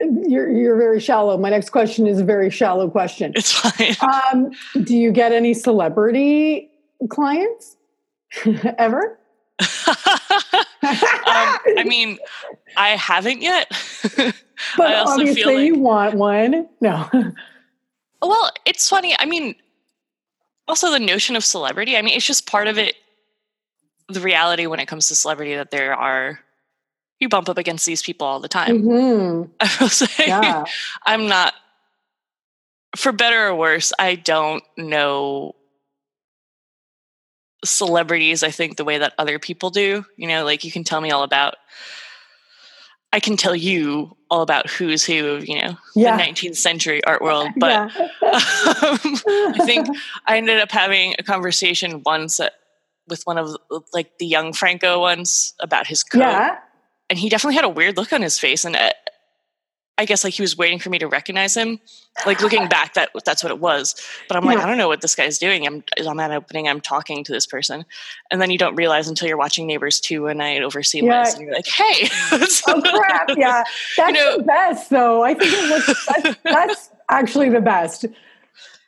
you're, 0.00 0.50
you're 0.50 0.76
very 0.76 1.00
shallow. 1.00 1.36
My 1.38 1.50
next 1.50 1.70
question 1.70 2.06
is 2.06 2.20
a 2.20 2.24
very 2.24 2.50
shallow 2.50 2.90
question. 2.90 3.32
It's 3.34 3.52
fine. 3.52 3.96
Um, 4.32 4.50
do 4.84 4.96
you 4.96 5.12
get 5.12 5.32
any 5.32 5.54
celebrity 5.54 6.70
clients 7.08 7.76
ever? 8.78 9.18
um, 9.60 9.66
I 10.86 11.84
mean, 11.86 12.18
I 12.76 12.90
haven't 12.90 13.40
yet. 13.40 13.68
but 14.16 14.34
I 14.80 14.94
obviously, 15.00 15.44
like, 15.44 15.66
you 15.66 15.78
want 15.78 16.14
one. 16.14 16.68
No. 16.80 17.08
Well, 18.20 18.50
it's 18.64 18.88
funny. 18.88 19.14
I 19.18 19.26
mean, 19.26 19.54
also 20.66 20.90
the 20.90 20.98
notion 20.98 21.36
of 21.36 21.44
celebrity. 21.44 21.96
I 21.96 22.02
mean, 22.02 22.16
it's 22.16 22.26
just 22.26 22.46
part 22.46 22.66
of 22.66 22.78
it. 22.78 22.96
The 24.08 24.20
reality 24.20 24.66
when 24.66 24.80
it 24.80 24.86
comes 24.86 25.08
to 25.08 25.14
celebrity 25.14 25.54
that 25.54 25.70
there 25.70 25.94
are 25.94 26.40
you 27.20 27.28
bump 27.28 27.48
up 27.48 27.58
against 27.58 27.86
these 27.86 28.02
people 28.02 28.26
all 28.26 28.40
the 28.40 28.48
time. 28.48 28.82
Mm-hmm. 28.82 29.52
I 29.60 29.76
will 29.80 29.88
say, 29.88 30.26
yeah. 30.26 30.64
I'm 31.04 31.26
not, 31.26 31.54
for 32.96 33.12
better 33.12 33.48
or 33.48 33.54
worse, 33.54 33.92
I 33.98 34.14
don't 34.14 34.62
know 34.76 35.54
celebrities, 37.64 38.42
I 38.42 38.50
think, 38.50 38.76
the 38.76 38.84
way 38.84 38.98
that 38.98 39.14
other 39.18 39.38
people 39.38 39.70
do. 39.70 40.04
You 40.16 40.28
know, 40.28 40.44
like 40.44 40.64
you 40.64 40.72
can 40.72 40.84
tell 40.84 41.00
me 41.00 41.10
all 41.10 41.22
about, 41.22 41.54
I 43.12 43.20
can 43.20 43.36
tell 43.36 43.54
you 43.54 44.16
all 44.30 44.42
about 44.42 44.68
who's 44.68 45.04
who 45.04 45.28
of, 45.28 45.48
you 45.48 45.60
know, 45.60 45.78
yeah. 45.94 46.16
the 46.16 46.22
19th 46.22 46.56
century 46.56 47.02
art 47.04 47.22
world. 47.22 47.48
But 47.56 47.70
yeah. 47.70 48.04
um, 48.22 48.98
I 49.54 49.62
think 49.64 49.88
I 50.26 50.36
ended 50.36 50.60
up 50.60 50.70
having 50.70 51.14
a 51.18 51.22
conversation 51.22 52.02
once 52.04 52.40
with 53.08 53.22
one 53.24 53.38
of 53.38 53.56
like 53.92 54.18
the 54.18 54.26
young 54.26 54.52
Franco 54.52 55.00
once 55.00 55.54
about 55.60 55.86
his 55.86 56.02
coat. 56.02 56.20
Yeah 56.20 56.58
and 57.10 57.18
he 57.18 57.28
definitely 57.28 57.56
had 57.56 57.64
a 57.64 57.68
weird 57.68 57.96
look 57.96 58.12
on 58.12 58.22
his 58.22 58.38
face 58.38 58.64
and 58.64 58.76
uh, 58.76 58.90
I 59.96 60.06
guess 60.06 60.24
like 60.24 60.34
he 60.34 60.42
was 60.42 60.58
waiting 60.58 60.80
for 60.80 60.90
me 60.90 60.98
to 60.98 61.06
recognize 61.06 61.56
him. 61.56 61.78
Like 62.26 62.40
looking 62.40 62.68
back, 62.68 62.94
that 62.94 63.10
that's 63.24 63.44
what 63.44 63.52
it 63.52 63.60
was. 63.60 63.94
But 64.28 64.36
I'm 64.36 64.44
yeah. 64.44 64.54
like, 64.54 64.58
I 64.58 64.66
don't 64.66 64.76
know 64.76 64.88
what 64.88 65.02
this 65.02 65.14
guy's 65.14 65.38
doing. 65.38 65.66
I'm 65.66 65.84
I'm 66.06 66.18
at 66.18 66.32
opening. 66.32 66.68
I'm 66.68 66.80
talking 66.80 67.22
to 67.22 67.32
this 67.32 67.46
person, 67.46 67.84
and 68.30 68.40
then 68.40 68.50
you 68.50 68.58
don't 68.58 68.74
realize 68.74 69.08
until 69.08 69.28
you're 69.28 69.36
watching 69.36 69.66
Neighbors 69.68 70.00
two 70.00 70.26
and 70.26 70.42
i 70.42 70.58
oversee 70.58 71.04
yeah. 71.04 71.24
and 71.28 71.42
you're 71.42 71.54
like, 71.54 71.66
Hey, 71.66 72.08
oh 72.32 72.82
crap! 72.82 73.30
Yeah, 73.36 73.62
that's 73.96 74.08
you 74.08 74.12
know, 74.12 74.38
the 74.38 74.42
best. 74.44 74.90
Though 74.90 75.22
I 75.22 75.34
think 75.34 75.52
it 75.52 75.68
looks 75.68 76.06
that's, 76.06 76.38
that's 76.42 76.90
actually 77.08 77.50
the 77.50 77.60
best. 77.60 78.06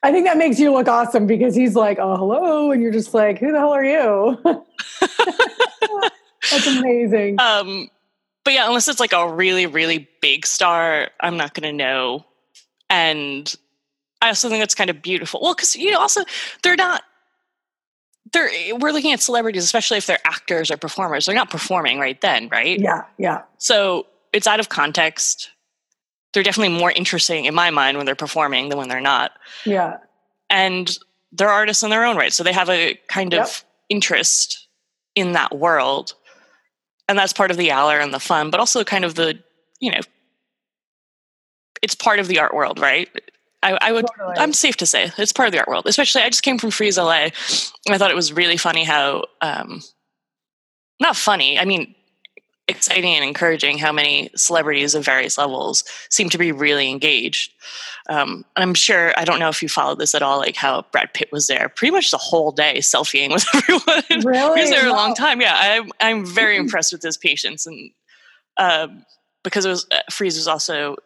I 0.03 0.13
think 0.13 0.27
that 0.27 0.37
makes 0.37 0.59
you 0.59 0.73
look 0.73 0.89
awesome 0.89 1.27
because 1.27 1.55
he's 1.55 1.75
like, 1.75 1.99
oh 2.01 2.17
hello, 2.17 2.71
and 2.71 2.83
you're 2.83 2.93
just 2.93 3.15
like, 3.15 3.39
who 3.39 3.53
the 3.53 3.59
hell 3.59 3.73
are 3.73 3.85
you? 3.85 4.39
that's 6.51 6.67
amazing. 6.67 7.39
Um, 7.47 7.91
but 8.47 8.55
yeah, 8.55 8.69
unless 8.69 8.87
it's 8.87 9.01
like 9.01 9.13
a 9.13 9.29
really, 9.29 9.67
really 9.67 10.09
big 10.23 10.47
star, 10.47 11.11
I'm 11.19 11.37
not 11.37 11.53
going 11.53 11.69
to 11.69 11.77
know. 11.77 12.25
And 12.89 13.53
I 14.23 14.29
also 14.29 14.49
think 14.49 14.63
that's 14.63 14.77
kind 14.77 14.89
of 14.89 15.03
beautiful. 15.03 15.41
Well, 15.43 15.53
because 15.53 15.75
you 15.75 15.91
know, 15.91 15.99
also 15.99 16.23
they're 16.63 16.77
not. 16.77 17.03
They're 18.33 18.49
we're 18.79 18.93
looking 18.93 19.13
at 19.13 19.21
celebrities, 19.21 19.65
especially 19.65 19.99
if 19.99 20.07
they're 20.07 20.25
actors 20.25 20.71
or 20.71 20.77
performers. 20.77 21.27
They're 21.27 21.35
not 21.35 21.51
performing 21.51 21.99
right 21.99 22.21
then, 22.21 22.49
right? 22.49 22.79
Yeah, 22.79 23.03
yeah. 23.19 23.43
So 23.59 24.07
it's 24.33 24.47
out 24.47 24.61
of 24.61 24.69
context. 24.69 25.51
They're 26.33 26.45
definitely 26.45 26.79
more 26.79 26.93
interesting 26.93 27.47
in 27.47 27.55
my 27.55 27.71
mind 27.71 27.97
when 27.97 28.07
they're 28.07 28.15
performing 28.15 28.69
than 28.69 28.79
when 28.79 28.89
they're 28.89 29.01
not. 29.01 29.33
Yeah. 29.65 29.97
And 30.51 30.97
they're 31.33 31.49
artists 31.49 31.83
in 31.83 31.91
their 31.91 32.05
own 32.05 32.17
right, 32.17 32.33
so 32.33 32.45
they 32.45 32.53
have 32.53 32.71
a 32.71 32.95
kind 33.09 33.33
yep. 33.33 33.47
of 33.47 33.65
interest 33.89 34.69
in 35.17 35.33
that 35.33 35.59
world 35.59 36.15
and 37.09 37.19
that's 37.19 37.33
part 37.33 37.51
of 37.51 37.57
the 37.57 37.73
aller 37.73 37.99
and 37.99 38.13
the 38.13 38.21
fun, 38.21 38.51
but 38.51 38.61
also 38.61 38.85
kind 38.85 39.05
of 39.05 39.15
the, 39.15 39.39
you 39.81 39.91
know, 39.91 40.01
it's 41.83 41.95
part 41.95 42.19
of 42.19 42.29
the 42.29 42.39
art 42.39 42.55
world, 42.55 42.79
right? 42.79 43.09
I, 43.63 43.79
I 43.81 43.93
would, 43.93 44.07
totally. 44.17 44.37
I'm 44.39 44.53
safe 44.53 44.77
to 44.79 44.87
say 44.87 45.11
it's 45.19 45.33
part 45.33 45.47
of 45.47 45.53
the 45.53 45.59
art 45.59 45.69
world. 45.69 45.87
Especially, 45.87 46.23
I 46.23 46.31
just 46.31 46.43
came 46.43 46.59
from 46.59 46.71
Frieze 46.71 46.99
LA, 46.99 47.29
and 47.87 47.91
I 47.91 47.99
thought 47.99 48.11
it 48.11 48.17
was 48.17 48.33
really 48.33 48.57
funny 48.57 48.85
how, 48.85 49.25
um, 49.41 49.83
not 51.01 51.17
funny. 51.17 51.59
I 51.59 51.65
mean, 51.65 51.95
exciting 52.69 53.15
and 53.15 53.25
encouraging 53.25 53.79
how 53.79 53.93
many 53.93 54.31
celebrities 54.35 54.95
of 54.95 55.05
various 55.05 55.39
levels 55.39 55.85
seem 56.11 56.29
to 56.31 56.39
be 56.39 56.53
really 56.53 56.91
engaged. 56.91 57.53
Um, 58.09 58.45
and 58.55 58.63
I'm 58.63 58.75
sure, 58.75 59.13
I 59.17 59.25
don't 59.25 59.41
know 59.41 59.49
if 59.49 59.63
you 59.63 59.69
followed 59.69 59.99
this 59.99 60.15
at 60.15 60.23
all, 60.23 60.39
like 60.39 60.57
how 60.57 60.85
Brad 60.93 61.13
Pitt 61.13 61.31
was 61.33 61.49
there 61.49 61.69
pretty 61.69 61.93
much 61.93 62.11
the 62.11 62.19
whole 62.19 62.53
day 62.53 62.79
selfieing 62.79 63.33
with 63.33 63.45
everyone. 63.55 64.25
Really? 64.25 64.61
he 64.61 64.63
was 64.63 64.71
there 64.71 64.87
a 64.87 64.93
long 64.93 65.15
time. 65.15 65.41
Yeah, 65.41 65.55
I'm, 65.57 65.91
I'm 66.01 66.27
very 66.27 66.57
impressed 66.57 66.93
with 66.93 67.03
his 67.03 67.17
patience. 67.17 67.67
And 67.67 67.91
um, 68.59 69.05
because 69.43 69.65
it 69.65 69.71
was, 69.71 69.87
uh, 69.91 69.99
Frieze 70.11 70.37
was 70.37 70.47
also 70.49 70.97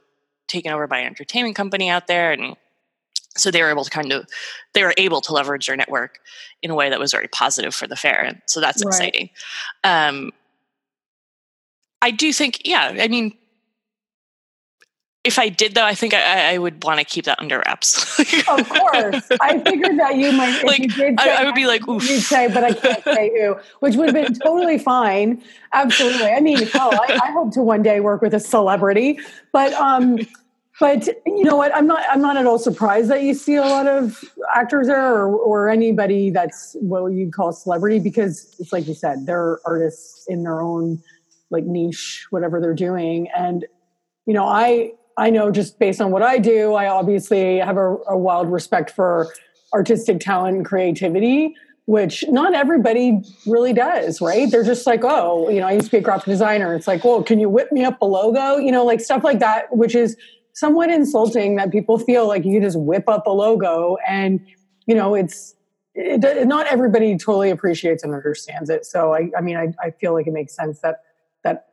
taken 0.49 0.73
over 0.73 0.87
by 0.87 0.99
an 0.99 1.07
entertainment 1.07 1.57
company 1.57 1.89
out 1.89 2.07
there. 2.07 2.33
And 2.33 2.57
so 3.37 3.51
they 3.51 3.63
were 3.63 3.71
able 3.71 3.85
to 3.85 3.91
kind 3.91 4.13
of, 4.13 4.27
they 4.75 4.83
were 4.83 4.95
able 4.99 5.21
to 5.23 5.33
leverage 5.33 5.67
their 5.67 5.77
network 5.77 6.19
in 6.63 6.71
a 6.71 6.75
way 6.75 6.91
that 6.91 6.99
was 6.99 7.13
very 7.13 7.29
positive 7.29 7.75
for 7.75 7.87
the 7.87 7.97
fair. 7.97 8.23
And 8.23 8.43
so 8.47 8.61
that's 8.61 8.85
right. 8.85 8.89
exciting. 8.89 9.31
Um, 9.85 10.33
I 12.03 12.11
do 12.11 12.33
think, 12.33 12.63
yeah, 12.65 12.97
I 12.99 13.09
mean, 13.09 13.37
if 15.23 15.39
I 15.39 15.49
did 15.49 15.75
though, 15.75 15.85
I 15.85 15.95
think 15.95 16.15
I, 16.15 16.55
I 16.55 16.59
would 16.59 16.83
want 16.83 16.99
to 16.99 17.05
keep 17.05 17.27
that 17.27 17.41
under 17.41 17.59
wraps. 17.59 18.19
of 18.49 18.69
course, 18.69 19.29
I 19.41 19.59
figured 19.59 19.99
that 19.99 20.17
you 20.17 20.33
might. 20.33 20.65
like, 20.65 20.81
you 20.81 20.91
say, 20.91 21.15
I, 21.19 21.43
I, 21.43 21.45
would 21.45 21.55
be 21.55 21.67
like, 21.67 21.87
Oof. 21.89 22.09
you'd 22.09 22.23
say, 22.23 22.49
but 22.49 22.65
I 22.65 22.73
can't 22.73 23.05
say 23.05 23.31
who, 23.31 23.57
which 23.81 23.97
would 23.97 24.15
have 24.15 24.15
been 24.15 24.35
totally 24.39 24.79
fine. 24.79 25.43
Absolutely. 25.73 26.29
I 26.29 26.41
mean, 26.41 26.67
hell, 26.69 26.91
I, 26.93 27.19
I, 27.23 27.33
hope 27.33 27.53
to 27.53 27.63
one 27.63 27.83
day 27.83 28.01
work 28.01 28.23
with 28.23 28.33
a 28.33 28.41
celebrity, 28.41 29.21
but 29.53 29.73
um, 29.75 30.19
but 30.79 31.07
you 31.27 31.45
know 31.45 31.57
what? 31.57 31.77
I'm 31.77 31.87
not. 31.87 32.03
I'm 32.11 32.23
not 32.23 32.39
at 32.39 32.47
all 32.47 32.59
surprised 32.59 33.11
that 33.11 33.23
you 33.23 33.35
see 33.35 33.57
a 33.57 33.63
lot 33.63 33.87
of 33.87 34.25
actors 34.55 34.87
there, 34.87 35.05
or, 35.05 35.37
or 35.37 35.69
anybody 35.69 36.31
that's 36.31 36.75
what 36.81 37.09
you'd 37.09 37.35
call 37.35 37.51
a 37.51 37.53
celebrity, 37.53 37.99
because 37.99 38.57
it's 38.59 38.73
like 38.73 38.89
you 38.89 38.95
said, 38.95 39.27
they're 39.27 39.61
artists 39.67 40.25
in 40.29 40.45
their 40.45 40.63
own 40.63 41.03
like 41.51 41.65
niche, 41.65 42.27
whatever 42.31 42.61
they're 42.61 42.75
doing. 42.75 43.29
And, 43.37 43.67
you 44.25 44.33
know, 44.33 44.45
I, 44.45 44.93
I 45.21 45.29
know 45.29 45.51
just 45.51 45.79
based 45.79 46.01
on 46.01 46.11
what 46.11 46.23
I 46.23 46.39
do, 46.39 46.73
I 46.73 46.89
obviously 46.89 47.59
have 47.59 47.77
a, 47.77 47.97
a 48.09 48.17
wild 48.17 48.51
respect 48.51 48.91
for 48.91 49.29
artistic 49.75 50.19
talent 50.19 50.57
and 50.57 50.65
creativity, 50.65 51.55
which 51.85 52.25
not 52.29 52.55
everybody 52.55 53.23
really 53.47 53.75
does, 53.75 54.23
right? 54.23 54.51
They're 54.51 54.65
just 54.65 54.87
like, 54.87 55.03
oh, 55.05 55.51
you 55.51 55.61
know, 55.61 55.67
I 55.67 55.73
used 55.73 55.87
to 55.87 55.91
be 55.91 55.99
a 55.99 56.01
graphic 56.01 56.25
designer. 56.25 56.75
It's 56.75 56.87
like, 56.87 57.05
well, 57.05 57.23
can 57.23 57.39
you 57.39 57.51
whip 57.51 57.71
me 57.71 57.85
up 57.85 58.01
a 58.01 58.07
logo? 58.07 58.57
You 58.57 58.73
know, 58.73 58.83
like 58.85 59.01
stuff 59.01 59.23
like 59.23 59.41
that, 59.41 59.77
which 59.77 59.95
is 59.95 60.17
somewhat 60.55 60.89
insulting 60.91 61.57
that 61.57 61.71
people 61.71 61.99
feel 61.99 62.27
like 62.27 62.47
you 62.47 62.59
just 62.59 62.79
whip 62.81 63.07
up 63.07 63.27
a 63.27 63.31
logo 63.31 63.99
and, 64.09 64.41
you 64.87 64.95
know, 64.95 65.15
it's, 65.15 65.55
it, 65.95 66.49
not 66.49 66.67
everybody 66.69 67.19
totally 67.19 67.51
appreciates 67.51 68.03
and 68.03 68.15
understands 68.15 68.71
it. 68.71 68.87
So 68.87 69.13
I, 69.13 69.31
I 69.37 69.43
mean, 69.43 69.59
I, 69.59 69.75
I 69.83 69.91
feel 69.91 70.15
like 70.15 70.27
it 70.27 70.33
makes 70.33 70.57
sense 70.57 70.81
that 70.81 71.03
that 71.45 71.67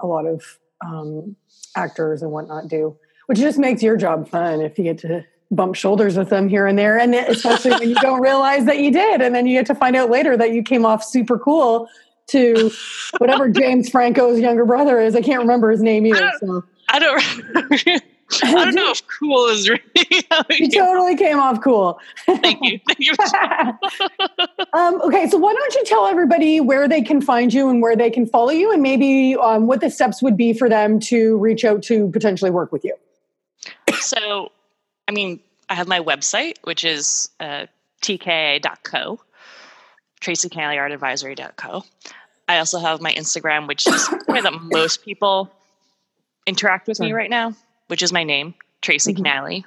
a 0.00 0.06
lot 0.06 0.24
of 0.24 0.58
um, 0.80 1.36
actors 1.76 2.22
and 2.22 2.30
whatnot 2.30 2.68
do, 2.68 2.96
which 3.26 3.38
just 3.38 3.58
makes 3.58 3.82
your 3.82 3.96
job 3.96 4.28
fun 4.28 4.60
if 4.60 4.78
you 4.78 4.84
get 4.84 4.98
to 4.98 5.24
bump 5.50 5.74
shoulders 5.74 6.16
with 6.16 6.28
them 6.28 6.48
here 6.48 6.66
and 6.66 6.78
there, 6.78 6.98
and 6.98 7.14
especially 7.14 7.70
when 7.70 7.88
you 7.88 7.94
don't 8.02 8.20
realize 8.20 8.64
that 8.66 8.78
you 8.78 8.90
did, 8.90 9.22
and 9.22 9.34
then 9.34 9.46
you 9.46 9.58
get 9.58 9.66
to 9.66 9.74
find 9.74 9.96
out 9.96 10.10
later 10.10 10.36
that 10.36 10.52
you 10.52 10.62
came 10.62 10.84
off 10.84 11.02
super 11.02 11.38
cool 11.38 11.88
to 12.28 12.70
whatever 13.18 13.48
James 13.50 13.88
Franco's 13.88 14.38
younger 14.38 14.64
brother 14.64 15.00
is. 15.00 15.14
I 15.14 15.22
can't 15.22 15.40
remember 15.40 15.70
his 15.70 15.82
name 15.82 16.06
either. 16.06 16.16
I 16.16 16.30
don't, 16.40 16.40
so. 16.40 16.64
I 16.90 16.98
don't 16.98 18.02
I 18.42 18.52
don't 18.52 18.74
know 18.74 18.90
if 18.90 19.02
cool 19.06 19.46
is 19.46 19.68
really. 19.68 19.82
you 20.50 20.70
totally 20.70 21.16
came 21.16 21.38
off 21.38 21.62
cool. 21.62 21.98
Thank 22.26 22.58
you. 22.62 22.78
Thank 22.88 22.98
you. 22.98 23.14
um, 24.74 25.00
okay, 25.02 25.28
so 25.28 25.38
why 25.38 25.54
don't 25.54 25.74
you 25.74 25.84
tell 25.84 26.06
everybody 26.06 26.60
where 26.60 26.86
they 26.88 27.00
can 27.00 27.22
find 27.22 27.54
you 27.54 27.70
and 27.70 27.80
where 27.80 27.96
they 27.96 28.10
can 28.10 28.26
follow 28.26 28.50
you, 28.50 28.70
and 28.70 28.82
maybe 28.82 29.34
um, 29.36 29.66
what 29.66 29.80
the 29.80 29.90
steps 29.90 30.22
would 30.22 30.36
be 30.36 30.52
for 30.52 30.68
them 30.68 31.00
to 31.00 31.38
reach 31.38 31.64
out 31.64 31.82
to 31.84 32.10
potentially 32.10 32.50
work 32.50 32.70
with 32.70 32.84
you? 32.84 32.94
So, 33.98 34.52
I 35.08 35.12
mean, 35.12 35.40
I 35.70 35.74
have 35.74 35.88
my 35.88 36.00
website, 36.00 36.58
which 36.64 36.84
is 36.84 37.30
uh, 37.40 37.66
tka.co, 38.02 39.20
tracykinnallyartadvisory.co. 40.20 41.84
I 42.46 42.58
also 42.58 42.78
have 42.78 43.00
my 43.00 43.12
Instagram, 43.12 43.66
which 43.66 43.86
is 43.86 44.06
where 44.26 44.42
the 44.42 44.50
most 44.50 45.02
people 45.02 45.50
interact 46.46 46.88
with 46.88 47.00
me 47.00 47.12
right 47.12 47.30
now 47.30 47.54
which 47.88 48.02
is 48.02 48.12
my 48.12 48.24
name, 48.24 48.54
Tracy 48.80 49.12
mm-hmm. 49.12 49.24
Kinnally. 49.24 49.64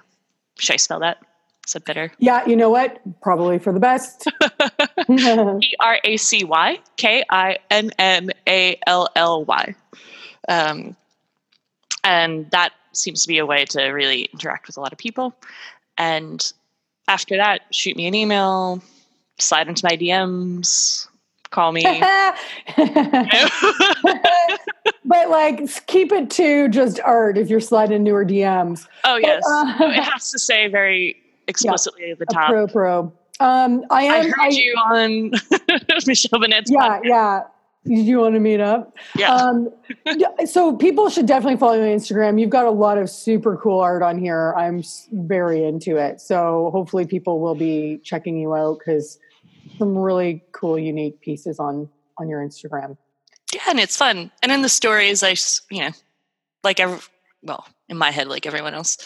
Should 0.57 0.73
I 0.73 0.77
spell 0.77 0.99
that? 1.01 1.17
Is 1.67 1.75
it 1.75 1.85
better? 1.85 2.11
Yeah, 2.17 2.45
you 2.45 2.55
know 2.55 2.69
what? 2.69 2.99
Probably 3.21 3.59
for 3.59 3.71
the 3.71 3.79
best. 3.79 4.27
E 5.09 5.75
R 5.79 5.99
A 6.03 6.17
C 6.17 6.43
Y 6.43 6.79
K 6.97 7.23
I 7.29 7.57
N 7.69 7.91
N 7.97 8.31
A 8.47 8.79
L 8.87 9.09
L 9.15 9.45
Y. 9.45 9.75
Um, 10.47 10.95
and 12.03 12.49
that 12.51 12.73
seems 12.93 13.21
to 13.23 13.27
be 13.27 13.37
a 13.37 13.45
way 13.45 13.65
to 13.65 13.83
really 13.89 14.23
interact 14.33 14.67
with 14.67 14.77
a 14.77 14.81
lot 14.81 14.91
of 14.91 14.97
people. 14.97 15.35
And 15.97 16.51
after 17.07 17.37
that, 17.37 17.61
shoot 17.71 17.95
me 17.95 18.07
an 18.07 18.15
email, 18.15 18.81
slide 19.37 19.67
into 19.67 19.85
my 19.85 19.95
DMs, 19.97 21.07
call 21.51 21.71
me. 21.71 21.83
but 25.05 25.29
like 25.29 25.85
keep 25.87 26.11
it 26.11 26.29
to 26.31 26.67
just 26.69 26.99
art 27.01 27.37
if 27.37 27.49
you're 27.49 27.59
sliding 27.59 28.03
newer 28.03 28.25
DMs. 28.25 28.87
Oh 29.03 29.17
yes, 29.17 29.43
uh, 29.47 29.75
it 29.81 30.03
has 30.03 30.31
to 30.31 30.39
say 30.39 30.67
very 30.67 31.17
explicitly 31.47 32.05
yeah, 32.07 32.13
at 32.13 32.19
the 32.19 32.25
top. 32.25 32.49
Pro 32.49 32.67
pro. 32.67 33.13
Um, 33.39 33.85
I 33.89 34.03
am. 34.03 34.13
I 34.13 34.23
heard 34.27 34.39
I, 34.39 34.47
you 34.49 34.73
on 34.73 35.31
Michelle 36.07 36.39
Bennett's. 36.39 36.71
Yeah, 36.71 36.99
podcast. 36.99 37.01
yeah. 37.05 37.41
you 37.85 38.19
want 38.19 38.35
to 38.35 38.39
meet 38.39 38.59
up? 38.59 38.95
Yeah. 39.15 39.33
Um, 39.33 39.69
so 40.45 40.75
people 40.75 41.09
should 41.09 41.25
definitely 41.25 41.57
follow 41.57 41.73
you 41.73 41.81
on 41.81 41.87
Instagram. 41.87 42.39
You've 42.39 42.51
got 42.51 42.65
a 42.65 42.71
lot 42.71 42.99
of 42.99 43.09
super 43.09 43.57
cool 43.57 43.79
art 43.79 44.03
on 44.03 44.19
here. 44.19 44.53
I'm 44.55 44.83
very 45.11 45.63
into 45.63 45.97
it. 45.97 46.21
So 46.21 46.69
hopefully 46.71 47.07
people 47.07 47.39
will 47.39 47.55
be 47.55 47.99
checking 48.03 48.37
you 48.37 48.53
out 48.53 48.77
because 48.77 49.17
some 49.77 49.97
really 49.97 50.43
cool, 50.51 50.77
unique 50.77 51.21
pieces 51.21 51.59
on 51.59 51.89
on 52.17 52.29
your 52.29 52.41
Instagram. 52.41 52.97
Yeah, 53.53 53.61
and 53.69 53.79
it's 53.79 53.97
fun. 53.97 54.31
And 54.41 54.51
in 54.51 54.61
the 54.61 54.69
stories, 54.69 55.23
I 55.23 55.35
you 55.69 55.81
know, 55.81 55.91
like 56.63 56.79
every, 56.79 56.99
well, 57.43 57.65
in 57.89 57.97
my 57.97 58.11
head, 58.11 58.27
like 58.27 58.45
everyone 58.45 58.73
else, 58.73 58.97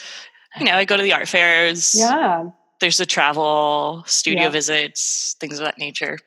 you 0.59 0.65
know, 0.65 0.73
I 0.73 0.85
go 0.85 0.97
to 0.97 1.03
the 1.03 1.13
art 1.13 1.27
fairs. 1.27 1.95
Yeah. 1.97 2.49
There's 2.81 2.97
the 2.97 3.05
travel, 3.05 4.03
studio 4.05 4.43
yeah. 4.43 4.49
visits, 4.49 5.35
things 5.39 5.59
of 5.59 5.65
that 5.65 5.77
nature. 5.77 6.19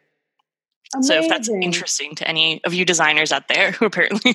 Amazing. 0.94 1.06
So 1.06 1.22
if 1.22 1.28
that's 1.28 1.48
interesting 1.48 2.14
to 2.16 2.26
any 2.26 2.62
of 2.64 2.72
you 2.72 2.84
designers 2.84 3.32
out 3.32 3.48
there 3.48 3.72
who 3.72 3.84
apparently 3.84 4.34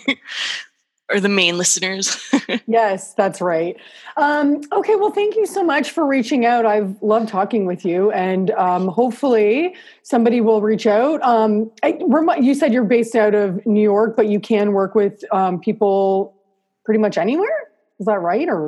are 1.10 1.20
the 1.20 1.30
main 1.30 1.58
listeners. 1.58 2.18
yes, 2.68 3.14
that's 3.14 3.42
right. 3.42 3.76
Um, 4.18 4.62
okay, 4.72 4.96
well, 4.96 5.12
thank 5.12 5.36
you 5.36 5.46
so 5.46 5.64
much 5.64 5.92
for 5.92 6.06
reaching 6.06 6.46
out. 6.46 6.66
I've 6.66 7.02
loved 7.02 7.30
talking 7.30 7.66
with 7.66 7.86
you, 7.86 8.12
and 8.12 8.52
um, 8.52 8.88
hopefully 8.88 9.76
somebody 10.04 10.42
will 10.42 10.62
reach 10.62 10.88
out. 10.88 11.22
Um, 11.24 11.72
I, 11.84 12.00
you 12.40 12.56
said 12.56 12.74
you're 12.74 12.84
based 12.84 13.16
out 13.16 13.36
of 13.36 13.66
New 13.66 13.82
York, 13.82 14.16
but 14.16 14.28
you 14.28 14.40
can 14.40 14.72
work 14.74 14.96
with 14.96 15.24
um, 15.32 15.60
people 15.60 16.36
pretty 16.86 17.00
much 17.00 17.18
anywhere. 17.18 17.70
Is 18.00 18.06
that 18.06 18.20
right? 18.20 18.48
Or 18.48 18.68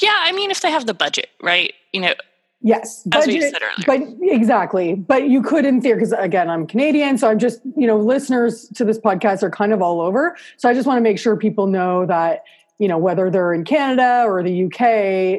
yeah, 0.00 0.14
I 0.18 0.32
mean, 0.32 0.50
if 0.50 0.60
they 0.60 0.70
have 0.70 0.86
the 0.86 0.94
budget, 0.94 1.30
right? 1.42 1.72
You 1.92 2.00
know, 2.00 2.14
Yes, 2.62 3.02
budget, 3.04 3.54
but 3.86 4.00
exactly. 4.22 4.94
But 4.94 5.28
you 5.28 5.42
could, 5.42 5.64
in 5.64 5.80
theory, 5.80 5.96
because 5.96 6.12
again, 6.12 6.48
I'm 6.48 6.66
Canadian, 6.66 7.18
so 7.18 7.28
I'm 7.28 7.38
just 7.38 7.60
you 7.76 7.86
know, 7.86 7.98
listeners 7.98 8.68
to 8.74 8.84
this 8.84 8.98
podcast 8.98 9.42
are 9.42 9.50
kind 9.50 9.72
of 9.72 9.82
all 9.82 10.00
over. 10.00 10.36
So 10.56 10.68
I 10.68 10.74
just 10.74 10.86
want 10.86 10.96
to 10.96 11.02
make 11.02 11.18
sure 11.18 11.36
people 11.36 11.66
know 11.66 12.06
that 12.06 12.44
you 12.78 12.88
know 12.88 12.98
whether 12.98 13.30
they're 13.30 13.52
in 13.52 13.64
Canada 13.64 14.24
or 14.26 14.42
the 14.42 14.64
UK, 14.64 14.80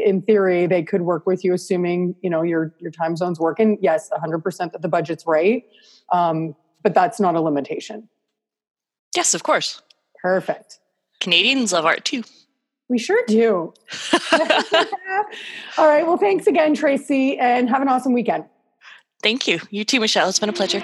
in 0.08 0.22
theory, 0.22 0.68
they 0.68 0.84
could 0.84 1.02
work 1.02 1.26
with 1.26 1.44
you, 1.44 1.54
assuming 1.54 2.16
you 2.22 2.30
know 2.30 2.44
your 2.44 2.74
your 2.80 2.92
time 2.92 3.16
zones 3.16 3.40
working. 3.40 3.78
Yes, 3.82 4.10
100 4.12 4.40
percent 4.40 4.72
that 4.74 4.84
the 4.84 4.90
budget's 4.90 5.26
right, 5.26 5.66
um, 6.12 6.56
but 6.84 6.94
that's 6.94 7.20
not 7.20 7.36
a 7.36 7.42
limitation. 7.42 8.08
Yes, 9.16 9.34
of 9.34 9.44
course. 9.44 9.82
Perfect. 10.22 10.80
Canadians 11.20 11.74
love 11.74 11.86
art 11.86 12.06
too. 12.06 12.24
We 12.90 12.98
sure 12.98 13.22
do. 13.28 13.74
All 15.78 15.88
right. 15.88 16.06
Well, 16.06 16.18
thanks 16.18 16.48
again, 16.48 16.74
Tracy, 16.74 17.38
and 17.38 17.70
have 17.70 17.82
an 17.82 17.90
awesome 17.90 18.14
weekend. 18.14 18.46
Thank 19.22 19.48
you. 19.48 19.60
You 19.70 19.84
too, 19.84 20.00
Michelle. 20.00 20.30
It's 20.30 20.40
been 20.40 20.50
a 20.50 20.54
pleasure. 20.54 20.82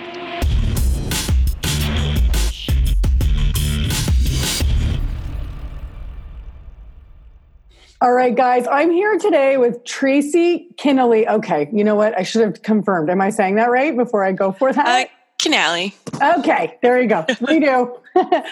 All 8.01 8.12
right, 8.12 8.36
guys, 8.36 8.68
I'm 8.70 8.91
here 8.91 9.18
today 9.18 9.56
with 9.56 9.86
Tracy 9.86 10.68
Kinnally. 10.76 11.26
Okay, 11.26 11.70
you 11.72 11.86
know 11.86 11.95
what? 11.95 12.18
I 12.20 12.24
should 12.24 12.41
have 12.41 12.62
confirmed. 12.62 13.10
Am 13.10 13.22
I 13.22 13.30
saying 13.30 13.56
that 13.56 13.72
right 13.72 13.95
before 13.95 14.26
I 14.26 14.34
go 14.34 14.51
for 14.51 14.74
that? 14.74 14.86
Uh, 14.86 15.10
Kinnally. 15.39 15.93
Okay, 16.39 16.78
there 16.82 17.01
you 17.01 17.08
go. 17.08 17.26
We 17.47 17.62
do. 17.62 17.97